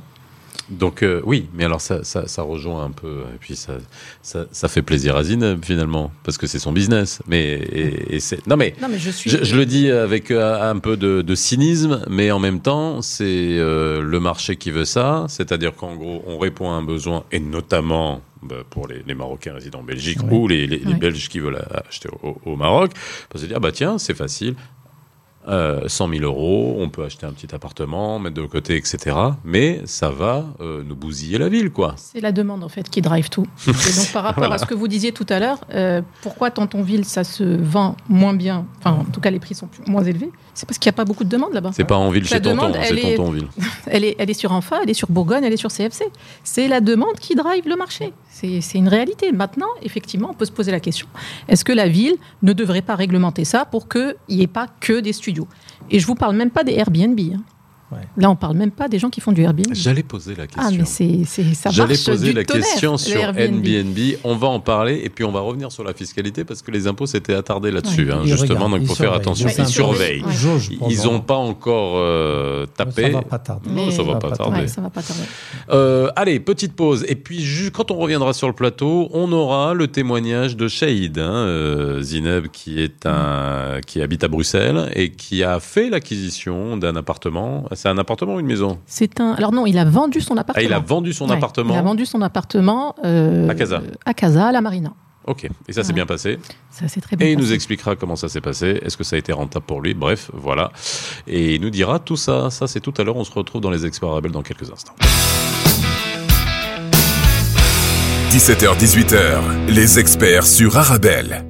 Donc 0.70 1.02
euh, 1.02 1.22
oui, 1.24 1.46
mais 1.54 1.64
alors 1.64 1.80
ça, 1.80 2.04
ça, 2.04 2.28
ça 2.28 2.42
rejoint 2.42 2.84
un 2.84 2.90
peu, 2.90 3.22
et 3.34 3.38
puis 3.40 3.56
ça, 3.56 3.78
ça, 4.20 4.44
ça 4.52 4.68
fait 4.68 4.82
plaisir 4.82 5.16
à 5.16 5.24
Zineb 5.24 5.64
finalement, 5.64 6.12
parce 6.24 6.36
que 6.36 6.46
c'est 6.46 6.58
son 6.58 6.72
business. 6.72 7.22
Mais 7.26 7.52
et, 7.54 8.16
et 8.16 8.20
c'est 8.20 8.46
non 8.46 8.56
mais 8.58 8.74
Non, 8.82 8.88
mais 8.90 8.98
je 8.98 9.10
suis. 9.10 9.30
je, 9.30 9.42
je 9.44 9.56
le 9.56 9.64
dis 9.64 9.90
avec 9.90 10.30
euh, 10.30 10.70
un 10.70 10.78
peu 10.78 10.98
de, 10.98 11.22
de 11.22 11.34
cynisme, 11.34 12.02
mais 12.10 12.30
en 12.30 12.38
même 12.38 12.60
temps, 12.60 13.00
c'est 13.00 13.24
euh, 13.24 14.02
le 14.02 14.20
marché 14.20 14.56
qui 14.56 14.70
veut 14.70 14.84
ça. 14.84 15.24
C'est-à-dire 15.28 15.74
qu'en 15.74 15.96
gros, 15.96 16.22
on 16.26 16.38
répond 16.38 16.70
à 16.70 16.74
un 16.74 16.82
besoin, 16.82 17.24
et 17.32 17.40
notamment 17.40 18.20
bah, 18.42 18.56
pour 18.68 18.86
les, 18.88 19.02
les 19.06 19.14
Marocains 19.14 19.54
résidant 19.54 19.78
en 19.80 19.84
Belgique 19.84 20.18
Oui. 20.22 20.36
ou 20.36 20.48
les, 20.48 20.66
les- 20.66 20.78
les 20.80 20.84
Oui. 20.92 20.98
Belges 20.98 21.28
qui 21.30 21.38
veulent 21.38 21.64
acheter 21.88 22.10
au, 22.22 22.36
au 22.44 22.56
Maroc, 22.56 22.92
parce 23.30 23.42
se 23.42 23.48
dire, 23.48 23.58
bah 23.58 23.72
tiens, 23.72 23.96
c'est 23.96 24.14
facile. 24.14 24.54
Euh, 25.48 25.88
100 25.88 26.08
000 26.10 26.22
euros, 26.22 26.76
on 26.78 26.88
peut 26.88 27.04
acheter 27.04 27.26
un 27.26 27.32
petit 27.32 27.54
appartement, 27.54 28.18
mettre 28.18 28.36
de 28.36 28.46
côté, 28.46 28.76
etc. 28.76 29.16
Mais 29.44 29.80
ça 29.86 30.10
va 30.10 30.44
euh, 30.60 30.82
nous 30.86 30.94
bousiller 30.96 31.38
la 31.38 31.48
ville, 31.48 31.70
quoi. 31.70 31.94
C'est 31.96 32.20
la 32.20 32.32
demande 32.32 32.62
en 32.64 32.68
fait 32.68 32.88
qui 32.90 33.00
drive 33.00 33.28
tout. 33.30 33.46
Et 33.66 33.70
donc 33.96 34.12
par 34.12 34.24
rapport 34.24 34.52
à 34.52 34.58
ce 34.58 34.66
que 34.66 34.74
vous 34.74 34.88
disiez 34.88 35.12
tout 35.12 35.26
à 35.28 35.38
l'heure, 35.38 35.58
euh, 35.74 36.02
pourquoi 36.22 36.50
Tantonville 36.50 37.04
ça 37.04 37.24
se 37.24 37.42
vend 37.44 37.96
moins 38.08 38.34
bien, 38.34 38.66
enfin 38.78 38.92
en 39.00 39.04
tout 39.04 39.20
cas 39.20 39.30
les 39.30 39.38
prix 39.40 39.54
sont 39.54 39.66
plus- 39.66 39.82
moins 39.90 40.02
élevés, 40.02 40.30
c'est 40.54 40.66
parce 40.66 40.78
qu'il 40.78 40.88
n'y 40.90 40.94
a 40.94 40.96
pas 40.96 41.04
beaucoup 41.04 41.24
de 41.24 41.28
demandes 41.30 41.52
là-bas. 41.54 41.70
C'est 41.74 41.84
pas 41.84 41.96
en 41.96 42.10
ville 42.10 42.26
chez 42.26 42.40
Tonton, 42.40 42.72
c'est 42.82 42.94
est- 42.98 43.16
Tontonville. 43.16 43.48
Elle 43.86 44.04
est, 44.04 44.16
elle 44.18 44.28
est 44.28 44.34
sur 44.34 44.52
Enfa, 44.52 44.80
elle 44.82 44.90
est 44.90 44.94
sur 44.94 45.08
Bourgogne, 45.08 45.44
elle 45.44 45.52
est 45.52 45.56
sur 45.56 45.70
CFC. 45.70 46.04
C'est 46.44 46.68
la 46.68 46.80
demande 46.80 47.14
qui 47.20 47.34
drive 47.34 47.66
le 47.66 47.76
marché. 47.76 48.12
C'est 48.30 48.60
c'est 48.60 48.76
une 48.78 48.88
réalité. 48.88 49.32
Maintenant, 49.32 49.66
effectivement, 49.82 50.28
on 50.30 50.34
peut 50.34 50.44
se 50.44 50.52
poser 50.52 50.70
la 50.72 50.80
question 50.80 51.06
est-ce 51.48 51.64
que 51.64 51.72
la 51.72 51.86
ville 51.88 52.16
ne 52.42 52.52
devrait 52.52 52.82
pas 52.82 52.94
réglementer 52.96 53.44
ça 53.44 53.64
pour 53.64 53.88
qu'il 53.88 54.14
n'y 54.28 54.42
ait 54.42 54.46
pas 54.46 54.66
que 54.80 55.00
des 55.00 55.12
studios? 55.12 55.37
Et 55.90 55.98
je 55.98 56.06
vous 56.06 56.14
parle 56.14 56.36
même 56.36 56.50
pas 56.50 56.64
des 56.64 56.72
Airbnb. 56.74 57.18
hein. 57.18 57.42
Ouais. 57.90 57.98
Là, 58.18 58.28
on 58.30 58.36
parle 58.36 58.56
même 58.56 58.70
pas 58.70 58.86
des 58.88 58.98
gens 58.98 59.08
qui 59.08 59.20
font 59.22 59.32
du 59.32 59.40
Airbnb. 59.42 59.72
J'allais 59.72 60.02
poser 60.02 60.34
la 60.34 60.46
question. 60.46 60.62
Ah, 60.66 60.70
mais 60.76 60.84
c'est 60.84 61.22
c'est- 61.24 61.54
ça 61.54 61.70
J'allais 61.70 61.96
poser 61.96 62.28
du 62.28 62.32
la 62.34 62.44
tonnerre, 62.44 62.64
question 62.66 62.98
sur 62.98 63.16
Airbnb. 63.18 63.66
Airbnb. 63.66 63.98
On 64.24 64.36
va 64.36 64.48
en 64.48 64.60
parler 64.60 65.00
et 65.02 65.08
puis 65.08 65.24
on 65.24 65.32
va 65.32 65.40
revenir 65.40 65.72
sur 65.72 65.84
la 65.84 65.94
fiscalité 65.94 66.44
parce 66.44 66.60
que 66.60 66.70
les 66.70 66.86
impôts 66.86 67.06
s'étaient 67.06 67.32
attardés 67.34 67.70
là-dessus, 67.70 68.06
Ouais. 68.06 68.12
hein, 68.12 68.20
justement. 68.24 68.54
regardent, 68.66 68.72
donc, 68.72 68.80
il 68.82 68.86
faut 68.88 68.94
faire 68.94 69.12
attention. 69.14 69.48
Ils 69.48 69.60
ils 69.62 69.66
surveillent. 69.68 70.22
Ils 70.90 71.02
n'ont 71.04 71.20
pas 71.20 71.36
encore 71.36 71.94
euh, 71.96 72.66
tapé. 72.76 73.02
Ça 73.04 73.08
va 73.08 73.22
pas 73.22 73.38
tarder. 73.38 73.70
Non, 73.70 73.90
ça 73.90 74.02
va 74.02 74.16
pas 74.16 74.28
va 74.28 74.30
pas 74.30 74.36
tarder. 74.36 74.60
Ouais, 74.60 74.68
ça 74.68 74.80
va 74.82 74.90
pas 74.90 75.02
tarder. 75.02 75.22
Euh, 75.70 76.10
allez, 76.14 76.40
petite 76.40 76.74
pause. 76.74 77.06
Et 77.08 77.14
puis, 77.14 77.42
quand 77.72 77.90
on 77.90 77.96
reviendra 77.96 78.32
sur 78.34 78.48
le 78.48 78.54
plateau, 78.54 79.08
on 79.12 79.32
aura 79.32 79.72
le 79.74 79.88
témoignage 79.88 80.56
de 80.56 80.68
Shahid, 80.68 81.18
hein, 81.18 81.32
euh, 81.32 82.02
Zineb, 82.02 82.48
qui 82.48 82.80
est 82.82 83.06
un, 83.06 83.80
qui 83.86 84.02
habite 84.02 84.24
à 84.24 84.28
Bruxelles 84.28 84.90
et 84.94 85.10
qui 85.10 85.42
a 85.42 85.58
fait 85.60 85.88
l'acquisition 85.88 86.76
d'un 86.76 86.94
appartement. 86.96 87.64
C'est 87.80 87.88
un 87.88 87.96
appartement 87.96 88.34
ou 88.34 88.40
une 88.40 88.46
maison 88.46 88.80
C'est 88.86 89.20
un. 89.20 89.34
Alors 89.34 89.52
non, 89.52 89.64
il 89.64 89.78
a 89.78 89.84
vendu 89.84 90.20
son 90.20 90.36
Ah, 90.36 90.40
appartement. 90.40 90.66
il 90.66 90.72
a 90.72 90.80
vendu 90.80 91.12
son 91.12 91.28
Ouais, 91.28 91.36
appartement. 91.36 91.74
Il 91.74 91.78
a 91.78 91.82
vendu 91.82 92.06
son 92.06 92.20
appartement 92.22 92.96
euh, 93.04 93.48
À 93.48 93.54
Casa. 93.54 93.80
À 94.04 94.14
Casa, 94.14 94.48
à 94.48 94.52
la 94.52 94.60
Marina. 94.60 94.92
Ok. 95.28 95.44
Et 95.68 95.72
ça 95.72 95.84
s'est 95.84 95.90
Ouais. 95.90 95.94
bien 95.94 96.04
passé. 96.06 96.40
Ça 96.70 96.88
c'est 96.88 97.00
très 97.00 97.14
bien. 97.14 97.24
Et 97.28 97.32
il 97.34 97.38
nous 97.38 97.52
expliquera 97.52 97.94
comment 97.94 98.16
ça 98.16 98.28
s'est 98.28 98.40
passé. 98.40 98.80
Est-ce 98.84 98.96
que 98.96 99.04
ça 99.04 99.14
a 99.14 99.18
été 99.20 99.32
rentable 99.32 99.64
pour 99.64 99.80
lui? 99.80 99.94
Bref, 99.94 100.28
voilà. 100.34 100.72
Et 101.28 101.54
il 101.54 101.60
nous 101.60 101.70
dira 101.70 102.00
tout 102.00 102.16
ça. 102.16 102.50
Ça, 102.50 102.66
c'est 102.66 102.80
tout 102.80 102.94
à 102.98 103.04
l'heure. 103.04 103.14
On 103.16 103.22
se 103.22 103.30
retrouve 103.30 103.60
dans 103.60 103.70
les 103.70 103.86
experts 103.86 104.08
Arabelle 104.08 104.32
dans 104.32 104.42
quelques 104.42 104.72
instants. 104.72 104.94
17h-18h, 108.32 109.68
les 109.68 110.00
experts 110.00 110.46
sur 110.46 110.76
Arabelle. 110.76 111.44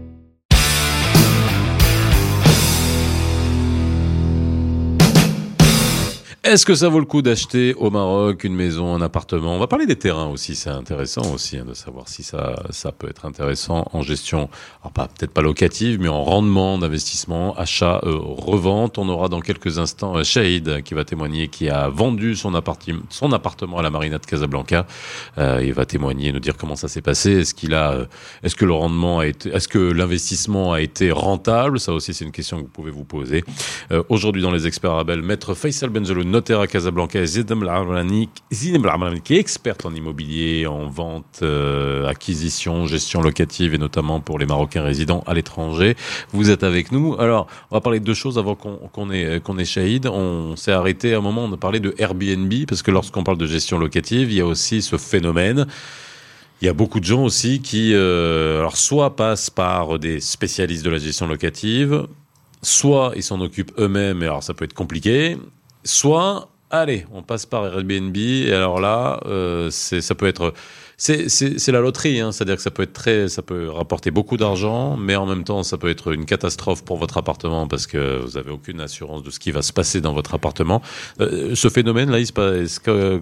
Est-ce 6.48 6.64
que 6.64 6.74
ça 6.74 6.88
vaut 6.88 6.98
le 6.98 7.04
coup 7.04 7.20
d'acheter 7.20 7.74
au 7.74 7.90
Maroc 7.90 8.42
une 8.42 8.54
maison, 8.54 8.94
un 8.94 9.02
appartement? 9.02 9.54
On 9.54 9.58
va 9.58 9.66
parler 9.66 9.84
des 9.84 9.96
terrains 9.96 10.28
aussi, 10.28 10.54
c'est 10.54 10.70
intéressant 10.70 11.34
aussi 11.34 11.58
hein, 11.58 11.66
de 11.68 11.74
savoir 11.74 12.08
si 12.08 12.22
ça, 12.22 12.62
ça 12.70 12.90
peut 12.90 13.06
être 13.06 13.26
intéressant 13.26 13.86
en 13.92 14.00
gestion, 14.00 14.48
pas 14.94 15.08
peut-être 15.08 15.32
pas 15.32 15.42
locative, 15.42 16.00
mais 16.00 16.08
en 16.08 16.24
rendement 16.24 16.78
d'investissement, 16.78 17.54
achat, 17.58 18.00
euh, 18.04 18.16
revente. 18.18 18.96
On 18.96 19.10
aura 19.10 19.28
dans 19.28 19.42
quelques 19.42 19.78
instants 19.78 20.16
euh, 20.16 20.24
Shahid 20.24 20.82
qui 20.84 20.94
va 20.94 21.04
témoigner, 21.04 21.48
qui 21.48 21.68
a 21.68 21.90
vendu 21.90 22.34
son, 22.34 22.54
appartement, 22.54 23.02
son 23.10 23.30
appartement 23.32 23.76
à 23.76 23.82
la 23.82 23.90
Marina 23.90 24.16
de 24.16 24.24
Casablanca. 24.24 24.86
Euh, 25.36 25.62
il 25.62 25.74
va 25.74 25.84
témoigner, 25.84 26.32
nous 26.32 26.40
dire 26.40 26.56
comment 26.56 26.76
ça 26.76 26.88
s'est 26.88 27.02
passé. 27.02 27.40
Est-ce 27.40 27.52
qu'il 27.52 27.74
a, 27.74 27.92
euh, 27.92 28.06
est-ce 28.42 28.56
que 28.56 28.64
le 28.64 28.72
rendement 28.72 29.18
a 29.18 29.26
été, 29.26 29.50
est-ce 29.50 29.68
que 29.68 29.78
l'investissement 29.78 30.72
a 30.72 30.80
été 30.80 31.10
rentable? 31.10 31.78
Ça 31.78 31.92
aussi, 31.92 32.14
c'est 32.14 32.24
une 32.24 32.32
question 32.32 32.56
que 32.56 32.62
vous 32.62 32.72
pouvez 32.72 32.90
vous 32.90 33.04
poser. 33.04 33.44
Aujourd'hui, 34.08 34.40
dans 34.40 34.50
les 34.50 34.66
experts 34.66 34.92
Arabel, 34.92 35.20
maître 35.20 35.52
Faisal 35.52 35.90
Benjelou, 35.90 36.37
notaire 36.38 36.60
à 36.60 36.68
Casablanca, 36.68 37.18
qui 39.24 39.34
est 39.34 39.38
experte 39.38 39.86
en 39.86 39.92
immobilier, 39.92 40.68
en 40.68 40.86
vente, 40.86 41.40
euh, 41.42 42.06
acquisition, 42.06 42.86
gestion 42.86 43.20
locative, 43.22 43.74
et 43.74 43.78
notamment 43.78 44.20
pour 44.20 44.38
les 44.38 44.46
Marocains 44.46 44.84
résidents 44.84 45.24
à 45.26 45.34
l'étranger. 45.34 45.96
Vous 46.32 46.50
êtes 46.50 46.62
avec 46.62 46.92
nous. 46.92 47.16
Alors, 47.18 47.48
on 47.72 47.76
va 47.76 47.80
parler 47.80 47.98
de 47.98 48.04
deux 48.04 48.14
choses 48.14 48.38
avant 48.38 48.54
qu'on 48.54 49.10
ait, 49.10 49.40
qu'on 49.40 49.58
Shahid. 49.64 50.06
On 50.06 50.54
s'est 50.54 50.70
arrêté 50.70 51.14
à 51.14 51.18
un 51.18 51.20
moment, 51.20 51.44
on 51.44 51.52
a 51.52 51.56
parlé 51.56 51.80
de 51.80 51.92
Airbnb, 51.98 52.52
parce 52.68 52.82
que 52.82 52.92
lorsqu'on 52.92 53.24
parle 53.24 53.38
de 53.38 53.46
gestion 53.46 53.78
locative, 53.78 54.30
il 54.30 54.36
y 54.36 54.40
a 54.40 54.46
aussi 54.46 54.80
ce 54.80 54.96
phénomène. 54.96 55.66
Il 56.62 56.66
y 56.66 56.68
a 56.68 56.72
beaucoup 56.72 57.00
de 57.00 57.04
gens 57.04 57.24
aussi 57.24 57.60
qui, 57.60 57.94
euh, 57.94 58.60
alors 58.60 58.76
soit 58.76 59.16
passent 59.16 59.50
par 59.50 59.98
des 59.98 60.20
spécialistes 60.20 60.84
de 60.84 60.90
la 60.90 60.98
gestion 60.98 61.26
locative, 61.26 62.06
soit 62.62 63.12
ils 63.16 63.24
s'en 63.24 63.40
occupent 63.40 63.72
eux-mêmes, 63.78 64.22
et 64.22 64.26
alors 64.26 64.44
ça 64.44 64.54
peut 64.54 64.64
être 64.64 64.74
compliqué, 64.74 65.36
soit, 65.88 66.48
allez, 66.70 67.06
on 67.12 67.22
passe 67.22 67.46
par 67.46 67.66
Airbnb, 67.66 68.16
et 68.16 68.52
alors 68.52 68.80
là, 68.80 69.20
euh, 69.26 69.70
ça 69.70 70.14
peut 70.14 70.26
être, 70.26 70.52
c'est, 71.00 71.68
la 71.68 71.80
loterie, 71.80 72.18
hein, 72.18 72.32
c'est-à-dire 72.32 72.56
que 72.56 72.62
ça 72.62 72.72
peut 72.72 72.82
être 72.82 72.92
très, 72.92 73.28
ça 73.28 73.40
peut 73.40 73.70
rapporter 73.70 74.10
beaucoup 74.10 74.36
d'argent, 74.36 74.96
mais 74.96 75.14
en 75.14 75.26
même 75.26 75.44
temps, 75.44 75.62
ça 75.62 75.78
peut 75.78 75.88
être 75.88 76.12
une 76.12 76.24
catastrophe 76.24 76.84
pour 76.84 76.96
votre 76.96 77.18
appartement 77.18 77.68
parce 77.68 77.86
que 77.86 78.20
vous 78.24 78.36
avez 78.36 78.50
aucune 78.50 78.80
assurance 78.80 79.22
de 79.22 79.30
ce 79.30 79.38
qui 79.38 79.52
va 79.52 79.62
se 79.62 79.72
passer 79.72 80.00
dans 80.00 80.12
votre 80.12 80.34
appartement. 80.34 80.82
Euh, 81.20 81.54
ce 81.54 81.68
phénomène-là, 81.68 82.18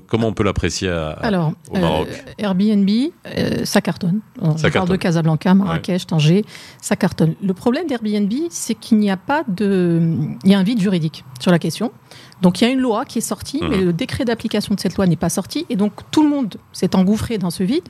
comment 0.07 0.29
on 0.29 0.33
peut 0.33 0.45
l'apprécier 0.45 0.89
Alors, 0.89 1.53
au 1.71 1.79
Maroc 1.79 2.09
euh, 2.11 2.33
Airbnb, 2.39 2.89
euh, 3.27 3.67
ça 3.67 3.83
cartonne. 3.83 4.21
On 4.41 4.57
Ça 4.57 4.71
parle 4.71 4.89
de 4.89 4.97
Casablanca, 4.97 5.53
Marrakech, 5.53 6.07
Tanger, 6.07 6.47
ça 6.81 6.97
cartonne. 6.97 7.35
Le 7.43 7.53
problème 7.53 7.87
d'Airbnb, 7.87 8.33
c'est 8.49 8.75
qu'il 8.75 8.99
n'y 8.99 9.11
a 9.11 9.19
pas 9.19 9.45
de. 9.49 10.01
Il 10.45 10.51
y 10.51 10.55
a 10.55 10.59
un 10.59 10.63
vide 10.63 10.81
juridique 10.81 11.25
sur 11.41 11.51
la 11.51 11.59
question. 11.59 11.93
Donc, 12.43 12.61
il 12.61 12.65
y 12.65 12.67
a 12.67 12.71
une 12.71 12.81
loi 12.81 13.05
qui 13.05 13.19
est 13.19 13.23
sortie, 13.23 13.61
Mhm. 13.63 13.69
mais 13.71 13.77
le 13.79 13.93
décret 13.93 14.25
d'application 14.25 14.75
de 14.75 14.81
cette 14.81 14.97
loi 14.97 15.07
n'est 15.07 15.17
pas 15.17 15.31
sorti. 15.31 15.65
Et 15.71 15.77
donc, 15.77 15.93
tout 16.11 16.23
le 16.23 16.29
monde 16.29 16.57
s'est 16.73 16.95
engouffré 16.95 17.39
dans 17.39 17.51
ce 17.51 17.63
vide. 17.63 17.89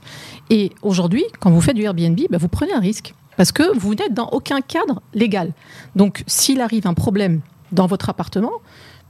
Et 0.51 0.71
aujourd'hui, 0.83 1.25
quand 1.41 1.51
vous 1.51 1.61
faites 1.61 1.75
du 1.77 1.83
Airbnb, 1.83 2.19
bah, 2.31 2.39
vous 2.39 2.49
prenez 2.49 2.73
un 2.73 2.81
risque. 2.81 3.15
Parce 3.37 3.53
que 3.53 3.77
vous 3.77 3.95
n'êtes 3.95 4.15
dans 4.15 4.29
aucun 4.31 4.61
cadre 4.61 5.03
légal. 5.15 5.53
Donc, 5.95 6.23
s'il 6.27 6.61
arrive 6.61 6.87
un 6.87 6.95
problème 6.95 7.41
dans 7.73 7.87
votre 7.87 8.09
appartement, 8.09 8.53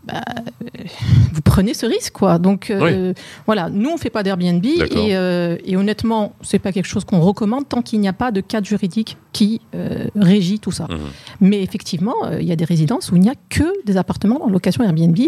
bah, 0.07 0.23
euh, 0.37 0.85
vous 1.33 1.41
prenez 1.43 1.75
ce 1.75 1.85
risque, 1.87 2.13
quoi. 2.13 2.39
Donc, 2.39 2.71
euh, 2.71 3.13
voilà, 3.47 3.69
nous, 3.71 3.91
on 3.91 3.97
fait 3.97 4.11
pas 4.11 4.23
d'Airbnb 4.23 4.65
et, 4.65 5.17
euh, 5.17 5.57
et 5.65 5.77
honnêtement, 5.77 6.33
c'est 6.43 6.59
pas 6.59 6.73
quelque 6.73 6.87
chose 6.87 7.05
qu'on 7.05 7.21
recommande 7.21 7.69
tant 7.69 7.83
qu'il 7.83 8.01
n'y 8.01 8.09
a 8.09 8.13
pas 8.13 8.31
de 8.31 8.41
cadre 8.41 8.67
juridique 8.67 9.17
qui 9.33 9.61
euh, 9.75 10.07
régit 10.17 10.59
tout 10.61 10.73
ça. 10.73 10.87
Mhm. 10.91 10.99
Mais 11.41 11.63
effectivement, 11.63 12.15
il 12.39 12.45
y 12.47 12.53
a 12.53 12.57
des 12.57 12.65
résidences 12.65 13.11
où 13.11 13.17
il 13.17 13.23
n'y 13.23 13.31
a 13.31 13.35
que 13.49 13.65
des 13.85 13.97
appartements 13.97 14.45
en 14.45 14.49
location 14.49 14.85
Airbnb 14.85 15.19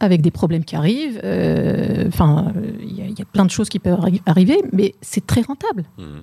avec 0.00 0.20
des 0.22 0.30
problèmes 0.30 0.64
qui 0.64 0.74
arrivent. 0.76 1.20
Enfin, 2.08 2.52
il 2.82 2.98
y, 2.98 3.02
a- 3.02 3.06
il 3.06 3.18
y 3.18 3.22
a 3.22 3.24
plein 3.24 3.44
de 3.44 3.50
choses 3.50 3.68
qui 3.68 3.78
peuvent 3.78 3.98
arri- 4.00 4.20
arriver, 4.26 4.58
mais 4.72 4.94
c'est 5.00 5.26
très 5.26 5.40
rentable 5.42 5.84
Mhm. 5.98 6.22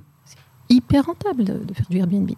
Hyper 0.71 1.05
rentable 1.05 1.43
de, 1.43 1.73
faire 1.73 1.85
du 1.89 1.97
Airbnb. 1.97 2.31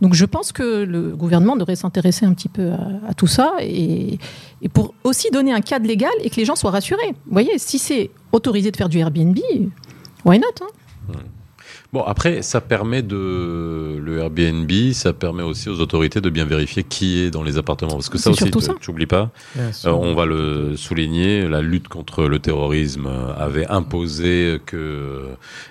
Donc 0.00 0.14
je 0.14 0.24
pense 0.24 0.52
que 0.52 0.84
le 0.84 1.16
gouvernement 1.16 1.56
devrait 1.56 1.76
s'intéresser 1.76 2.26
un 2.26 2.34
petit 2.34 2.48
peu 2.48 2.72
à, 3.08 3.14
tout 3.14 3.26
ça 3.26 3.54
et, 3.60 4.18
et 4.62 4.68
pour 4.68 4.94
aussi 5.04 5.30
donner 5.30 5.52
un 5.52 5.60
cadre 5.60 5.86
légal 5.86 6.12
et 6.22 6.30
que 6.30 6.36
les 6.36 6.44
gens 6.44 6.56
soient 6.56 6.70
rassurés. 6.70 7.10
Vous 7.26 7.32
voyez, 7.32 7.58
si 7.58 7.78
c'est 7.78 8.10
autorisé 8.32 8.70
de 8.70 8.76
faire 8.76 8.88
du 8.88 8.98
Airbnb, 8.98 9.38
why 10.24 10.38
not 10.38 10.46
hein? 10.60 10.66
Bon, 11.90 12.02
après, 12.02 12.42
ça 12.42 12.60
permet 12.60 13.02
de. 13.02 13.98
Le 13.98 14.18
Airbnb, 14.18 14.70
ça 14.92 15.14
permet 15.14 15.42
aussi 15.42 15.70
aux 15.70 15.80
autorités 15.80 16.20
de 16.20 16.28
bien 16.28 16.44
vérifier 16.44 16.84
qui 16.84 17.20
est 17.20 17.30
dans 17.30 17.42
les 17.42 17.56
appartements. 17.56 17.92
Parce 17.92 18.10
que 18.10 18.18
ça 18.18 18.30
C'est 18.34 18.54
aussi, 18.54 18.68
tu 18.80 18.90
n'oublies 18.90 19.06
pas, 19.06 19.30
euh, 19.56 19.70
on 19.86 20.14
va 20.14 20.26
le 20.26 20.76
souligner, 20.76 21.48
la 21.48 21.62
lutte 21.62 21.88
contre 21.88 22.24
le 22.24 22.38
terrorisme 22.40 23.08
avait 23.38 23.66
imposé 23.68 24.60
que. 24.66 25.28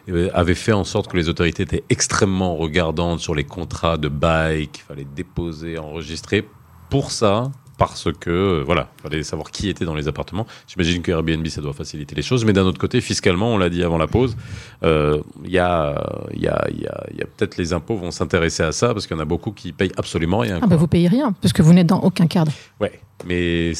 euh, 0.09 0.29
avait 0.33 0.55
fait 0.55 0.73
en 0.73 0.83
sorte 0.83 1.07
que 1.11 1.17
les 1.17 1.29
autorités 1.29 1.63
étaient 1.63 1.83
extrêmement 1.89 2.55
regardantes 2.55 3.19
sur 3.19 3.35
les 3.35 3.43
contrats 3.43 3.97
de 3.97 4.07
bail 4.09 4.69
qu'il 4.69 4.83
fallait 4.83 5.07
déposer, 5.15 5.77
enregistrer. 5.77 6.47
Pour 6.89 7.11
ça, 7.11 7.51
parce 7.77 8.09
que 8.19 8.29
euh, 8.29 8.63
voilà, 8.65 8.89
fallait 9.01 9.23
savoir 9.23 9.51
qui 9.51 9.69
était 9.69 9.85
dans 9.85 9.95
les 9.95 10.07
appartements. 10.07 10.47
J'imagine 10.67 11.01
que 11.01 11.11
Airbnb 11.11 11.45
ça 11.47 11.61
doit 11.61 11.73
faciliter 11.73 12.15
les 12.15 12.21
choses, 12.21 12.45
mais 12.45 12.53
d'un 12.53 12.65
autre 12.65 12.79
côté, 12.79 13.01
fiscalement, 13.01 13.53
on 13.53 13.57
l'a 13.57 13.69
dit 13.69 13.83
avant 13.83 13.97
la 13.97 14.07
pause, 14.07 14.35
euh, 14.83 15.21
il 15.45 15.51
y 15.51 15.59
a, 15.59 16.03
il 16.33 16.41
y 16.41 16.47
a, 16.47 16.67
il 16.69 16.81
y 16.81 16.87
a, 16.87 17.03
il 17.11 17.17
y 17.17 17.21
a 17.21 17.25
peut-être 17.25 17.57
les 17.57 17.73
impôts 17.73 17.97
vont 17.97 18.11
s'intéresser 18.11 18.63
à 18.63 18.71
ça 18.71 18.93
parce 18.93 19.07
qu'il 19.07 19.15
y 19.15 19.19
en 19.19 19.23
a 19.23 19.25
beaucoup 19.25 19.51
qui 19.51 19.71
payent 19.71 19.91
absolument 19.97 20.39
rien. 20.39 20.59
Ah 20.61 20.67
bah 20.67 20.75
vous 20.75 20.87
payez 20.87 21.07
rien 21.07 21.33
parce 21.41 21.53
que 21.53 21.61
vous 21.61 21.73
n'êtes 21.73 21.87
dans 21.87 21.99
aucun 21.99 22.27
cadre. 22.27 22.51
Ouais, 22.79 22.99
mais 23.25 23.73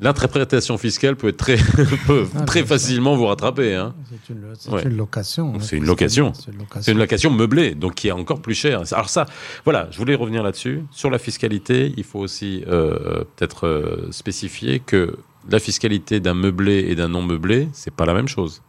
l'interprétation 0.00 0.78
fiscale 0.78 1.16
peut 1.16 1.28
être 1.28 1.36
très, 1.36 1.56
peut 2.06 2.26
Ah, 2.36 2.42
très 2.42 2.64
facilement 2.64 3.16
vous 3.16 3.26
rattraper. 3.26 3.74
Hein. 3.74 3.94
C'est 4.10 4.32
une, 4.32 4.42
c'est 4.58 4.70
Ouais. 4.70 4.82
une 4.84 4.96
location. 4.96 5.52
C'est 5.60 5.76
hein, 5.76 5.78
une 5.78 5.86
location. 5.86 6.32
C'est 6.34 6.50
une 6.52 6.58
location. 6.58 6.82
C'est 6.82 6.92
une 6.92 6.98
location 6.98 7.30
meublée, 7.30 7.74
donc 7.74 7.94
qui 7.94 8.08
est 8.08 8.12
encore 8.12 8.40
plus 8.40 8.54
chère. 8.54 8.82
Alors 8.92 9.08
ça, 9.08 9.26
voilà, 9.64 9.88
je 9.90 9.98
voulais 9.98 10.14
revenir 10.14 10.42
là-dessus. 10.42 10.82
Sur 10.90 11.10
la 11.10 11.18
fiscalité, 11.18 11.92
il 11.96 12.04
faut 12.04 12.18
aussi 12.18 12.64
euh, 12.68 13.24
peut-être 13.36 13.66
euh, 13.66 14.08
spécifier 14.10 14.80
que 14.80 15.16
la 15.48 15.58
fiscalité 15.58 16.20
d'un 16.20 16.34
meublé 16.34 16.86
et 16.88 16.94
d'un 16.94 17.08
non 17.08 17.22
meublé, 17.22 17.68
c'est 17.72 17.92
pas 17.94 18.06
la 18.06 18.14
même 18.14 18.28
chose. 18.28 18.62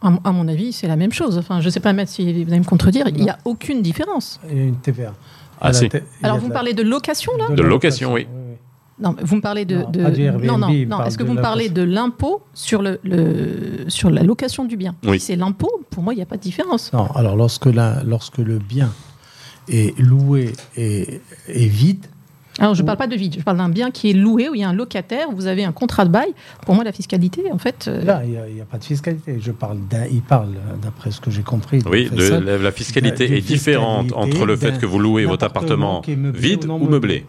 À, 0.00 0.10
mon- 0.10 0.20
à 0.22 0.30
mon 0.32 0.46
avis, 0.46 0.72
c'est 0.72 0.86
la 0.86 0.96
même 0.96 1.12
chose. 1.12 1.38
Enfin, 1.38 1.60
je 1.60 1.68
sais 1.70 1.80
pas, 1.80 1.92
Matt, 1.92 2.08
si 2.08 2.44
vous 2.44 2.50
allez 2.50 2.60
me 2.60 2.64
contredire. 2.64 3.08
Il 3.08 3.14
n'y 3.22 3.30
a 3.30 3.38
aucune 3.44 3.82
différence. 3.82 4.38
Il 4.50 4.56
y 4.56 4.60
a 4.60 4.64
une 4.64 4.76
TVA. 4.76 5.12
Ah, 5.60 5.72
si. 5.72 5.88
Alors 6.22 6.36
de 6.36 6.42
vous 6.42 6.48
la- 6.48 6.54
parlez 6.54 6.72
de 6.72 6.82
location 6.84 7.32
là? 7.36 7.48
De 7.54 7.62
location, 7.62 8.12
oui. 8.12 8.28
Non, 9.00 9.14
vous 9.22 9.36
me 9.36 9.40
parlez 9.40 9.64
de. 9.64 9.76
Non, 9.76 9.90
de- 9.90 10.02
pas 10.02 10.10
du 10.10 10.22
Airbnb, 10.22 10.44
non, 10.44 10.58
non, 10.58 11.04
Est-ce 11.04 11.16
que 11.18 11.22
vous 11.22 11.34
me 11.34 11.40
parlez 11.40 11.68
de 11.68 11.82
l'impôt 11.82 12.42
sur, 12.54 12.82
le, 12.82 12.98
le- 13.04 13.84
sur 13.88 14.10
la 14.10 14.22
location 14.22 14.64
du 14.64 14.76
bien? 14.76 14.94
Oui. 15.06 15.20
Si 15.20 15.26
c'est 15.26 15.36
l'impôt, 15.36 15.70
pour 15.90 16.02
moi, 16.02 16.14
il 16.14 16.16
n'y 16.16 16.22
a 16.22 16.26
pas 16.26 16.36
de 16.36 16.42
différence. 16.42 16.92
Non, 16.92 17.06
alors 17.14 17.36
lorsque, 17.36 17.66
la- 17.66 18.02
lorsque 18.04 18.38
le 18.38 18.58
bien 18.58 18.90
est 19.68 19.98
loué 19.98 20.52
et 20.76 21.20
est 21.48 21.66
vide, 21.66 22.06
Alors, 22.60 22.74
je 22.74 22.82
ne 22.82 22.86
parle 22.86 22.98
pas 22.98 23.06
de 23.06 23.14
vide, 23.14 23.36
je 23.38 23.44
parle 23.44 23.58
d'un 23.58 23.68
bien 23.68 23.92
qui 23.92 24.10
est 24.10 24.14
loué, 24.14 24.48
où 24.48 24.54
il 24.56 24.60
y 24.60 24.64
a 24.64 24.68
un 24.68 24.72
locataire, 24.72 25.28
vous 25.32 25.46
avez 25.46 25.62
un 25.64 25.70
contrat 25.70 26.04
de 26.04 26.10
bail. 26.10 26.34
Pour 26.66 26.74
moi, 26.74 26.82
la 26.82 26.90
fiscalité, 26.90 27.44
en 27.52 27.58
fait. 27.58 27.84
euh, 27.86 28.02
là, 28.04 28.22
il 28.24 28.30
n'y 28.54 28.60
a, 28.60 28.64
pas 28.64 28.78
de 28.78 28.84
fiscalité. 28.84 29.38
Je 29.40 29.52
parle 29.52 29.78
d'un, 29.88 30.06
il 30.06 30.22
parle, 30.22 30.48
d'après 30.82 31.12
ce 31.12 31.20
que 31.20 31.30
j'ai 31.30 31.42
compris. 31.42 31.78
de 31.82 31.88
Oui, 31.88 32.10
de- 32.10 32.30
la, 32.44 32.58
la 32.58 32.72
fiscalité 32.72 33.36
est 33.36 33.42
différente 33.42 34.12
entre 34.12 34.44
le 34.44 34.56
fait 34.56 34.76
que 34.78 34.86
vous 34.86 34.98
louez 34.98 35.24
votre 35.24 35.44
appartement 35.44 36.02
vide 36.04 36.64
ou 36.68 36.78
meublé. 36.88 37.26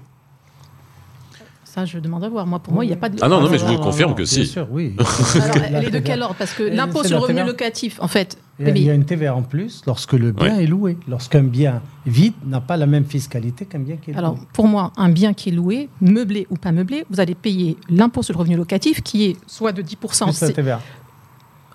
Ça, 1.72 1.86
je 1.86 2.00
demande 2.00 2.24
à 2.24 2.30
voir. 2.30 2.48
Moi, 2.48 2.58
pour 2.60 2.74
moi, 2.74 2.84
il 2.84 2.88
n'y 2.88 2.94
a 2.94 2.98
pas 2.98 3.10
de. 3.10 3.18
Ah 3.22 3.28
non, 3.30 3.42
non, 3.42 3.50
mais 3.50 3.60
je 3.60 3.66
vous 3.66 3.78
confirme 3.78 4.12
que 4.14 4.24
bien 4.24 4.26
si. 4.26 4.48
sûr, 4.48 4.68
oui. 4.72 4.96
Alors, 5.36 5.56
elle 5.72 5.86
est 5.86 5.92
de 5.92 6.00
quel 6.00 6.22
ordre 6.24 6.34
Parce 6.38 6.54
que 6.54 6.64
l'impôt 6.64 7.04
sur 7.04 7.18
le 7.18 7.22
revenu 7.22 7.38
TVA. 7.38 7.48
locatif, 7.48 8.00
en 8.02 8.08
fait. 8.08 8.38
Il 8.60 8.68
y 8.68 8.90
a- 8.90 8.94
y 8.94 8.96
une 8.96 9.06
TVA 9.06 9.36
en 9.36 9.44
plus 9.44 9.84
lorsque 9.86 10.14
le 10.14 10.32
bien 10.32 10.58
Ouais. 10.58 10.64
est 10.64 10.68
loué. 10.68 10.98
Lorsqu'un 11.08 11.44
bien 11.44 11.82
vide 12.08 12.34
n'a 12.46 12.60
pas 12.60 12.76
la 12.76 12.88
même 12.88 13.06
fiscalité 13.06 13.66
qu'un 13.66 13.80
bien 13.80 13.98
qui 13.98 14.12
est 14.12 14.16
Alors, 14.16 14.34
loué. 14.34 14.42
pour 14.52 14.68
moi, 14.68 14.92
un 14.98 15.10
bien 15.10 15.34
qui 15.34 15.50
est 15.50 15.52
loué, 15.54 15.90
meublé 16.02 16.48
ou 16.50 16.56
pas 16.56 16.72
meublé, 16.72 17.06
vous 17.12 17.20
allez 17.20 17.36
payer 17.36 17.78
l'impôt 17.90 18.24
sur 18.24 18.34
le 18.34 18.40
revenu 18.40 18.56
locatif 18.58 19.02
qui 19.04 19.26
est 19.26 19.38
soit 19.48 19.72
de 19.72 19.82
10%. 19.84 20.26
Plus 20.26 20.42
la 20.42 20.52
TVA. 20.52 20.82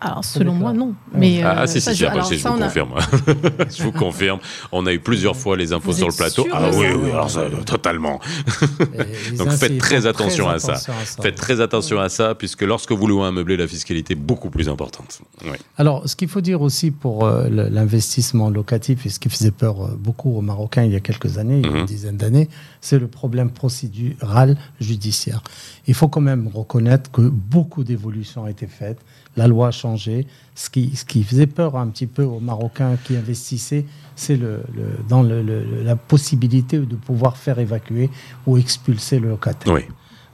Alors, 0.05 0.25
selon 0.25 0.53
moi, 0.55 0.73
non. 0.75 0.95
Ah. 1.13 1.17
Mais, 1.19 1.43
Ah, 1.43 1.63
euh, 1.63 1.67
si, 1.67 1.81
ça, 1.81 1.91
si, 1.93 1.97
si, 1.97 2.03
je- 2.05 2.07
alors, 2.11 2.27
si, 2.27 2.35
je 2.37 2.43
ça, 2.43 2.51
vous 2.51 2.61
a- 2.63 2.65
confirme. 2.67 2.93
je 3.77 3.83
vous 3.83 3.93
confirme. 3.93 4.39
On 4.71 4.85
a 4.87 4.93
eu 4.93 5.01
plusieurs 5.01 5.35
fois 5.37 5.57
les 5.57 5.73
Vous 5.75 5.93
sur 5.93 6.09
le 6.09 6.13
plateau. 6.15 6.47
Ah 6.53 6.71
oui, 6.75 6.87
oui, 6.95 7.11
alors 7.11 7.31
ça, 7.31 7.41
euh, 7.41 7.63
totalement. 7.65 8.21
Donc, 9.39 9.51
faites 9.53 9.79
très 9.79 10.07
attention 10.07 10.49
à 10.49 10.59
ça. 10.59 10.73
attention 10.73 10.93
à 11.01 11.05
ça. 11.05 11.23
Faites 11.23 11.37
très 11.37 11.61
attention 11.61 11.99
à 12.01 12.09
ça, 12.09 12.35
puisque 12.35 12.63
lorsque 12.63 12.93
vous 12.93 13.07
louez 13.07 13.25
un 13.25 13.33
meublé, 13.33 13.57
la 13.57 13.67
fiscalité 13.67 14.13
est 14.13 14.17
beaucoup 14.17 14.51
plus 14.51 14.69
importante. 14.69 15.21
Oui. 15.45 15.57
Alors, 15.79 16.09
ce 16.09 16.17
qu'il 16.17 16.29
faut 16.29 16.41
dire 16.43 16.61
aussi 16.63 16.91
pour 16.91 17.25
euh, 17.25 17.49
l'investissement 17.49 18.51
locatif, 18.51 19.07
et 19.07 19.09
ce 19.09 19.19
qui 19.19 19.29
faisait 19.31 19.51
peur 19.51 19.85
euh, 19.87 19.97
beaucoup 19.99 20.37
aux 20.37 20.43
Marocains 20.43 20.85
il 20.85 20.93
y 20.93 20.97
a 20.97 21.01
quelques 21.01 21.39
années, 21.39 21.61
il 21.61 21.67
y 21.67 21.69
a 21.69 21.73
Mhm. 21.73 21.79
une 21.79 21.87
dizaine 21.87 22.17
d'années, 22.17 22.49
c'est 22.81 22.99
le 22.99 23.09
problème 23.09 23.51
procédural 23.51 24.57
judiciaire. 24.81 25.43
Il 25.87 25.95
faut 25.95 26.09
quand 26.09 26.21
même 26.21 26.49
reconnaître 26.53 27.11
que 27.11 27.23
beaucoup 27.23 27.85
d'évolutions 27.85 28.43
ont 28.45 28.47
été 28.47 28.67
faites, 28.67 28.99
la 29.37 29.47
loi 29.47 29.69
a 29.69 29.71
changé. 29.71 30.27
Ce 30.55 30.71
qui, 30.71 31.25
faisait 31.25 31.47
peur 31.47 31.77
un 31.77 31.89
petit 31.89 32.07
peu 32.07 32.23
aux 32.23 32.41
Marocains 32.41 32.97
qui 33.05 33.17
investissaient, 33.17 33.85
c'est 34.15 34.39
dans 35.09 35.23
la 35.23 35.97
possibilité 35.97 36.79
de 36.79 36.95
pouvoir 36.95 37.37
faire 37.37 37.59
évacuer 37.59 38.11
ou 38.47 38.57
expulser 38.57 39.19
le 39.19 39.31
locataire. 39.31 39.79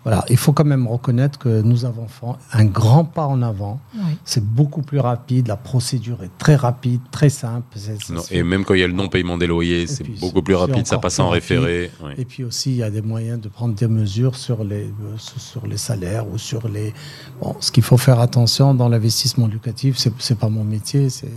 Voilà, 0.04 0.24
il 0.30 0.38
faut 0.38 0.52
quand 0.52 0.64
même 0.64 0.86
reconnaître 0.86 1.38
que 1.38 1.60
nous 1.60 1.84
avons 1.84 2.08
fait 2.08 2.26
un 2.52 2.64
grand 2.64 3.04
pas 3.04 3.26
en 3.26 3.42
avant. 3.42 3.80
Oui. 3.94 4.16
C'est 4.24 4.42
beaucoup 4.44 4.80
plus 4.80 4.98
rapide, 4.98 5.48
la 5.48 5.56
procédure 5.56 6.22
est 6.22 6.30
très 6.38 6.56
rapide, 6.56 7.00
très 7.10 7.28
simple. 7.28 7.76
Non, 8.08 8.22
et 8.30 8.42
même 8.42 8.64
quand 8.64 8.74
il 8.74 8.80
y 8.80 8.84
a 8.84 8.86
le 8.86 8.94
non-paiement 8.94 9.36
des 9.36 9.46
loyers, 9.46 9.86
c'est 9.86 10.04
beaucoup 10.18 10.42
plus 10.42 10.54
rapide, 10.54 10.86
ça 10.86 10.98
passe 10.98 11.18
en 11.18 11.28
référé. 11.28 11.90
oui. 12.02 12.12
Et 12.16 12.24
puis 12.24 12.44
aussi, 12.44 12.70
il 12.70 12.76
y 12.76 12.82
a 12.82 12.90
des 12.90 13.02
moyens 13.02 13.40
de 13.40 13.48
prendre 13.48 13.74
des 13.74 13.88
mesures 13.88 14.36
sur 14.36 14.64
les, 14.64 14.84
euh, 14.84 15.16
sur 15.18 15.66
les 15.66 15.76
salaires 15.76 16.26
ou 16.32 16.38
sur 16.38 16.68
les. 16.68 16.94
Bon, 17.40 17.56
ce 17.60 17.70
qu'il 17.70 17.82
faut 17.82 17.98
faire 17.98 18.20
attention 18.20 18.74
dans 18.74 18.88
l'investissement 18.88 19.48
locatif, 19.48 19.98
c'est 19.98 20.12
c'est 20.18 20.38
pas 20.38 20.48
mon 20.48 20.64
métier, 20.64 21.10
c'est 21.10 21.28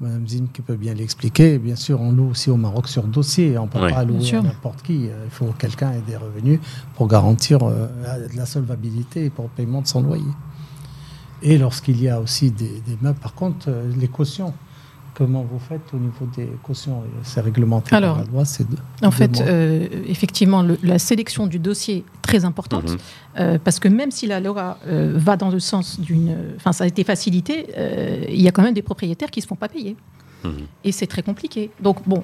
Madame 0.00 0.28
Zim 0.28 0.46
qui 0.52 0.60
peut 0.60 0.76
bien 0.76 0.92
l'expliquer. 0.92 1.58
Bien 1.58 1.76
sûr, 1.76 2.00
on 2.00 2.12
loue 2.12 2.30
aussi 2.30 2.50
au 2.50 2.56
Maroc 2.56 2.86
sur 2.88 3.04
dossier. 3.04 3.56
On 3.56 3.64
ne 3.64 3.68
peut 3.70 3.82
Oui. 3.82 3.90
pas 3.92 4.04
louer 4.04 4.30
n'importe 4.42 4.82
qui. 4.82 5.08
Euh, 5.08 5.24
Il 5.24 5.30
faut 5.30 5.46
que 5.46 5.56
quelqu'un 5.58 5.92
ait 5.92 6.02
des 6.06 6.16
revenus 6.16 6.60
pour 6.96 7.08
garantir 7.08 7.60
euh, 7.62 7.88
la 8.34 8.44
solvabilité 8.46 9.24
et 9.26 9.30
pour 9.30 9.44
le 9.46 9.50
paiement 9.56 9.80
de 9.80 9.86
son 9.86 10.02
loyer. 10.02 10.24
Et 11.42 11.56
lorsqu'il 11.58 12.00
y 12.02 12.08
a 12.08 12.20
aussi 12.20 12.50
des, 12.50 12.82
des 12.86 12.98
meubles, 13.00 13.18
par 13.18 13.34
contre, 13.34 13.66
euh, 13.68 13.90
les 13.96 14.08
cautions. 14.08 14.52
Comment 15.16 15.46
vous 15.50 15.58
faites 15.58 15.80
au 15.94 15.96
niveau 15.96 16.26
des 16.36 16.46
cautions 16.62 17.02
C'est 17.22 17.40
réglementé 17.40 17.94
Alors, 17.96 18.16
par 18.16 18.24
la 18.26 18.30
loi. 18.30 18.44
C'est 18.44 18.66
En 19.02 19.08
deux 19.08 19.10
fait, 19.16 19.40
euh, 19.40 19.86
effectivement, 20.06 20.60
le- 20.62 20.78
la 20.82 20.98
sélection 20.98 21.46
du 21.46 21.58
dossier 21.58 21.96
est 21.98 22.04
très 22.20 22.44
importante. 22.44 22.90
Mhm. 22.90 22.98
Euh, 23.38 23.58
parce 23.62 23.78
que 23.78 23.88
même 23.88 24.10
si 24.10 24.26
la 24.26 24.40
loi 24.40 24.76
euh, 24.86 25.14
va 25.16 25.38
dans 25.38 25.48
le 25.48 25.58
sens 25.58 25.98
d'une. 26.00 26.36
Enfin, 26.56 26.72
ça 26.72 26.84
a 26.84 26.86
été 26.86 27.02
facilité, 27.02 27.66
euh, 27.78 28.24
il 28.28 28.42
y 28.42 28.46
a 28.48 28.50
quand 28.52 28.62
même 28.62 28.74
des 28.74 28.82
propriétaires 28.82 29.30
qui 29.30 29.38
ne 29.40 29.42
se 29.44 29.48
font 29.48 29.56
pas 29.56 29.68
payer. 29.70 29.96
Mhm. 30.44 30.52
Et 30.84 30.92
c'est 30.92 31.06
très 31.06 31.22
compliqué. 31.22 31.70
Donc, 31.80 32.06
bon, 32.06 32.22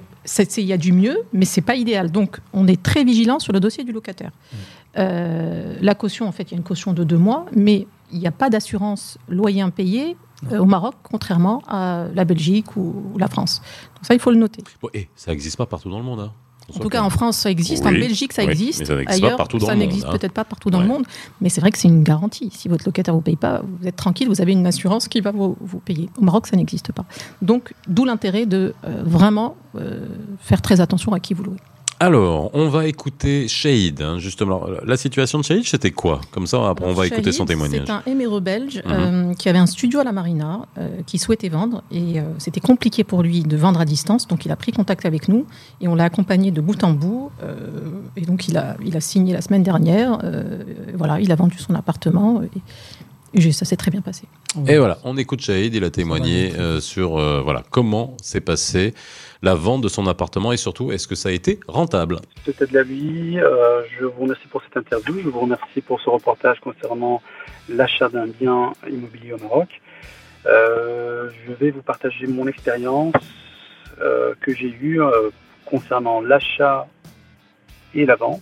il 0.57 0.63
y 0.63 0.73
a 0.73 0.77
du 0.77 0.91
mieux, 0.93 1.17
mais 1.33 1.45
c'est 1.45 1.61
pas 1.61 1.75
idéal. 1.75 2.11
Donc, 2.11 2.41
on 2.53 2.67
est 2.67 2.81
très 2.81 3.03
vigilant 3.03 3.39
sur 3.39 3.53
le 3.53 3.59
dossier 3.59 3.83
du 3.83 3.91
locataire. 3.91 4.31
Euh, 4.99 5.75
la 5.81 5.95
caution, 5.95 6.27
en 6.27 6.31
fait, 6.31 6.43
il 6.43 6.51
y 6.51 6.53
a 6.53 6.57
une 6.57 6.63
caution 6.63 6.93
de 6.93 7.03
deux 7.03 7.17
mois, 7.17 7.47
mais 7.55 7.87
il 8.11 8.19
n'y 8.19 8.27
a 8.27 8.31
pas 8.31 8.49
d'assurance 8.49 9.17
loyer 9.27 9.61
impayé 9.61 10.15
euh, 10.51 10.59
au 10.59 10.65
Maroc, 10.65 10.95
contrairement 11.03 11.61
à 11.67 12.05
la 12.13 12.25
Belgique 12.25 12.75
ou, 12.75 13.11
ou 13.13 13.17
la 13.17 13.27
France. 13.27 13.61
Donc, 13.95 14.05
ça, 14.05 14.13
il 14.13 14.19
faut 14.19 14.31
le 14.31 14.37
noter. 14.37 14.63
Bon, 14.81 14.89
et 14.93 15.09
ça 15.15 15.31
n'existe 15.31 15.57
pas 15.57 15.65
partout 15.65 15.89
dans 15.89 15.99
le 15.99 16.03
monde. 16.05 16.19
hein. 16.19 16.31
En 16.73 16.79
tout 16.79 16.89
cas, 16.89 17.03
en 17.03 17.09
France, 17.09 17.37
ça 17.37 17.51
existe. 17.51 17.85
en 17.85 17.91
Belgique, 17.91 18.31
ça 18.31 18.43
oui, 18.43 18.51
existe. 18.51 18.79
mais 18.79 18.85
ça 18.85 18.95
n'existe 18.95 19.23
Ailleurs, 19.23 19.47
ça 19.59 19.75
n'existe 19.75 20.05
hein. 20.05 20.11
peut-être 20.11 20.31
pas 20.31 20.45
partout 20.45 20.69
dans 20.69 20.79
le 20.79 20.87
monde. 20.87 21.03
Mais 21.41 21.49
c'est 21.49 21.59
vrai 21.59 21.71
que 21.71 21.77
c'est 21.77 21.89
une 21.89 22.03
garantie. 22.03 22.49
Si 22.53 22.69
votre 22.69 22.85
locataire 22.85 23.13
ne 23.13 23.17
vous 23.19 23.23
paye 23.23 23.35
pas, 23.35 23.61
vous 23.63 23.85
êtes 23.85 23.97
tranquille, 23.97 24.29
vous 24.29 24.41
avez 24.41 24.53
une 24.53 24.65
assurance 24.65 25.09
qui 25.09 25.19
va 25.19 25.31
vous, 25.31 25.57
vous 25.59 25.79
payer. 25.79 26.09
Au 26.17 26.21
Maroc, 26.21 26.47
ça 26.47 26.55
n'existe 26.55 26.93
pas. 26.93 27.05
Donc, 27.41 27.73
d'où 27.87 28.05
l'intérêt 28.05 28.45
de 28.45 28.73
euh, 28.85 29.03
vraiment 29.05 29.57
euh, 29.75 30.07
faire 30.39 30.61
très 30.61 30.79
attention 30.79 31.11
à 31.11 31.19
qui 31.19 31.33
vous 31.33 31.43
louez. 31.43 31.57
Alors, 32.03 32.49
on 32.53 32.67
va 32.67 32.85
écouter 32.85 33.47
Shahid. 33.47 34.01
hein, 34.01 34.19
justement, 34.19 34.65
la 34.85 34.97
situation 34.97 35.39
de 35.39 35.45
Shahid, 35.45 35.65
c'était 35.65 35.91
quoi? 35.91 36.19
Comme 36.31 36.47
ça, 36.47 36.67
après, 36.69 36.85
on 36.85 36.91
va 36.91 37.03
Shahid, 37.03 37.13
écouter 37.13 37.31
son 37.31 37.45
témoignage. 37.45 37.83
C'est 37.85 37.91
un 37.93 38.03
éméreux 38.05 38.41
belge 38.41 38.81
Mhm. 38.85 38.91
euh, 38.91 39.33
qui 39.35 39.47
avait 39.47 39.59
un 39.59 39.65
studio 39.67 40.01
à 40.01 40.03
la 40.03 40.11
Marina, 40.11 40.65
euh, 40.77 40.89
qui 41.05 41.17
souhaitait 41.17 41.47
vendre. 41.47 41.81
Et 41.91 42.19
euh, 42.19 42.23
c'était 42.39 42.59
compliqué 42.59 43.05
pour 43.05 43.23
lui 43.23 43.43
de 43.43 43.55
vendre 43.55 43.79
à 43.79 43.85
distance. 43.85 44.27
Donc 44.27 44.43
il 44.43 44.51
a 44.51 44.57
pris 44.57 44.73
contact 44.73 45.05
avec 45.05 45.29
nous 45.29 45.45
et 45.79 45.87
on 45.87 45.95
l'a 45.95 46.03
accompagné 46.03 46.51
de 46.51 46.59
bout 46.59 46.83
en 46.83 46.91
bout. 46.91 47.31
et 48.17 48.25
donc 48.25 48.49
il 48.49 48.57
a, 48.57 48.75
il 48.85 48.97
a 48.97 49.01
signé 49.01 49.31
la 49.31 49.41
semaine 49.41 49.63
dernière. 49.63 50.19
voilà, 50.95 51.21
il 51.21 51.31
a 51.31 51.35
vendu 51.35 51.57
son 51.57 51.73
appartement. 51.73 52.41
Et, 53.35 53.51
ça 53.51 53.65
s'est 53.65 53.77
très 53.77 53.89
bien 53.91 54.01
passé. 54.01 54.23
Et 54.67 54.77
voilà, 54.77 54.99
on 55.05 55.17
écoute 55.17 55.41
Shahid, 55.41 55.73
il 55.73 55.83
a 55.85 55.89
témoigné 55.89 56.51
sur 56.81 57.11
voilà 57.43 57.63
comment 57.71 58.17
s'est 58.21 58.41
passée 58.41 58.93
la 59.43 59.55
vente 59.55 59.81
de 59.81 59.89
son 59.89 60.07
appartement 60.07 60.53
et 60.53 60.57
surtout, 60.57 60.91
est-ce 60.93 61.05
que 61.05 61.15
ça 61.15 61.29
a 61.29 61.31
été 61.33 61.59
rentable 61.67 62.15
C'était 62.45 62.65
de 62.65 62.73
la 62.73 62.83
vie. 62.83 63.37
Euh, 63.37 63.83
je 63.99 64.05
vous 64.05 64.21
remercie 64.21 64.47
pour 64.47 64.63
cette 64.63 64.77
interview. 64.77 65.19
Je 65.21 65.27
vous 65.27 65.41
remercie 65.41 65.81
pour 65.81 65.99
ce 65.99 66.09
reportage 66.09 66.61
concernant 66.61 67.21
l'achat 67.67 68.07
d'un 68.07 68.27
bien 68.27 68.71
immobilier 68.89 69.33
au 69.33 69.37
Maroc. 69.37 69.81
Euh, 70.45 71.29
je 71.45 71.53
vais 71.53 71.71
vous 71.71 71.81
partager 71.81 72.25
mon 72.25 72.47
expérience 72.47 73.13
euh, 74.01 74.33
que 74.39 74.53
j'ai 74.55 74.73
eue 74.81 75.01
concernant 75.65 76.21
l'achat 76.21 76.87
et 77.93 78.05
la 78.05 78.15
vente. 78.15 78.41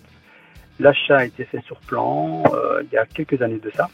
L'achat 0.78 1.18
a 1.18 1.24
été 1.24 1.44
fait 1.44 1.62
sur 1.64 1.76
plan 1.80 2.44
il 2.80 2.88
y 2.92 2.96
a 2.96 3.06
quelques 3.06 3.42
années 3.42 3.60
de 3.62 3.72
ça. 3.74 3.88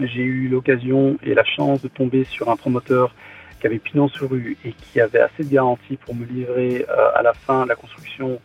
J'ai 0.00 0.22
eu 0.22 0.48
l'occasion 0.48 1.18
et 1.22 1.34
la 1.34 1.44
chance 1.44 1.82
de 1.82 1.88
tomber 1.88 2.24
sur 2.24 2.48
un 2.48 2.56
promoteur 2.56 3.14
qui 3.62 3.68
avait 3.68 3.78
pignon 3.78 4.08
sur 4.08 4.28
rue 4.28 4.56
et 4.64 4.72
qui 4.72 5.00
avait 5.00 5.20
assez 5.20 5.44
de 5.44 5.48
garanties 5.54 5.96
pour 5.96 6.16
me 6.16 6.24
livrer 6.26 6.84
euh, 6.90 7.10
à 7.14 7.22
la 7.22 7.32
fin 7.32 7.62
de 7.62 7.68
la 7.68 7.76
construction 7.76 8.40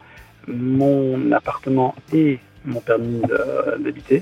mon 0.48 1.32
appartement 1.32 1.96
et 2.14 2.38
mon 2.64 2.80
permis 2.82 3.20
de- 3.22 3.78
d'habiter 3.84 4.22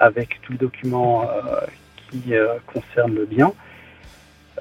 avec 0.00 0.40
tous 0.42 0.50
les 0.52 0.58
documents 0.58 1.22
euh, 1.22 1.60
qui 2.10 2.34
euh, 2.34 2.54
concernent 2.66 3.14
le 3.14 3.24
bien. 3.24 3.52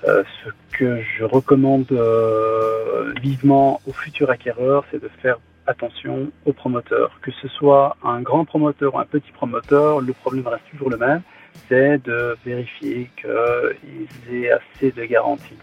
Euh, 0.07 0.23
ce 0.43 0.49
que 0.77 1.01
je 1.01 1.23
recommande 1.23 1.87
euh, 1.91 3.11
vivement 3.21 3.81
aux 3.87 3.91
futurs 3.91 4.29
acquéreurs, 4.29 4.85
c'est 4.91 5.01
de 5.01 5.09
faire 5.21 5.39
attention 5.65 6.31
aux 6.45 6.53
promoteurs. 6.53 7.11
Que 7.23 7.31
ce 7.31 7.47
soit 7.47 7.97
un 8.03 8.21
grand 8.21 8.45
promoteur 8.45 8.93
ou 8.95 8.99
un 8.99 9.05
petit 9.05 9.31
promoteur, 9.31 9.99
le 9.99 10.13
problème 10.13 10.47
reste 10.47 10.63
toujours 10.71 10.91
le 10.91 10.97
même, 10.97 11.21
c'est 11.67 12.03
de 12.03 12.35
vérifier 12.45 13.09
qu'ils 13.15 14.35
aient 14.35 14.51
assez 14.51 14.91
de 14.91 15.05
garanties. 15.05 15.57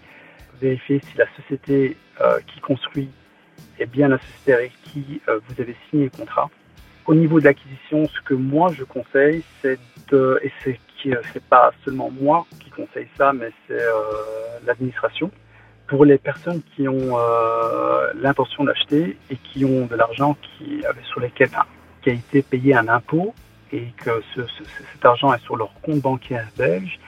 Vérifier 0.61 1.01
si 1.01 1.18
la 1.18 1.26
société 1.37 1.97
euh, 2.20 2.39
qui 2.47 2.61
construit 2.61 3.11
est 3.78 3.87
bien 3.87 4.09
la 4.09 4.18
société 4.18 4.55
avec 4.55 4.72
qui 4.84 5.20
euh, 5.28 5.41
vous 5.47 5.61
avez 5.61 5.76
signé 5.91 6.05
le 6.05 6.11
contrat. 6.11 6.49
Au 7.07 7.14
niveau 7.14 7.41
de 7.41 7.45
l'acquisition, 7.45 8.07
ce 8.09 8.20
que 8.22 8.34
moi 8.34 8.72
je 8.72 8.84
conseille, 8.84 9.43
c'est 9.62 9.78
de, 10.09 10.41
et 10.43 10.53
c'est 10.62 10.78
euh, 11.07 11.20
c'est 11.32 11.45
pas 11.45 11.72
seulement 11.84 12.11
moi 12.11 12.47
qui 12.59 12.70
conseille 12.70 13.07
ça, 13.16 13.32
mais 13.32 13.51
c'est 13.68 13.78
l'administration. 14.66 15.30
Pour 15.87 16.05
les 16.05 16.18
personnes 16.18 16.62
qui 16.74 16.89
ont 16.89 17.16
l'intention 18.16 18.64
d'acheter 18.64 19.16
et 19.30 19.37
qui 19.37 19.64
ont 19.64 19.87
de 19.87 19.95
l'argent 19.95 20.37
qui, 20.43 20.82
sur 21.05 21.20
lesquels, 21.20 21.51
qui 22.03 22.11
a 22.11 22.12
été 22.14 22.43
payé 22.43 22.74
un 22.74 22.89
impôt 22.89 23.34
et 23.72 23.86
que 24.04 24.22
ce- 24.34 24.46
ce- 24.46 24.64
cet 24.92 25.04
argent 25.04 25.32
est 25.32 25.42
sur 25.44 25.56
leur 25.56 25.72
compte 25.82 26.00
bancaire 26.00 26.48
belge, 26.56 26.98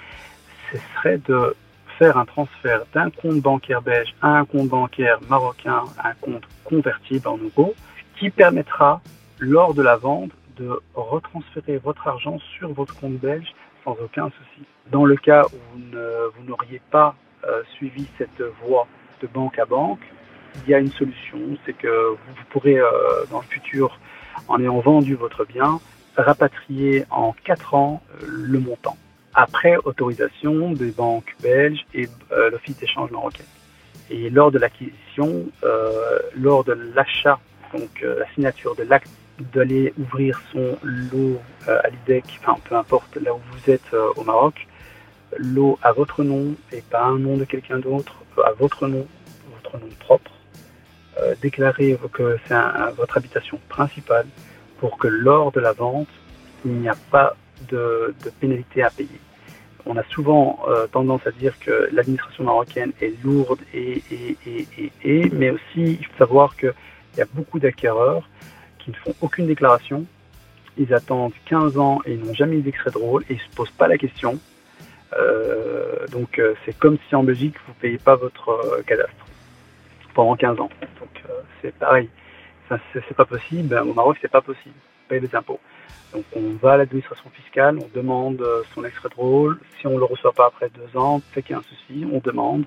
ce 0.71 0.79
serait 0.97 1.19
de 1.19 1.57
faire 1.99 2.17
un 2.17 2.25
transfert 2.25 2.83
d'un 2.93 3.11
compte 3.11 3.41
bancaire 3.41 3.83
belge 3.83 4.15
à 4.23 4.39
un 4.39 4.45
compte 4.45 4.69
bancaire 4.69 5.19
marocain, 5.29 5.85
un 6.03 6.15
compte 6.15 6.45
convertible 6.65 7.27
en 7.29 7.39
euros, 7.39 7.75
qui 8.17 8.31
permettra, 8.31 9.01
lors 9.39 9.75
de 9.75 9.83
la 9.83 9.97
vente, 9.97 10.31
de 10.57 10.81
retransférer 10.95 11.79
votre 11.79 12.07
argent 12.07 12.39
sur 12.57 12.73
votre 12.73 12.95
compte 12.97 13.19
belge 13.19 13.49
sans 13.85 13.97
aucun 14.03 14.29
souci. 14.31 14.67
Dans 14.91 15.05
le 15.05 15.17
cas 15.17 15.45
où 15.53 15.79
vous 15.79 16.45
n'auriez 16.45 16.81
pas 16.91 17.15
euh, 17.45 17.63
suivi 17.75 18.07
cette 18.19 18.43
voie 18.65 18.87
de 19.23 19.29
banque 19.29 19.59
à 19.59 19.65
banque, 19.65 20.01
il 20.65 20.71
y 20.71 20.75
a 20.75 20.79
une 20.79 20.91
solution, 20.93 21.39
c'est 21.65 21.77
que 21.77 22.11
vous 22.11 22.45
pourrez 22.51 22.79
euh, 22.79 22.89
dans 23.31 23.41
le 23.41 23.47
futur, 23.47 23.99
en 24.49 24.61
ayant 24.61 24.81
vendu 24.81 25.15
votre 25.15 25.45
bien, 25.45 25.81
rapatrier 26.23 27.05
en 27.11 27.35
4 27.45 27.75
ans 27.75 28.03
euh, 28.11 28.27
le 28.27 28.59
montant, 28.59 28.97
après 29.35 29.77
autorisation 29.85 30.73
des 30.73 30.91
banques 30.91 31.35
belges 31.43 31.87
et 31.95 32.09
l'Office 32.51 32.77
d'échange 32.79 33.11
marocain. 33.11 33.45
Et 34.11 34.31
lors 34.31 34.51
de 34.51 34.59
l'acquisition, 34.59 35.45
lors 36.35 36.65
de 36.65 36.73
l'achat, 36.73 37.39
donc 37.73 38.01
la 38.01 38.27
signature 38.35 38.75
de 38.75 38.83
l'acte 38.85 39.11
d'aller 39.53 39.93
ouvrir 39.99 40.41
son 40.51 40.77
lot 40.83 41.39
à 41.67 41.89
l'IDEC, 41.91 42.25
enfin 42.41 42.59
peu 42.69 42.75
importe 42.75 43.17
là 43.17 43.35
où 43.35 43.41
vous 43.53 43.71
êtes 43.71 43.95
au 44.17 44.25
Maroc, 44.25 44.67
l'eau 45.37 45.79
à 45.83 45.93
votre 45.93 46.23
nom 46.25 46.55
et 46.73 46.83
pas 46.83 47.05
un 47.05 47.19
nom 47.19 47.37
de 47.37 47.45
quelqu'un 47.45 47.79
d'autre, 47.79 48.23
à 48.45 48.53
votre 48.53 48.87
nom, 48.89 49.07
votre 49.63 49.79
nom 49.79 49.89
propre. 50.01 50.31
Euh, 51.21 51.35
déclarez 51.43 51.99
que 52.13 52.39
c'est 52.47 52.55
votre 52.97 53.17
habitation 53.17 53.59
principale 53.69 54.27
pour 54.79 54.99
que 54.99 55.09
lors 55.09 55.53
de 55.53 55.61
la 55.61 55.73
vente, 55.73 56.09
il 56.65 56.73
n'y 56.73 56.89
a 56.89 56.97
pas 57.11 57.37
de, 57.71 58.15
pénalité 58.41 58.83
à 58.83 58.91
payer. 58.91 59.21
On 59.87 59.97
a 59.97 60.05
souvent 60.05 60.61
euh, 60.69 60.87
tendance 60.87 61.27
à 61.27 61.31
dire 61.31 61.59
que 61.59 61.89
l'administration 61.93 62.45
marocaine 62.45 62.93
est 63.01 63.15
lourde 63.25 63.61
et, 63.73 64.03
et, 64.11 64.37
et, 64.47 64.93
et, 65.05 65.31
mais 65.31 65.51
aussi 65.51 65.63
il 65.77 66.05
faut 66.05 66.19
savoir 66.19 66.57
qu'il 66.57 66.75
y 67.17 67.21
a 67.21 67.27
beaucoup 67.33 67.59
d'acquéreurs 67.59 68.29
qui 68.79 68.91
ne 68.91 68.97
font 68.97 69.15
aucune 69.21 69.47
déclaration. 69.47 70.05
Ils 70.77 70.93
attendent 70.95 71.33
15 71.47 71.79
ans 71.79 72.01
et 72.05 72.13
ils 72.13 72.21
n'ont 72.21 72.35
jamais 72.35 72.57
eu 72.57 72.63
d'extrait 72.63 72.91
de 72.91 72.99
rôle 72.99 73.23
et 73.31 73.35
ils 73.35 73.37
ne 73.37 73.41
se 73.41 73.57
posent 73.57 73.71
pas 73.71 73.89
la 73.89 73.99
question 73.99 74.39
euh, 75.15 76.07
donc 76.13 76.39
euh, 76.39 76.55
c'est 76.67 76.79
comme 76.79 76.99
si 77.09 77.15
en 77.15 77.23
Belgique 77.23 77.55
vous 77.67 77.73
ne 77.73 77.81
payez 77.81 77.97
pas 77.97 78.15
votre 78.15 78.83
cadastre 78.87 79.27
pendant 80.15 80.37
15 80.37 80.61
ans. 80.61 80.71
Donc 81.01 81.25
c'est 81.63 81.75
pareil. 81.75 82.11
C'est 82.93 83.17
pas 83.17 83.25
possible. 83.25 83.75
Au 83.79 83.95
Maroc, 83.95 84.19
c'est 84.21 84.31
pas 84.31 84.41
possible. 84.41 84.75
Payer 85.09 85.21
les 85.21 85.35
impôts. 85.35 85.61
Donc 86.13 86.25
on 86.35 86.55
va 86.61 86.73
à 86.73 86.77
l'administration 86.79 87.31
fiscale, 87.31 87.79
on 87.79 87.89
demande 87.95 88.43
son 88.75 88.85
extrait 88.85 89.09
de 89.11 89.15
rôle. 89.15 89.59
Si 89.79 89.87
on 89.87 89.95
ne 89.95 89.99
le 89.99 90.05
reçoit 90.05 90.33
pas 90.33 90.47
après 90.47 90.71
deux 90.71 90.99
ans, 90.99 91.21
c'est 91.33 91.43
qu'il 91.43 91.53
y 91.53 91.55
a 91.55 91.59
un 91.59 91.63
souci, 91.63 92.07
on 92.11 92.19
demande. 92.19 92.65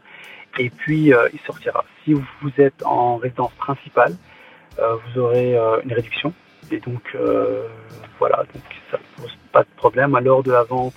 Et 0.60 0.70
puis 0.70 1.12
il 1.34 1.40
sortira. 1.46 1.84
Si 2.04 2.14
vous 2.14 2.52
êtes 2.58 2.84
en 2.86 3.18
résidence 3.18 3.54
principale, 3.54 4.16
vous 4.78 5.20
aurez 5.20 5.56
une 5.84 5.94
réduction. 5.94 6.34
Et 6.72 6.80
donc 6.80 7.16
voilà, 8.20 8.44
donc 8.54 8.64
ça 8.92 8.98
ne 8.98 9.24
pose 9.24 9.36
pas 9.52 9.64
de 9.64 9.70
problème. 9.76 10.14
À 10.16 10.22
l'heure 10.22 10.44
de 10.44 10.52
la 10.52 10.64
vente, 10.64 10.94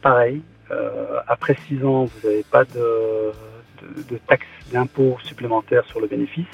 pareil, 0.00 0.42
euh, 0.70 1.20
après 1.26 1.56
6 1.68 1.84
ans, 1.84 2.04
vous 2.04 2.28
n'avez 2.28 2.44
pas 2.44 2.64
de, 2.64 3.32
de, 4.08 4.16
taxes 4.26 4.46
d'impôts 4.72 5.18
supplémentaires 5.24 5.84
sur 5.86 6.00
le 6.00 6.06
bénéfice. 6.06 6.46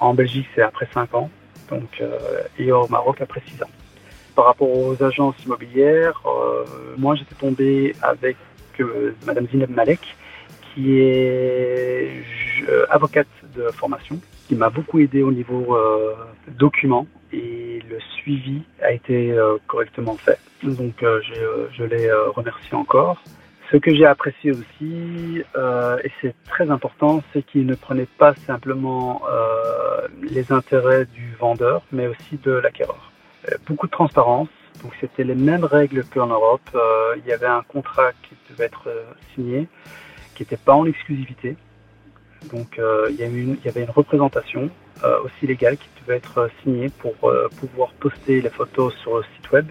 En 0.00 0.14
Belgique, 0.14 0.46
c'est 0.54 0.62
après 0.62 0.88
5 0.92 1.14
ans. 1.14 1.30
Donc, 1.70 2.00
euh, 2.00 2.18
et 2.58 2.72
au 2.72 2.88
Maroc, 2.88 3.20
après 3.20 3.42
6 3.46 3.62
ans. 3.62 3.70
Par 4.34 4.46
rapport 4.46 4.70
aux 4.70 5.02
agences 5.02 5.36
immobilières, 5.44 6.20
euh, 6.26 6.64
moi, 6.96 7.14
j'étais 7.14 7.34
tombé 7.34 7.94
avec 8.02 8.36
Madame 9.26 9.46
Zineb 9.48 9.70
Malek, 9.70 10.00
qui 10.72 10.98
est 10.98 12.24
avocate 12.88 13.28
de 13.54 13.70
formation, 13.72 14.18
qui 14.48 14.54
m'a 14.54 14.70
beaucoup 14.70 14.98
aidé 15.00 15.22
au 15.22 15.32
niveau 15.32 15.76
documents 16.48 17.06
et 17.30 17.82
le 17.90 17.98
suivi 18.00 18.62
a 18.80 18.92
été 18.92 19.36
correctement 19.66 20.16
fait. 20.16 20.38
Donc 20.62 21.02
euh, 21.02 21.20
euh, 21.36 21.68
je 21.72 21.84
les 21.84 22.06
euh, 22.06 22.30
remercie 22.30 22.74
encore. 22.74 23.22
Ce 23.72 23.76
que 23.76 23.94
j'ai 23.94 24.04
apprécié 24.04 24.50
aussi, 24.50 25.44
et 26.04 26.10
c'est 26.20 26.34
très 26.48 26.68
important, 26.72 27.22
c'est 27.32 27.42
qu'ils 27.42 27.66
ne 27.66 27.76
prenaient 27.76 28.08
pas 28.18 28.34
simplement 28.34 29.22
les 30.22 30.52
intérêts 30.52 31.06
du 31.06 31.34
vendeur, 31.38 31.82
mais 31.92 32.06
aussi 32.06 32.38
de 32.42 32.52
l'acquéreur. 32.52 33.10
beaucoup 33.66 33.86
de 33.86 33.92
transparence, 33.92 34.48
donc 34.82 34.92
c'était 35.00 35.24
les 35.24 35.34
mêmes 35.34 35.64
règles 35.64 36.04
qu'en 36.04 36.26
Europe. 36.26 36.76
il 37.16 37.26
y 37.26 37.32
avait 37.32 37.46
un 37.46 37.62
contrat 37.62 38.12
qui 38.22 38.34
devait 38.50 38.66
être 38.66 38.88
signé, 39.34 39.68
qui 40.34 40.42
n'était 40.42 40.56
pas 40.56 40.74
en 40.74 40.86
exclusivité. 40.86 41.56
Donc 42.52 42.80
il, 43.08 43.16
y 43.16 43.68
avait 43.68 43.82
une 43.82 43.90
représentation 43.90 44.70
aussi 45.24 45.46
légale 45.46 45.76
qui 45.76 45.88
devait 46.00 46.16
être 46.16 46.50
signée 46.62 46.88
pour 46.88 47.14
pouvoir 47.58 47.92
poster 47.94 48.40
les 48.40 48.50
photos 48.50 48.94
sur 48.96 49.18
le 49.18 49.24
site 49.36 49.50
web 49.52 49.66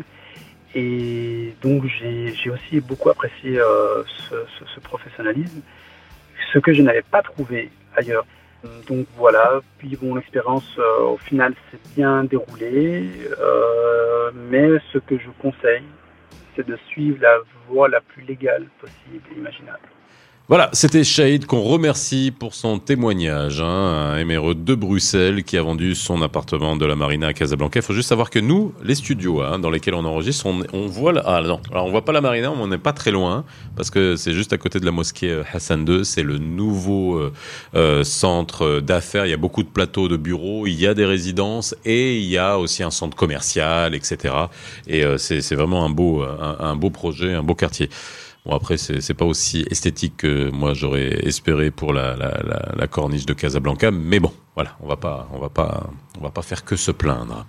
et 0.75 1.55
donc 1.61 1.83
j'ai 1.85 2.49
aussi 2.49 2.79
beaucoup 2.79 3.09
apprécié 3.09 3.59
euh, 3.59 4.03
ce, 4.29 4.79
professionnalisme, 4.81 5.61
ce 6.53 6.59
que 6.59 6.73
je 6.73 6.81
n'avais 6.81 7.01
pas 7.01 7.21
trouvé 7.21 7.71
ailleurs. 7.95 8.25
Donc 8.87 9.07
voilà, 9.15 9.61
puis 9.77 9.95
bon, 9.95 10.15
l'expérience 10.15 10.69
euh, 10.79 11.13
au 11.13 11.17
final 11.17 11.53
s'est 11.71 11.79
bien 11.95 12.25
déroulée, 12.25 13.09
euh, 13.39 14.31
mais 14.33 14.69
ce 14.91 14.97
que 14.97 15.17
je 15.17 15.29
conseille, 15.41 15.85
c'est 16.55 16.67
de 16.67 16.77
suivre 16.87 17.19
la 17.21 17.37
voie 17.69 17.87
la 17.87 18.01
plus 18.01 18.23
légale 18.23 18.67
possible 18.81 19.23
et 19.31 19.37
imaginable. 19.37 19.79
Voilà, 20.49 20.71
c'était 20.73 21.03
Shahid 21.03 21.45
qu'on 21.45 21.61
remercie 21.61 22.31
pour 22.31 22.55
son 22.55 22.79
témoignage, 22.79 23.61
hein, 23.61 24.13
un 24.13 24.17
éméreux 24.17 24.55
de 24.55 24.73
Bruxelles 24.73 25.43
qui 25.43 25.57
a 25.57 25.61
vendu 25.61 25.93
son 25.93 26.23
appartement 26.23 26.75
de 26.75 26.87
la 26.87 26.95
Marina 26.95 27.27
à 27.27 27.33
Casablanca. 27.33 27.79
Il 27.79 27.83
faut 27.83 27.93
juste 27.93 28.09
savoir 28.09 28.31
que 28.31 28.39
nous, 28.39 28.73
les 28.83 28.95
studios 28.95 29.43
hein, 29.43 29.59
dans 29.59 29.69
lesquels 29.69 29.93
on 29.93 30.03
enregistre, 30.05 30.47
on, 30.47 30.87
voit 30.87 31.13
la, 31.13 31.21
ah 31.23 31.43
non, 31.43 31.59
alors 31.69 31.85
on 31.85 31.91
voit 31.91 32.03
pas 32.03 32.13
la 32.13 32.21
Marina, 32.21 32.51
on 32.51 32.65
n'est 32.65 32.79
pas 32.79 32.93
très 32.93 33.11
loin 33.11 33.45
parce 33.75 33.91
que 33.91 34.15
c'est 34.15 34.33
juste 34.33 34.51
à 34.51 34.57
côté 34.57 34.79
de 34.79 34.85
la 34.85 34.91
mosquée 34.91 35.29
euh, 35.29 35.43
Hassan 35.53 35.85
II. 35.87 36.03
C'est 36.03 36.23
le 36.23 36.39
nouveau 36.39 37.19
euh, 37.19 37.31
euh, 37.75 38.03
centre 38.03 38.79
d'affaires. 38.79 39.27
Il 39.27 39.29
y 39.29 39.35
a 39.35 39.37
beaucoup 39.37 39.61
de 39.61 39.69
plateaux 39.69 40.07
de 40.07 40.17
bureaux, 40.17 40.65
il 40.65 40.81
y 40.81 40.87
a 40.87 40.95
des 40.95 41.05
résidences 41.05 41.75
et 41.85 42.17
il 42.17 42.25
y 42.25 42.39
a 42.39 42.57
aussi 42.57 42.81
un 42.81 42.89
centre 42.89 43.15
commercial, 43.15 43.93
etc. 43.93 44.33
Et 44.87 45.03
c'est 45.19 45.53
vraiment 45.53 45.85
un 45.85 45.91
beau, 45.91 46.23
un 46.23 46.75
beau 46.75 46.89
projet, 46.89 47.35
un 47.35 47.43
beau 47.43 47.53
quartier. 47.53 47.91
Bon, 48.45 48.55
après, 48.55 48.77
c'est 48.77 49.13
pas 49.13 49.25
aussi 49.25 49.65
esthétique 49.69 50.17
que 50.17 50.49
moi 50.49 50.73
j'aurais 50.73 51.27
espéré 51.27 51.71
pour 51.71 51.93
la, 51.93 52.15
la, 52.15 52.71
la, 52.75 52.87
corniche 52.87 53.25
de 53.25 53.33
Casablanca, 53.33 53.91
mais 53.91 54.19
bon, 54.19 54.31
voilà, 54.55 54.77
on 54.81 54.87
va 54.87 54.95
pas, 54.95 55.27
on 55.33 55.39
va 55.39 55.49
pas, 55.49 55.89
on 56.19 56.23
va 56.23 56.29
pas 56.29 56.41
faire 56.41 56.63
que 56.63 56.75
se 56.75 56.91
plaindre. 56.91 57.45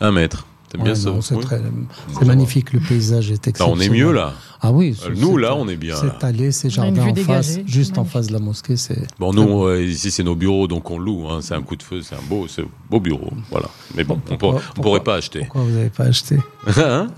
Un 0.00 0.10
mètre. 0.10 0.46
T'aimes 0.70 0.84
bien 0.84 0.94
ça 0.94 1.10
C'est 1.20 2.24
magnifique, 2.24 2.72
le 2.72 2.78
paysage 2.78 3.32
est 3.32 3.48
exceptionnel. 3.48 3.74
on 3.76 3.80
est 3.80 3.88
mieux 3.88 4.12
là. 4.12 4.34
Ah 4.60 4.70
oui. 4.70 4.96
Euh, 5.04 5.14
nous 5.16 5.36
là, 5.36 5.56
on 5.56 5.66
est 5.66 5.76
bien. 5.76 5.96
C'est 5.96 6.24
allé, 6.24 6.52
c'est 6.52 6.70
jardin 6.70 7.08
en 7.08 7.14
face, 7.16 7.58
juste 7.66 7.98
en 7.98 8.04
face 8.04 8.28
de 8.28 8.34
la 8.34 8.38
mosquée, 8.38 8.76
c'est. 8.76 9.02
Bon, 9.18 9.32
nous 9.32 9.64
euh, 9.64 9.82
ici 9.82 10.12
c'est 10.12 10.22
nos 10.22 10.36
bureaux, 10.36 10.68
donc 10.68 10.88
on 10.90 10.98
loue. 10.98 11.28
Hein, 11.28 11.40
c'est 11.40 11.54
un 11.54 11.62
coup 11.62 11.74
de 11.74 11.82
feu, 11.82 12.02
c'est 12.02 12.14
un 12.14 12.22
beau, 12.28 12.46
beau 12.88 13.00
bureau, 13.00 13.32
voilà. 13.50 13.68
Mais 13.96 14.04
bon, 14.04 14.20
on, 14.28 14.34
ne 14.34 14.82
pourrait 14.82 15.02
pas 15.02 15.16
acheter. 15.16 15.40
Pourquoi 15.40 15.62
vous 15.62 15.70
n'avez 15.70 15.90
pas 15.90 16.04
acheté? 16.04 16.36
Hein? 16.76 17.08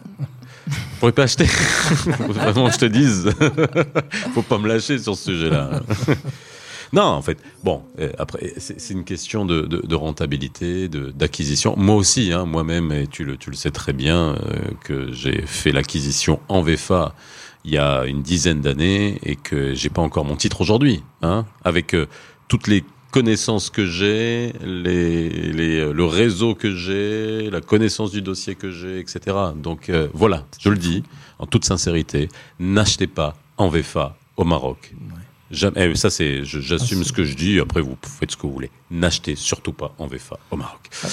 Pourrais 1.02 1.10
pas 1.10 1.24
acheter. 1.24 1.46
Vraiment, 2.28 2.70
je 2.70 2.78
te 2.78 2.84
dise. 2.84 3.28
Faut 4.34 4.42
pas 4.42 4.58
me 4.58 4.68
lâcher 4.68 4.98
sur 4.98 5.16
ce 5.16 5.32
sujet-là. 5.32 5.80
non, 6.92 7.02
en 7.02 7.22
fait, 7.22 7.38
bon, 7.64 7.82
euh, 7.98 8.12
après, 8.18 8.52
c'est 8.58 8.94
une 8.94 9.02
question 9.02 9.44
de, 9.44 9.62
de, 9.62 9.94
rentabilité, 9.96 10.88
d'acquisition. 10.88 11.74
Moi 11.76 11.96
aussi, 11.96 12.32
hein, 12.32 12.44
moi-même, 12.44 12.92
et 12.92 13.08
tu 13.08 13.24
le, 13.24 13.36
tu 13.36 13.50
le 13.50 13.56
sais 13.56 13.72
très 13.72 13.92
bien, 13.92 14.36
euh, 14.36 14.58
que 14.84 15.10
j'ai 15.10 15.42
fait 15.44 15.72
l'acquisition 15.72 16.38
en 16.48 16.62
VFA 16.62 17.16
il 17.64 17.72
y 17.72 17.78
a 17.78 18.04
une 18.04 18.22
dizaine 18.22 18.60
d'années 18.60 19.18
et 19.24 19.34
que 19.34 19.74
j'ai 19.74 19.88
pas 19.88 20.02
encore 20.02 20.24
mon 20.24 20.36
titre 20.36 20.60
aujourd'hui, 20.60 21.02
hein, 21.22 21.46
avec 21.64 21.96
euh, 21.96 22.06
toutes 22.46 22.68
les 22.68 22.84
connaissances 23.12 23.70
que 23.70 23.86
j'ai, 23.86 24.52
les, 24.64 25.28
les, 25.28 25.92
le 25.92 26.04
réseau 26.04 26.56
que 26.56 26.74
j'ai, 26.74 27.50
la 27.50 27.60
connaissance 27.60 28.10
du 28.10 28.22
dossier 28.22 28.56
que 28.56 28.72
j'ai, 28.72 28.98
etc. 28.98 29.36
Donc 29.54 29.88
euh, 29.88 30.08
voilà, 30.14 30.44
je 30.58 30.70
le 30.70 30.78
dis 30.78 31.04
en 31.38 31.46
toute 31.46 31.64
sincérité, 31.64 32.28
n'achetez 32.58 33.06
pas 33.06 33.36
en 33.58 33.68
VFA 33.68 34.16
au 34.36 34.44
Maroc. 34.44 34.92
Jamais, 35.50 35.90
eh, 35.90 35.94
ça 35.94 36.08
c'est, 36.08 36.44
j'assume 36.44 37.00
ah, 37.02 37.04
ce 37.04 37.12
que 37.12 37.24
je 37.24 37.36
dis. 37.36 37.60
Après 37.60 37.82
vous 37.82 37.96
faites 38.02 38.30
ce 38.32 38.36
que 38.36 38.42
vous 38.42 38.54
voulez. 38.54 38.70
N'achetez 38.90 39.36
surtout 39.36 39.74
pas 39.74 39.94
en 39.98 40.06
VFA 40.06 40.38
au 40.50 40.56
Maroc. 40.56 40.88
Ah 41.04 41.08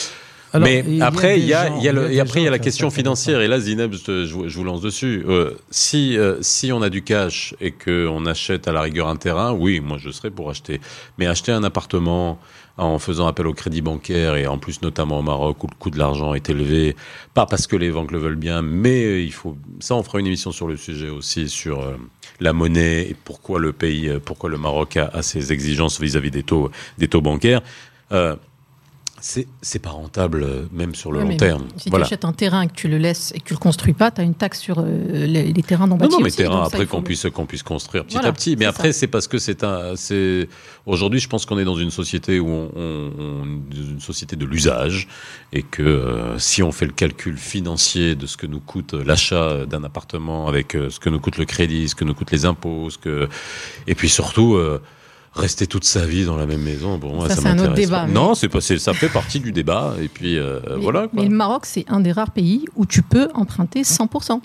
mais 0.58 0.84
après, 1.02 1.40
il 1.40 1.46
y 1.46 1.54
a, 1.54 1.70
y 1.78 1.88
a, 1.88 1.92
le, 1.92 2.12
et 2.12 2.20
après, 2.20 2.42
il 2.42 2.44
y 2.44 2.48
a 2.48 2.52
la 2.52 2.60
question 2.60 2.90
financière. 2.90 3.42
Et 3.42 3.48
là, 3.48 3.60
Zineb, 3.60 3.94
je, 3.94 4.26
je, 4.26 4.58
vous 4.58 4.64
lance 4.64 4.82
dessus. 4.82 5.24
Euh, 5.28 5.54
si, 5.70 6.18
euh, 6.18 6.38
si 6.42 6.72
on 6.72 6.82
a 6.82 6.90
du 6.90 7.04
cash 7.04 7.54
et 7.62 7.72
qu'on 7.72 8.26
achète 8.26 8.68
à 8.68 8.72
la 8.72 8.82
rigueur 8.82 9.08
un 9.08 9.16
terrain, 9.16 9.54
oui, 9.54 9.80
moi, 9.80 9.98
je 10.00 10.10
serais 10.10 10.32
pour 10.32 10.50
acheter. 10.50 10.82
Mais 11.18 11.28
acheter 11.28 11.52
un 11.52 11.64
appartement 11.64 12.40
en 12.78 12.98
faisant 12.98 13.28
appel 13.28 13.46
au 13.46 13.54
crédit 13.54 13.82
bancaire 13.82 14.36
et 14.36 14.48
en 14.48 14.58
plus 14.58 14.82
notamment 14.82 15.20
au 15.20 15.22
Maroc 15.22 15.64
où 15.66 15.68
le 15.68 15.76
coût 15.76 15.90
de 15.90 16.00
l'argent 16.00 16.34
est 16.34 16.50
élevé, 16.50 16.96
pas 17.34 17.46
parce 17.46 17.68
que 17.68 17.76
les 17.76 17.92
banques 17.92 18.12
le 18.12 18.20
veulent 18.20 18.38
bien, 18.38 18.62
mais 18.62 19.22
il 19.22 19.34
faut 19.34 19.58
ça 19.82 19.96
on 19.96 20.04
fera 20.04 20.22
une 20.22 20.28
émission 20.28 20.54
sur 20.54 20.66
le 20.66 20.78
sujet 20.78 21.10
aussi 21.10 21.50
sur 21.50 21.82
euh, 21.82 21.98
la 22.40 22.54
monnaie 22.54 23.02
et 23.02 23.18
pourquoi 23.26 23.60
le 23.60 23.74
pays, 23.74 24.10
pourquoi 24.24 24.50
le 24.50 24.58
Maroc 24.58 24.96
a, 24.96 25.08
a 25.08 25.22
ses 25.24 25.52
exigences 25.52 26.00
vis-à-vis 26.00 26.32
des 26.32 26.44
taux 26.44 26.72
des 26.98 27.10
taux 27.10 27.20
bancaires. 27.20 27.62
Euh, 28.12 28.36
c'est 29.22 29.80
pas 29.80 29.90
rentable, 29.90 30.44
euh, 30.44 30.66
même 30.72 30.96
sur 30.96 31.12
le 31.12 31.22
long 31.22 31.38
terme. 31.38 31.66
Si 31.78 31.90
tu 31.90 31.96
achètes 31.96 32.26
un 32.26 32.34
terrain 32.34 32.62
et 32.62 32.68
que 32.68 32.74
tu 32.74 32.88
le 32.88 32.98
laisses 32.98 33.32
et 33.36 33.40
que 33.40 33.46
tu 33.46 33.54
le 33.54 33.60
construis 33.60 33.94
pas, 33.94 34.12
tu 34.12 34.22
as 34.22 34.24
une 34.24 34.34
taxe 34.34 34.60
sur 34.60 34.80
euh, 34.80 35.26
les, 35.26 35.54
terrains 35.64 35.88
non 35.88 35.98
bâtis. 35.98 36.12
Non, 36.12 36.20
non, 36.20 36.24
mais 36.24 36.32
terrains 36.32 36.64
après 36.64 36.86
qu'on 36.86 37.02
puisse, 37.02 37.28
qu'on 37.34 37.46
puisse 37.46 37.64
construire 37.64 38.06
petit 38.06 38.18
à 38.18 38.32
petit. 38.32 38.56
Mais 38.56 38.66
après, 38.66 38.94
c'est 38.94 39.08
parce 39.08 39.28
que 39.28 39.38
c'est 39.38 39.64
un. 39.64 39.94
Aujourd'hui, 40.86 41.20
je 41.20 41.28
pense 41.28 41.46
qu'on 41.46 41.60
est 41.60 41.66
dans 41.66 41.76
une 41.76 41.92
société 41.92 42.40
où 42.40 42.48
on, 42.48 43.44
une 43.72 44.00
société 44.00 44.36
de 44.36 44.46
l'usage 44.46 45.08
et 45.54 45.64
que 45.64 45.84
euh, 45.84 46.40
si 46.40 46.64
on 46.64 46.72
fait 46.72 46.86
le 46.86 46.94
calcul 46.94 47.38
financier 47.38 48.16
de 48.16 48.26
ce 48.26 48.38
que 48.38 48.48
nous 48.48 48.60
coûte 48.60 48.94
l'achat 48.94 49.66
d'un 49.66 49.84
appartement 49.84 50.48
avec 50.48 50.72
ce 50.74 51.00
que 51.00 51.10
nous 51.10 51.20
coûte 51.20 51.38
le 51.38 51.46
crédit, 51.46 51.90
ce 51.90 51.96
que 51.96 52.06
nous 52.06 52.14
coûtent 52.14 52.32
les 52.32 52.46
impôts, 52.46 52.90
ce 52.90 52.98
que. 52.98 53.28
Et 53.88 53.96
puis 53.96 54.10
surtout 54.10 54.58
rester 55.34 55.68
toute 55.68 55.84
sa 55.84 56.06
vie 56.06 56.26
dans 56.26 56.36
la 56.36 56.46
même 56.46 56.62
maison, 56.62 56.98
bon, 56.98 57.16
moi, 57.16 57.30
ça, 57.30 57.36
ça 57.36 57.50
un 57.50 57.60
autre 57.60 57.74
débat. 57.74 58.08
Non, 58.08 58.36
c'est 58.36 58.50
pas, 58.50 58.62
ça 58.62 58.94
fait 58.94 59.10
partie 59.10 59.40
du 59.40 59.52
débat. 59.52 59.96
Et 60.02 60.08
puis 60.08 60.38
euh, 60.38 60.60
voilà. 60.80 61.08
Mais 61.14 61.24
le 61.24 61.30
Maroc, 61.30 61.66
c'est 61.66 61.86
un 61.88 62.00
des 62.00 62.12
rares 62.12 62.32
pays 62.32 62.66
où 62.76 62.86
tu 62.86 63.02
peux 63.02 63.30
emprunter 63.34 63.82
100%. 63.84 64.42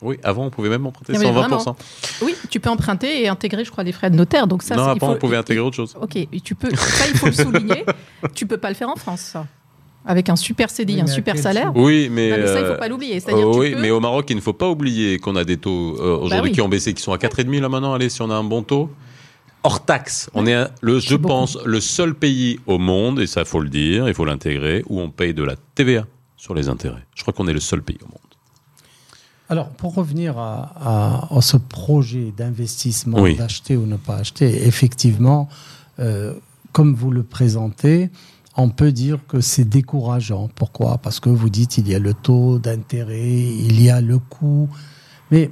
Oui, 0.00 0.16
avant 0.22 0.46
on 0.46 0.50
pouvait 0.50 0.68
même 0.68 0.86
emprunter 0.86 1.12
120%. 1.12 1.74
Oui, 2.22 2.34
tu 2.50 2.60
peux 2.60 2.70
emprunter 2.70 3.24
et 3.24 3.28
intégrer, 3.28 3.64
je 3.64 3.70
crois, 3.70 3.82
des 3.82 3.92
frais 3.92 4.10
de 4.10 4.16
notaire. 4.16 4.46
Donc 4.46 4.62
ça, 4.62 4.76
non, 4.76 4.84
avant 4.84 5.12
on 5.12 5.16
pouvait 5.16 5.36
intégrer 5.36 5.62
autre 5.62 5.76
chose. 5.76 5.96
Ok, 6.00 6.16
tu 6.44 6.54
peux. 6.54 6.70
Ça, 6.74 7.06
il 7.08 7.16
faut 7.16 7.26
le 7.26 7.32
souligner. 7.32 7.84
tu 8.34 8.46
peux 8.46 8.58
pas 8.58 8.68
le 8.68 8.76
faire 8.76 8.88
en 8.88 8.96
France, 8.96 9.20
ça 9.20 9.46
avec 10.06 10.30
un 10.30 10.36
super 10.36 10.70
CDI, 10.70 11.02
un 11.02 11.06
super 11.06 11.36
salaire. 11.36 11.70
Oui, 11.74 12.08
mais 12.10 12.30
ça, 12.30 12.60
il 12.60 12.62
ne 12.62 12.72
faut 12.72 12.78
pas 12.78 12.88
l'oublier. 12.88 13.22
oui, 13.28 13.74
mais 13.78 13.90
au 13.90 14.00
Maroc, 14.00 14.24
il 14.30 14.36
ne 14.36 14.40
faut 14.40 14.54
pas 14.54 14.68
oublier 14.68 15.18
qu'on 15.18 15.36
a 15.36 15.44
des 15.44 15.58
taux 15.58 15.96
euh, 16.00 16.16
bah 16.16 16.24
aujourd'hui 16.24 16.52
qui 16.52 16.62
ont 16.62 16.68
baissé, 16.68 16.94
qui 16.94 17.02
sont 17.02 17.12
à 17.12 17.18
4,5 17.18 17.60
là 17.60 17.68
maintenant. 17.68 17.92
Allez, 17.92 18.08
si 18.08 18.22
on 18.22 18.30
a 18.30 18.34
un 18.34 18.44
bon 18.44 18.62
taux, 18.62 18.90
hors 19.62 19.84
taxe. 19.84 20.30
On 20.34 20.46
est, 20.46 20.66
le, 20.80 20.98
je 20.98 21.16
pense, 21.16 21.58
le 21.64 21.80
seul 21.80 22.14
pays 22.14 22.60
au 22.66 22.78
monde, 22.78 23.20
et 23.20 23.26
ça 23.26 23.44
faut 23.44 23.60
le 23.60 23.68
dire, 23.68 24.08
il 24.08 24.14
faut 24.14 24.24
l'intégrer, 24.24 24.82
où 24.88 25.00
on 25.00 25.10
paye 25.10 25.34
de 25.34 25.42
la 25.42 25.56
TVA 25.74 26.06
sur 26.36 26.54
les 26.54 26.68
intérêts. 26.68 27.04
Je 27.14 27.22
crois 27.22 27.34
qu'on 27.34 27.48
est 27.48 27.52
le 27.52 27.60
seul 27.60 27.82
pays 27.82 27.98
au 28.02 28.06
monde. 28.06 28.18
Alors, 29.50 29.70
pour 29.70 29.94
revenir 29.94 30.36
à, 30.38 31.28
ce 31.40 31.56
projet 31.56 32.32
d'investissement, 32.36 33.26
d'acheter 33.32 33.76
ou 33.76 33.86
ne 33.86 33.96
pas 33.96 34.16
acheter, 34.16 34.66
effectivement, 34.66 35.48
euh, 36.00 36.34
comme 36.72 36.94
vous 36.94 37.10
le 37.10 37.22
présentez, 37.22 38.10
on 38.56 38.68
peut 38.68 38.92
dire 38.92 39.20
que 39.26 39.40
c'est 39.40 39.64
décourageant. 39.64 40.50
Pourquoi? 40.54 40.98
Parce 40.98 41.20
que 41.20 41.30
vous 41.30 41.48
dites 41.48 41.78
il 41.78 41.88
y 41.88 41.94
a 41.94 41.98
le 41.98 42.12
taux 42.12 42.58
d'intérêt, 42.58 43.30
il 43.30 43.80
y 43.80 43.88
a 43.88 44.00
le 44.00 44.18
coût. 44.18 44.68
Mais 45.30 45.50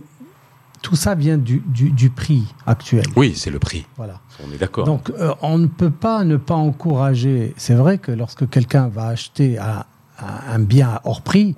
tout 0.87 0.95
ça 0.95 1.17
vient 1.17 1.37
du, 1.37 1.65
du, 1.67 2.11
prix 2.11 2.45
actuel. 2.65 3.05
Oui, 3.17 3.33
c'est 3.35 3.51
le 3.51 3.59
prix. 3.59 3.85
Voilà. 3.97 4.21
On 4.47 4.53
est 4.53 4.57
d'accord. 4.57 4.87
Donc, 4.87 5.11
euh, 5.11 5.35
on 5.43 5.59
ne 5.59 5.67
peut 5.67 5.91
pas 5.91 6.23
ne 6.23 6.37
pas 6.37 6.55
encourager. 6.55 7.55
C'est 7.57 7.75
vrai 7.75 7.99
que 7.99 8.13
lorsque 8.13 8.49
quelqu'un 8.49 8.87
va 8.87 9.09
acheter 9.09 9.59
un 9.59 10.59
bien 10.61 11.01
hors 11.03 11.23
prix, 11.23 11.57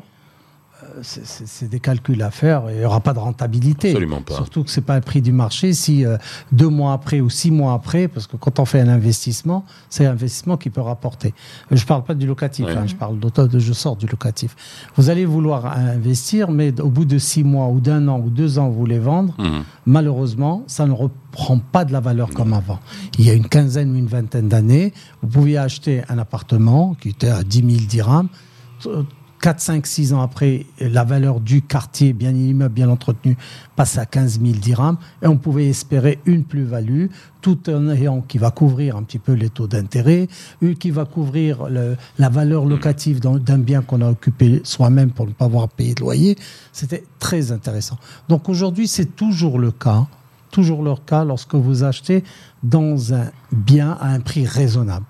c'est 1.03 1.69
des 1.69 1.81
calculs 1.81 2.23
à 2.23 2.31
faire 2.31 2.65
il 2.71 2.79
n'y 2.79 2.85
aura 2.85 3.01
pas 3.01 3.13
de 3.13 3.19
rentabilité. 3.19 3.89
Absolument 3.89 4.23
pas. 4.23 4.35
Surtout 4.35 4.65
que 4.65 4.71
ce 4.71 4.81
n'est 4.81 4.87
pas 4.87 4.97
le 4.97 5.01
prix 5.01 5.23
du 5.23 5.33
marché. 5.33 5.73
Si 5.73 6.05
euh, 6.05 6.17
deux 6.53 6.69
mois 6.69 6.93
après 6.93 7.21
ou 7.21 7.31
six 7.31 7.51
mois 7.51 7.73
après, 7.73 8.09
parce 8.09 8.27
que 8.27 8.37
quand 8.37 8.59
on 8.59 8.65
fait 8.65 8.81
un 8.81 8.89
investissement, 8.89 9.65
c'est 9.91 10.07
un 10.07 10.13
investissement 10.13 10.57
qui 10.57 10.71
peut 10.71 10.81
rapporter. 10.81 11.35
Je 11.71 11.83
ne 11.83 11.87
parle 11.87 12.05
pas 12.05 12.15
du 12.15 12.27
locatif, 12.27 12.67
hein, 12.69 12.87
je 12.87 12.95
parle 12.95 13.19
de, 13.19 13.59
je 13.59 13.73
sors 13.73 13.97
du 13.97 14.07
locatif. 14.07 14.57
Vous 14.97 15.11
allez 15.11 15.25
vouloir 15.25 15.67
investir, 15.67 16.51
mais 16.51 16.79
au 16.81 16.89
bout 16.89 17.05
de 17.05 17.19
six 17.19 17.45
mois 17.45 17.69
ou 17.69 17.81
d'un 17.81 18.09
an 18.09 18.21
ou 18.21 18.31
deux 18.31 18.59
ans, 18.59 18.69
vous 18.69 18.79
voulez 18.79 18.99
vendre. 18.99 19.35
Mhm. 19.39 19.65
Malheureusement, 19.87 20.65
ça 20.67 20.87
ne 20.87 20.93
reprend 20.93 21.59
pas 21.59 21.85
de 21.85 21.93
la 21.93 22.01
valeur 22.01 22.31
comme 22.31 22.53
avant. 22.53 22.81
Il 23.19 23.25
y 23.25 23.31
a 23.31 23.35
une 23.35 23.49
quinzaine 23.49 23.93
ou 23.93 23.97
une 23.97 24.07
vingtaine 24.07 24.49
d'années, 24.49 24.93
vous 25.23 25.29
pouviez 25.29 25.59
acheter 25.59 26.03
un 26.09 26.19
appartement 26.19 26.95
qui 26.95 27.11
était 27.11 27.29
à 27.29 27.43
10 27.43 27.59
000 27.59 27.87
dirhams 27.89 28.29
4, 29.41 29.61
5, 29.61 29.87
6 29.87 30.13
ans 30.15 30.21
après, 30.21 30.67
la 30.81 31.05
valeur 31.05 31.41
du 31.41 31.63
quartier, 31.63 32.13
bien 32.13 32.33
immeuble, 32.33 32.75
bien 32.75 32.89
entretenu, 32.89 33.37
passe 33.77 33.97
à 33.97 34.05
15 34.05 34.41
000 34.41 34.55
dirhams 34.55 34.99
et 35.23 35.27
on 35.27 35.37
pouvait 35.37 35.69
espérer 35.69 36.19
une 36.27 36.45
plus-value 36.45 37.07
tout 37.41 37.71
en 37.71 37.89
ayant 37.89 38.21
qui 38.21 38.39
va 38.39 38.51
couvrir 38.51 38.97
un 38.97 39.05
petit 39.05 39.21
peu 39.21 39.33
les 39.33 39.49
taux 39.49 39.69
d'intérêt, 39.69 40.29
qui 40.81 40.91
va 40.91 41.05
couvrir 41.05 41.69
la 42.19 42.29
valeur 42.29 42.65
locative 42.65 43.21
d'un 43.21 43.59
bien 43.59 43.83
qu'on 43.83 44.01
a 44.01 44.11
occupé 44.11 44.61
soi-même 44.65 45.13
pour 45.13 45.27
ne 45.27 45.33
pas 45.33 45.45
avoir 45.45 45.69
payé 45.69 45.95
de 45.95 46.01
loyer. 46.01 46.37
C'était 46.73 47.05
très 47.19 47.53
intéressant. 47.53 47.99
Donc 48.29 48.49
aujourd'hui, 48.49 48.89
c'est 48.89 49.17
toujours 49.17 49.59
le 49.59 49.71
cas, 49.71 50.07
toujours 50.51 50.83
le 50.83 50.95
cas 51.07 51.25
lorsque 51.25 51.55
vous 51.55 51.85
achetez 51.85 52.25
dans 52.65 53.15
un 53.15 53.31
bien 53.53 53.97
à 54.01 54.09
un 54.09 54.21
prix 54.21 54.47
raisonnable. 54.47 55.07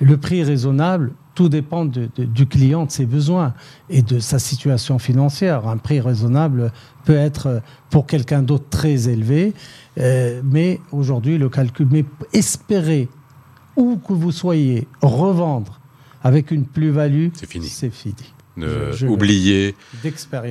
Le 0.00 0.16
prix 0.16 0.44
raisonnable, 0.44 1.12
tout 1.38 1.48
dépend 1.48 1.84
du 1.84 2.46
client, 2.46 2.86
de 2.86 2.90
ses 2.90 3.06
besoins 3.06 3.54
et 3.88 4.02
de 4.02 4.18
sa 4.18 4.40
situation 4.40 4.98
financière. 4.98 5.68
Un 5.68 5.76
prix 5.76 6.00
raisonnable 6.00 6.72
peut 7.04 7.14
être 7.14 7.62
pour 7.90 8.08
quelqu'un 8.08 8.42
d'autre 8.42 8.64
très 8.70 9.08
élevé, 9.08 9.54
euh, 9.98 10.40
mais 10.42 10.80
aujourd'hui, 10.90 11.38
le 11.38 11.48
calcul, 11.48 11.86
mais 11.92 12.04
espérer, 12.32 13.06
où 13.76 13.98
que 13.98 14.14
vous 14.14 14.32
soyez, 14.32 14.88
revendre 15.00 15.78
avec 16.24 16.50
une 16.50 16.64
plus-value, 16.64 17.28
c'est 17.34 17.48
fini. 17.48 17.68
C'est 17.68 17.94
fini. 17.94 18.16
oublier 19.06 19.76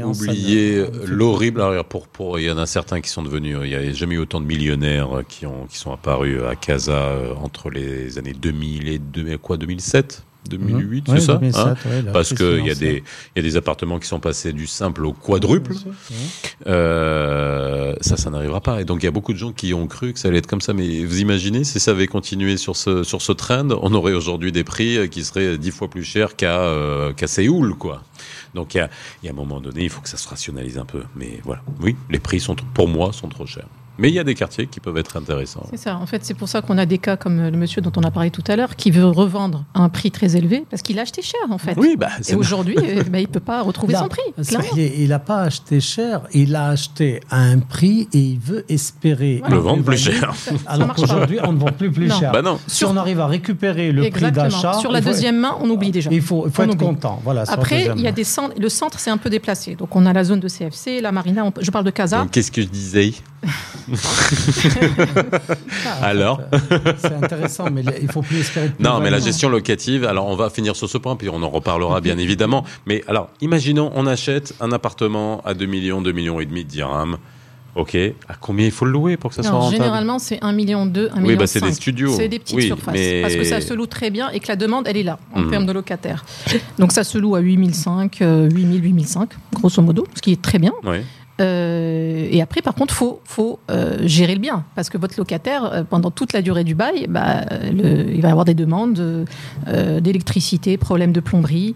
oublier 0.05 0.85
l'horrible. 1.05 1.61
pour, 1.89 2.07
pour, 2.07 2.39
il 2.39 2.45
y 2.45 2.49
en 2.49 2.57
a 2.57 2.65
certains 2.65 3.01
qui 3.01 3.09
sont 3.09 3.23
devenus. 3.23 3.57
Il 3.61 3.67
n'y 3.67 3.75
a 3.75 3.91
jamais 3.91 4.15
eu 4.15 4.19
autant 4.19 4.39
de 4.39 4.45
millionnaires 4.45 5.09
qui 5.27 5.45
ont 5.45 5.65
qui 5.65 5.77
sont 5.77 5.91
apparus 5.91 6.41
à 6.43 6.55
Casa 6.55 6.93
euh, 6.93 7.33
entre 7.43 7.69
les 7.69 8.17
années 8.17 8.31
2000 8.31 8.87
et 8.87 9.37
quoi 9.37 9.57
2007 9.57 10.23
2008, 10.49 11.05
c'est 11.07 11.19
ça 11.19 11.39
hein 11.41 11.75
Parce 12.13 12.33
qu'il 12.33 12.65
y, 12.65 12.69
a 12.69 12.75
des, 12.75 13.03
y 13.35 13.39
a 13.39 13.41
des 13.41 13.57
appartements 13.57 13.99
qui 13.99 14.07
sont 14.07 14.19
passés 14.19 14.53
du 14.53 14.67
simple 14.67 15.05
au 15.05 15.13
quadruple. 15.13 15.73
Euh, 16.67 17.95
ça, 18.01 18.17
ça 18.17 18.29
n'arrivera 18.29 18.61
pas. 18.61 18.81
Et 18.81 18.85
donc, 18.85 19.01
il 19.03 19.05
y 19.05 19.09
a 19.09 19.11
beaucoup 19.11 19.33
de 19.33 19.37
gens 19.37 19.51
qui 19.51 19.73
ont 19.73 19.87
cru 19.87 20.13
que 20.13 20.19
ça 20.19 20.27
allait 20.27 20.39
être 20.39 20.47
comme 20.47 20.61
ça. 20.61 20.73
Mais 20.73 21.03
vous 21.03 21.19
imaginez, 21.19 21.63
si 21.63 21.79
ça 21.79 21.91
avait 21.91 22.07
continué 22.07 22.57
sur 22.57 22.75
ce, 22.75 23.03
sur 23.03 23.21
ce 23.21 23.31
trend, 23.31 23.69
on 23.81 23.93
aurait 23.93 24.13
aujourd'hui 24.13 24.51
des 24.51 24.63
prix 24.63 25.09
qui 25.09 25.23
seraient 25.23 25.57
dix 25.57 25.71
fois 25.71 25.89
plus 25.89 26.03
chers 26.03 26.35
qu'à 26.35 26.61
euh, 26.61 27.13
qu'à 27.13 27.27
Séoul, 27.27 27.75
quoi. 27.75 28.03
Donc, 28.53 28.73
il 28.73 28.77
y 28.77 28.81
a, 28.81 28.89
y 29.23 29.27
a 29.27 29.31
un 29.31 29.35
moment 29.35 29.59
donné, 29.59 29.83
il 29.83 29.89
faut 29.89 30.01
que 30.01 30.09
ça 30.09 30.17
se 30.17 30.27
rationalise 30.27 30.77
un 30.77 30.85
peu. 30.85 31.03
Mais 31.15 31.39
voilà, 31.43 31.61
oui, 31.81 31.95
les 32.09 32.19
prix, 32.19 32.39
sont, 32.39 32.55
pour 32.73 32.87
moi, 32.87 33.13
sont 33.13 33.27
trop 33.27 33.45
chers. 33.45 33.67
Mais 33.97 34.09
il 34.09 34.13
y 34.13 34.19
a 34.19 34.23
des 34.23 34.35
quartiers 34.35 34.67
qui 34.67 34.79
peuvent 34.79 34.97
être 34.97 35.17
intéressants. 35.17 35.65
C'est 35.71 35.77
ça. 35.77 35.97
En 35.97 36.05
fait, 36.05 36.23
c'est 36.23 36.33
pour 36.33 36.47
ça 36.47 36.61
qu'on 36.61 36.77
a 36.77 36.85
des 36.85 36.97
cas 36.97 37.17
comme 37.17 37.49
le 37.49 37.57
monsieur 37.57 37.81
dont 37.81 37.91
on 37.95 38.03
a 38.03 38.11
parlé 38.11 38.31
tout 38.31 38.43
à 38.47 38.55
l'heure, 38.55 38.75
qui 38.75 38.91
veut 38.91 39.05
revendre 39.05 39.65
à 39.73 39.81
un 39.81 39.89
prix 39.89 40.11
très 40.11 40.35
élevé 40.35 40.65
parce 40.69 40.81
qu'il 40.81 40.99
a 40.99 41.01
acheté 41.01 41.21
cher, 41.21 41.39
en 41.49 41.57
fait. 41.57 41.75
Oui, 41.77 41.95
bah, 41.97 42.09
Et 42.27 42.35
aujourd'hui, 42.35 42.75
eh, 42.83 43.03
bah, 43.03 43.19
il 43.19 43.27
ne 43.27 43.31
peut 43.31 43.39
pas 43.39 43.61
retrouver 43.61 43.95
son 43.95 44.07
prix. 44.07 44.21
Il 44.77 45.09
n'a 45.09 45.19
pas 45.19 45.41
acheté 45.41 45.79
cher, 45.79 46.21
il 46.33 46.55
a 46.55 46.69
acheté 46.69 47.21
à 47.29 47.41
un 47.41 47.59
prix 47.59 48.07
et 48.13 48.19
il 48.19 48.39
veut 48.39 48.65
espérer 48.69 49.41
le 49.49 49.57
vendre 49.57 49.83
plus 49.83 49.97
cher. 49.97 50.33
Alors 50.65 50.93
qu'aujourd'hui, 50.93 51.39
on 51.43 51.53
ne 51.53 51.59
vend 51.59 51.71
plus 51.71 51.91
plus 51.91 52.11
cher. 52.11 52.31
Bah 52.31 52.41
non. 52.41 52.59
Si 52.67 52.85
on 52.85 52.95
arrive 52.95 53.19
à 53.19 53.27
récupérer 53.27 53.91
le 53.91 54.09
prix 54.09 54.31
d'achat. 54.31 54.73
Sur 54.73 54.91
la 54.91 55.01
deuxième 55.01 55.39
main, 55.39 55.55
on 55.61 55.69
oublie 55.69 55.91
déjà. 55.91 56.09
Il 56.11 56.21
faut, 56.21 56.47
être 56.47 56.77
content. 56.77 57.19
Voilà, 57.23 57.43
Après, 57.47 57.89
il 57.95 58.01
y 58.01 58.07
a 58.07 58.11
des 58.11 58.23
centres, 58.23 58.55
le 58.59 58.69
centre 58.69 58.99
s'est 58.99 59.09
un 59.09 59.17
peu 59.17 59.29
déplacé. 59.29 59.75
Donc 59.75 59.95
on 59.95 60.05
a 60.05 60.13
la 60.13 60.23
zone 60.23 60.39
de 60.39 60.47
CFC, 60.47 61.01
la 61.01 61.11
marina, 61.11 61.49
je 61.59 61.71
parle 61.71 61.85
de 61.85 61.91
Casa. 61.91 62.25
Qu'est-ce 62.31 62.51
que 62.51 62.61
je 62.61 62.67
disais? 62.67 63.13
alors 66.01 66.41
C'est 66.97 67.13
intéressant, 67.13 67.69
mais 67.71 67.83
il 68.01 68.11
faut 68.11 68.21
plus 68.21 68.39
espérer. 68.39 68.71
non, 68.79 68.99
mais 68.99 69.09
la 69.09 69.19
gestion 69.19 69.49
locative, 69.49 70.05
alors 70.05 70.27
on 70.27 70.35
va 70.35 70.49
finir 70.49 70.75
sur 70.75 70.89
ce 70.89 70.97
point, 70.97 71.15
puis 71.15 71.29
on 71.29 71.41
en 71.43 71.49
reparlera 71.49 72.01
bien 72.01 72.17
évidemment. 72.17 72.63
Mais 72.85 73.03
alors, 73.07 73.29
imaginons, 73.41 73.91
on 73.95 74.07
achète 74.07 74.53
un 74.59 74.71
appartement 74.71 75.41
à 75.45 75.53
2 75.53 75.65
millions, 75.65 76.01
2 76.01 76.11
millions 76.11 76.39
et 76.39 76.45
demi 76.45 76.63
de 76.63 76.69
dirhams. 76.69 77.17
Ok, 77.75 77.95
à 77.95 78.33
combien 78.41 78.65
il 78.65 78.71
faut 78.71 78.85
le 78.85 78.91
louer 78.91 79.17
pour 79.17 79.29
que 79.29 79.35
ça 79.35 79.43
soit 79.43 79.51
rentable? 79.51 79.77
Généralement, 79.77 80.17
c'est 80.17 80.43
1 80.43 80.51
million 80.51 80.87
2, 80.87 81.09
1 81.11 81.15
million 81.17 81.27
Oui, 81.27 81.35
bah 81.35 81.45
c'est 81.45 81.61
des 81.61 81.73
studios. 81.73 82.11
C'est 82.11 82.27
des 82.27 82.39
petites 82.39 82.61
surfaces. 82.61 82.97
Parce 83.21 83.35
que 83.35 83.43
ça 83.43 83.61
se 83.61 83.73
loue 83.75 83.85
très 83.85 84.09
bien 84.09 84.31
et 84.31 84.39
que 84.39 84.47
la 84.47 84.55
demande, 84.55 84.87
elle 84.87 84.97
est 84.97 85.03
là, 85.03 85.19
en 85.33 85.41
mhm. 85.41 85.51
termes 85.51 85.65
de 85.67 85.73
locataires. 85.73 86.25
Donc 86.79 86.91
ça 86.91 87.03
se 87.03 87.19
loue 87.19 87.35
à 87.35 87.39
8005, 87.39 88.17
8000, 88.19 88.81
8005, 88.81 89.29
grosso 89.53 89.81
modo, 89.83 90.07
ce 90.15 90.21
qui 90.21 90.31
est 90.31 90.41
très 90.41 90.57
bien. 90.57 90.73
Oui. 90.83 90.97
Euh, 91.39 92.27
et 92.31 92.41
après, 92.41 92.61
par 92.61 92.73
contre, 92.73 92.93
faut, 92.93 93.21
faut 93.23 93.59
euh, 93.69 93.97
gérer 94.03 94.33
le 94.33 94.39
bien, 94.39 94.65
parce 94.75 94.89
que 94.89 94.97
votre 94.97 95.17
locataire, 95.17 95.65
euh, 95.65 95.83
pendant 95.83 96.11
toute 96.11 96.33
la 96.33 96.41
durée 96.41 96.63
du 96.63 96.75
bail, 96.75 97.07
bah, 97.07 97.45
il 97.71 98.21
va 98.21 98.29
avoir 98.29 98.45
des 98.45 98.53
demandes 98.53 99.25
d'électricité, 100.01 100.77
problèmes 100.77 101.11
de 101.11 101.19
plomberie. 101.19 101.75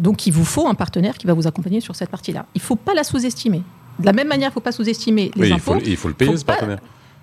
donc, 0.00 0.26
il 0.26 0.32
vous 0.32 0.44
faut 0.44 0.66
un 0.66 0.74
partenaire 0.74 1.16
qui 1.18 1.26
va 1.26 1.34
vous 1.34 1.46
accompagner 1.46 1.80
sur 1.80 1.94
cette 1.94 2.10
partie-là. 2.10 2.46
Il 2.54 2.58
ne 2.58 2.64
faut 2.64 2.76
pas 2.76 2.94
la 2.94 3.04
sous-estimer. 3.04 3.62
De 3.98 4.06
la 4.06 4.12
même 4.12 4.28
manière, 4.28 4.48
il 4.48 4.50
ne 4.50 4.54
faut 4.54 4.60
pas 4.60 4.72
sous-estimer 4.72 5.30
les 5.36 5.52
impôts. 5.52 5.78
Il 5.84 5.96
faut, 5.96 6.08
le 6.08 6.14
payer, 6.14 6.36
ce 6.36 6.44
partenaire. 6.44 6.78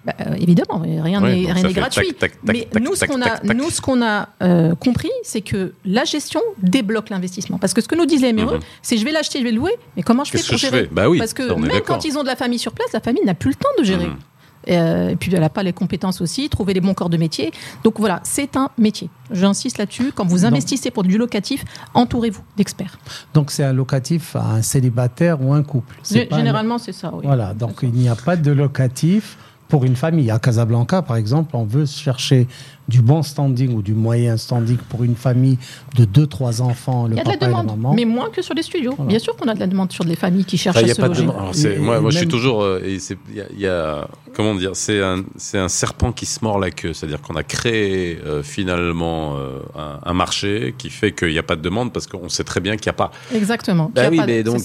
Bah, 0.05 0.13
euh, 0.21 0.35
évidemment, 0.39 0.79
rien 0.79 1.19
n'est 1.19 1.73
gratuit. 1.73 2.15
Mais 2.43 2.67
nous, 2.79 2.95
ce 2.95 3.05
qu'on 3.05 3.21
a, 3.21 3.53
nous, 3.53 3.69
ce 3.69 3.81
qu'on 3.81 4.01
a 4.01 4.29
euh, 4.41 4.73
compris, 4.75 5.11
c'est 5.23 5.41
que 5.41 5.73
la 5.85 6.05
gestion 6.05 6.41
débloque 6.61 7.09
l'investissement. 7.09 7.57
Parce 7.57 7.73
que 7.73 7.81
ce 7.81 7.87
que 7.87 7.95
nous 7.95 8.05
disent 8.05 8.21
les 8.21 8.33
MRE, 8.33 8.53
mhm. 8.53 8.59
c'est 8.81 8.97
je 8.97 9.03
vais 9.03 9.11
l'acheter, 9.11 9.39
je 9.39 9.43
vais 9.43 9.51
le 9.51 9.57
louer, 9.57 9.73
mais 9.97 10.03
comment 10.03 10.23
je 10.23 10.31
fais 10.31 10.43
pour 10.43 10.57
gérer 10.57 10.87
bah 10.91 11.09
oui, 11.09 11.17
Parce 11.17 11.33
que 11.33 11.53
même 11.53 11.81
quand 11.85 12.05
ils 12.05 12.17
ont 12.17 12.21
de 12.21 12.27
la 12.27 12.37
famille 12.37 12.59
sur 12.59 12.71
place, 12.71 12.91
la 12.93 13.01
famille 13.01 13.23
n'a 13.25 13.33
plus 13.33 13.49
le 13.49 13.55
temps 13.55 13.69
de 13.77 13.83
gérer. 13.83 14.07
Mhm. 14.07 15.09
et 15.11 15.15
puis 15.19 15.33
elle 15.33 15.41
n'a 15.41 15.49
pas 15.49 15.63
les 15.63 15.73
compétences 15.73 16.21
aussi, 16.21 16.47
trouver 16.47 16.73
les 16.73 16.81
bons 16.81 16.93
corps 16.93 17.09
de 17.09 17.17
métier. 17.17 17.51
Donc 17.83 17.99
voilà, 17.99 18.21
c'est 18.23 18.55
un 18.55 18.69
métier. 18.77 19.09
J'insiste 19.31 19.79
là-dessus. 19.79 20.11
Quand 20.15 20.25
vous 20.25 20.45
investissez 20.45 20.91
pour 20.91 21.03
du 21.03 21.17
locatif, 21.17 21.65
entourez-vous 21.93 22.43
d'experts. 22.55 22.99
Donc 23.33 23.51
c'est 23.51 23.63
un 23.63 23.73
locatif 23.73 24.35
à 24.37 24.53
un 24.53 24.61
célibataire 24.61 25.41
ou 25.41 25.53
un 25.53 25.63
couple. 25.63 25.95
Généralement, 26.09 26.77
c'est 26.77 26.93
ça. 26.93 27.11
Oui. 27.13 27.25
Voilà, 27.25 27.53
donc 27.53 27.79
il 27.83 27.91
n'y 27.91 28.07
a 28.07 28.15
pas 28.15 28.37
de 28.37 28.51
locatif 28.51 29.37
pour 29.69 29.85
une 29.85 29.95
famille. 29.95 30.31
À 30.31 30.39
Casablanca, 30.39 31.01
par 31.01 31.15
exemple, 31.15 31.55
on 31.55 31.63
veut 31.63 31.85
chercher 31.85 32.47
du 32.89 33.01
bon 33.01 33.21
standing 33.21 33.73
ou 33.73 33.81
du 33.81 33.93
moyen 33.93 34.35
standing 34.35 34.77
pour 34.89 35.03
une 35.03 35.15
famille 35.15 35.57
de 35.95 36.05
2-3 36.05 36.61
enfants, 36.61 37.07
le 37.07 37.15
papa 37.17 37.33
et 37.33 37.39
la 37.39 37.63
maman. 37.63 37.93
Mais 37.93 38.03
moins 38.03 38.29
que 38.29 38.41
sur 38.41 38.55
les 38.55 38.63
studios. 38.63 38.95
Bien 38.99 39.19
sûr 39.19 39.35
qu'on 39.35 39.47
a 39.47 39.53
de 39.53 39.59
la 39.59 39.67
demande 39.67 39.91
sur 39.91 40.03
des 40.03 40.15
familles 40.15 40.45
qui 40.45 40.57
cherchent 40.57 40.77
à 40.77 40.87
se 40.87 41.01
loger. 41.01 41.77
moi, 41.77 42.01
moi 42.01 42.09
je 42.09 42.17
suis 42.17 42.27
toujours. 42.27 42.63
Euh, 42.63 42.81
il 42.83 43.59
y, 43.59 43.67
a, 43.67 44.07
comment 44.33 44.55
dire 44.55 44.71
C'est 44.73 45.01
un, 45.01 45.23
un 45.53 45.69
serpent 45.69 46.11
qui 46.11 46.25
se 46.25 46.39
mord 46.43 46.59
la 46.59 46.71
queue. 46.71 46.93
C'est-à-dire 46.93 47.21
qu'on 47.21 47.35
a 47.35 47.43
créé 47.43 48.19
euh, 48.25 48.41
finalement 48.41 49.37
euh, 49.37 49.59
un, 50.03 50.13
marché 50.13 50.73
qui 50.77 50.89
fait 50.89 51.11
qu'il 51.11 51.29
n'y 51.29 51.37
a 51.37 51.43
pas 51.43 51.55
de 51.55 51.61
demande 51.61 51.93
parce 51.93 52.07
qu'on 52.07 52.27
sait 52.27 52.43
très 52.43 52.59
bien 52.59 52.75
qu'il 52.75 52.87
n'y 52.87 52.91
a 52.91 52.93
pas. 52.93 53.11
Exactement. 53.33 53.91
Bah 53.93 54.09
oui, 54.09 54.19
mais 54.25 54.41
donc 54.41 54.61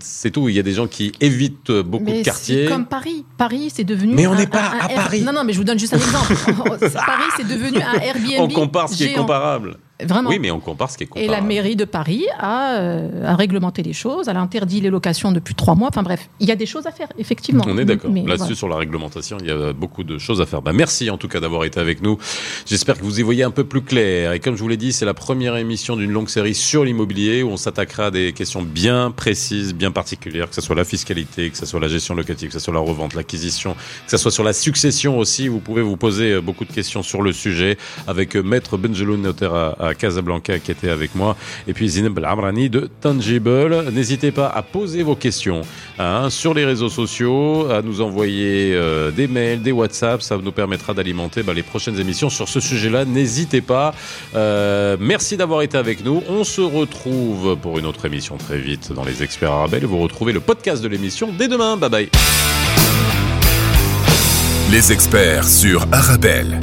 c'est 0.00 0.30
tout. 0.30 0.48
Il 0.48 0.54
y 0.54 0.58
a 0.58 0.62
des 0.62 0.72
gens 0.72 0.86
qui 0.86 1.12
évitent 1.20 1.70
beaucoup 1.70 2.10
de 2.10 2.22
quartiers. 2.22 2.64
Comme 2.64 2.86
Paris. 2.86 3.26
Paris, 3.36 3.68
c'est 3.74 3.84
devenu. 3.84 4.14
Mais 4.14 4.26
on 4.28 4.34
n'est 4.36 4.46
pas 4.46 4.72
à 4.80 4.88
Paris. 4.88 5.22
Non, 5.22 5.32
non, 5.32 5.42
mais 5.42 5.52
je 5.52 5.58
vous 5.58 5.64
donne 5.64 5.78
juste 5.78 5.94
un 5.94 5.98
exemple. 5.98 6.32
Paris, 6.94 7.30
c'est 7.36 7.48
devenu 7.48 7.78
un 7.82 8.00
Airbnb. 8.00 8.38
On 8.38 8.48
compare 8.48 8.88
ce 8.88 8.96
qui 8.96 9.04
est 9.04 9.12
comparable. 9.14 9.78
Vraiment. 10.04 10.30
Oui, 10.30 10.38
mais 10.38 10.50
on 10.50 10.60
compare 10.60 10.90
ce 10.90 10.98
qui 10.98 11.04
est 11.04 11.06
comparable. 11.06 11.32
Et 11.32 11.34
la 11.34 11.42
mairie 11.42 11.76
de 11.76 11.84
Paris 11.84 12.24
a, 12.38 12.76
euh, 12.76 13.24
a, 13.24 13.36
réglementé 13.36 13.82
les 13.82 13.92
choses, 13.92 14.28
elle 14.28 14.36
a 14.36 14.40
interdit 14.40 14.80
les 14.80 14.90
locations 14.90 15.32
depuis 15.32 15.54
trois 15.54 15.74
mois. 15.74 15.88
Enfin 15.88 16.02
bref, 16.02 16.28
il 16.40 16.48
y 16.48 16.52
a 16.52 16.56
des 16.56 16.66
choses 16.66 16.86
à 16.86 16.90
faire, 16.90 17.08
effectivement. 17.18 17.64
On 17.66 17.78
est 17.78 17.84
d'accord. 17.84 18.10
Là-dessus, 18.12 18.54
sur 18.54 18.68
la 18.68 18.76
réglementation, 18.76 19.38
il 19.40 19.46
y 19.46 19.50
a 19.50 19.72
beaucoup 19.72 20.04
de 20.04 20.18
choses 20.18 20.40
à 20.40 20.46
faire. 20.46 20.62
Bah, 20.62 20.72
merci 20.72 21.10
en 21.10 21.18
tout 21.18 21.28
cas 21.28 21.40
d'avoir 21.40 21.64
été 21.64 21.80
avec 21.80 22.02
nous. 22.02 22.18
J'espère 22.66 22.98
que 22.98 23.02
vous 23.02 23.20
y 23.20 23.22
voyez 23.22 23.42
un 23.42 23.50
peu 23.50 23.64
plus 23.64 23.82
clair. 23.82 24.32
Et 24.32 24.40
comme 24.40 24.56
je 24.56 24.62
vous 24.62 24.68
l'ai 24.68 24.76
dit, 24.76 24.92
c'est 24.92 25.04
la 25.04 25.14
première 25.14 25.56
émission 25.56 25.96
d'une 25.96 26.10
longue 26.10 26.28
série 26.28 26.54
sur 26.54 26.84
l'immobilier 26.84 27.42
où 27.42 27.50
on 27.50 27.56
s'attaquera 27.56 28.06
à 28.06 28.10
des 28.10 28.32
questions 28.32 28.62
bien 28.62 29.10
précises, 29.10 29.74
bien 29.74 29.90
particulières, 29.90 30.48
que 30.48 30.54
ce 30.54 30.60
soit 30.60 30.76
la 30.76 30.84
fiscalité, 30.84 31.50
que 31.50 31.56
ce 31.56 31.66
soit 31.66 31.80
la 31.80 31.88
gestion 31.88 32.14
locative, 32.14 32.48
que 32.48 32.54
ce 32.54 32.60
soit 32.60 32.74
la 32.74 32.80
revente, 32.80 33.14
l'acquisition, 33.14 33.74
que 33.74 34.10
ce 34.10 34.16
soit 34.16 34.30
sur 34.30 34.44
la 34.44 34.52
succession 34.52 35.18
aussi. 35.18 35.48
Vous 35.48 35.60
pouvez 35.60 35.82
vous 35.82 35.96
poser 35.96 36.32
euh, 36.32 36.40
beaucoup 36.40 36.64
de 36.64 36.72
questions 36.72 37.02
sur 37.02 37.22
le 37.22 37.32
sujet 37.32 37.76
avec 38.06 38.36
euh, 38.36 38.42
Maître 38.42 38.76
Benjeloun, 38.76 39.22
notaire 39.22 39.54
à, 39.54 39.93
Casablanca 39.94 40.58
qui 40.58 40.70
était 40.70 40.90
avec 40.90 41.14
moi, 41.14 41.36
et 41.66 41.72
puis 41.72 41.88
Zineb 41.88 42.18
Amrani 42.24 42.70
de 42.70 42.88
Tangible. 43.00 43.90
N'hésitez 43.92 44.30
pas 44.30 44.48
à 44.48 44.62
poser 44.62 45.02
vos 45.02 45.16
questions 45.16 45.62
hein, 45.98 46.30
sur 46.30 46.54
les 46.54 46.64
réseaux 46.64 46.88
sociaux, 46.88 47.70
à 47.70 47.82
nous 47.82 48.00
envoyer 48.00 48.74
euh, 48.74 49.10
des 49.10 49.26
mails, 49.26 49.62
des 49.62 49.72
WhatsApp, 49.72 50.22
ça 50.22 50.36
nous 50.36 50.52
permettra 50.52 50.94
d'alimenter 50.94 51.42
bah, 51.42 51.52
les 51.52 51.62
prochaines 51.62 51.98
émissions 51.98 52.30
sur 52.30 52.48
ce 52.48 52.60
sujet-là. 52.60 53.04
N'hésitez 53.04 53.60
pas. 53.60 53.94
Euh, 54.34 54.96
merci 55.00 55.36
d'avoir 55.36 55.62
été 55.62 55.76
avec 55.76 56.04
nous. 56.04 56.22
On 56.28 56.44
se 56.44 56.60
retrouve 56.60 57.56
pour 57.56 57.78
une 57.78 57.86
autre 57.86 58.04
émission 58.06 58.36
très 58.36 58.58
vite 58.58 58.92
dans 58.92 59.04
les 59.04 59.22
experts 59.22 59.52
Arabelle. 59.52 59.86
Vous 59.86 59.98
retrouvez 59.98 60.32
le 60.32 60.40
podcast 60.40 60.82
de 60.82 60.88
l'émission 60.88 61.30
dès 61.36 61.48
demain. 61.48 61.76
Bye 61.76 61.90
bye. 61.90 62.08
Les 64.70 64.92
experts 64.92 65.46
sur 65.46 65.86
Arabelle. 65.92 66.58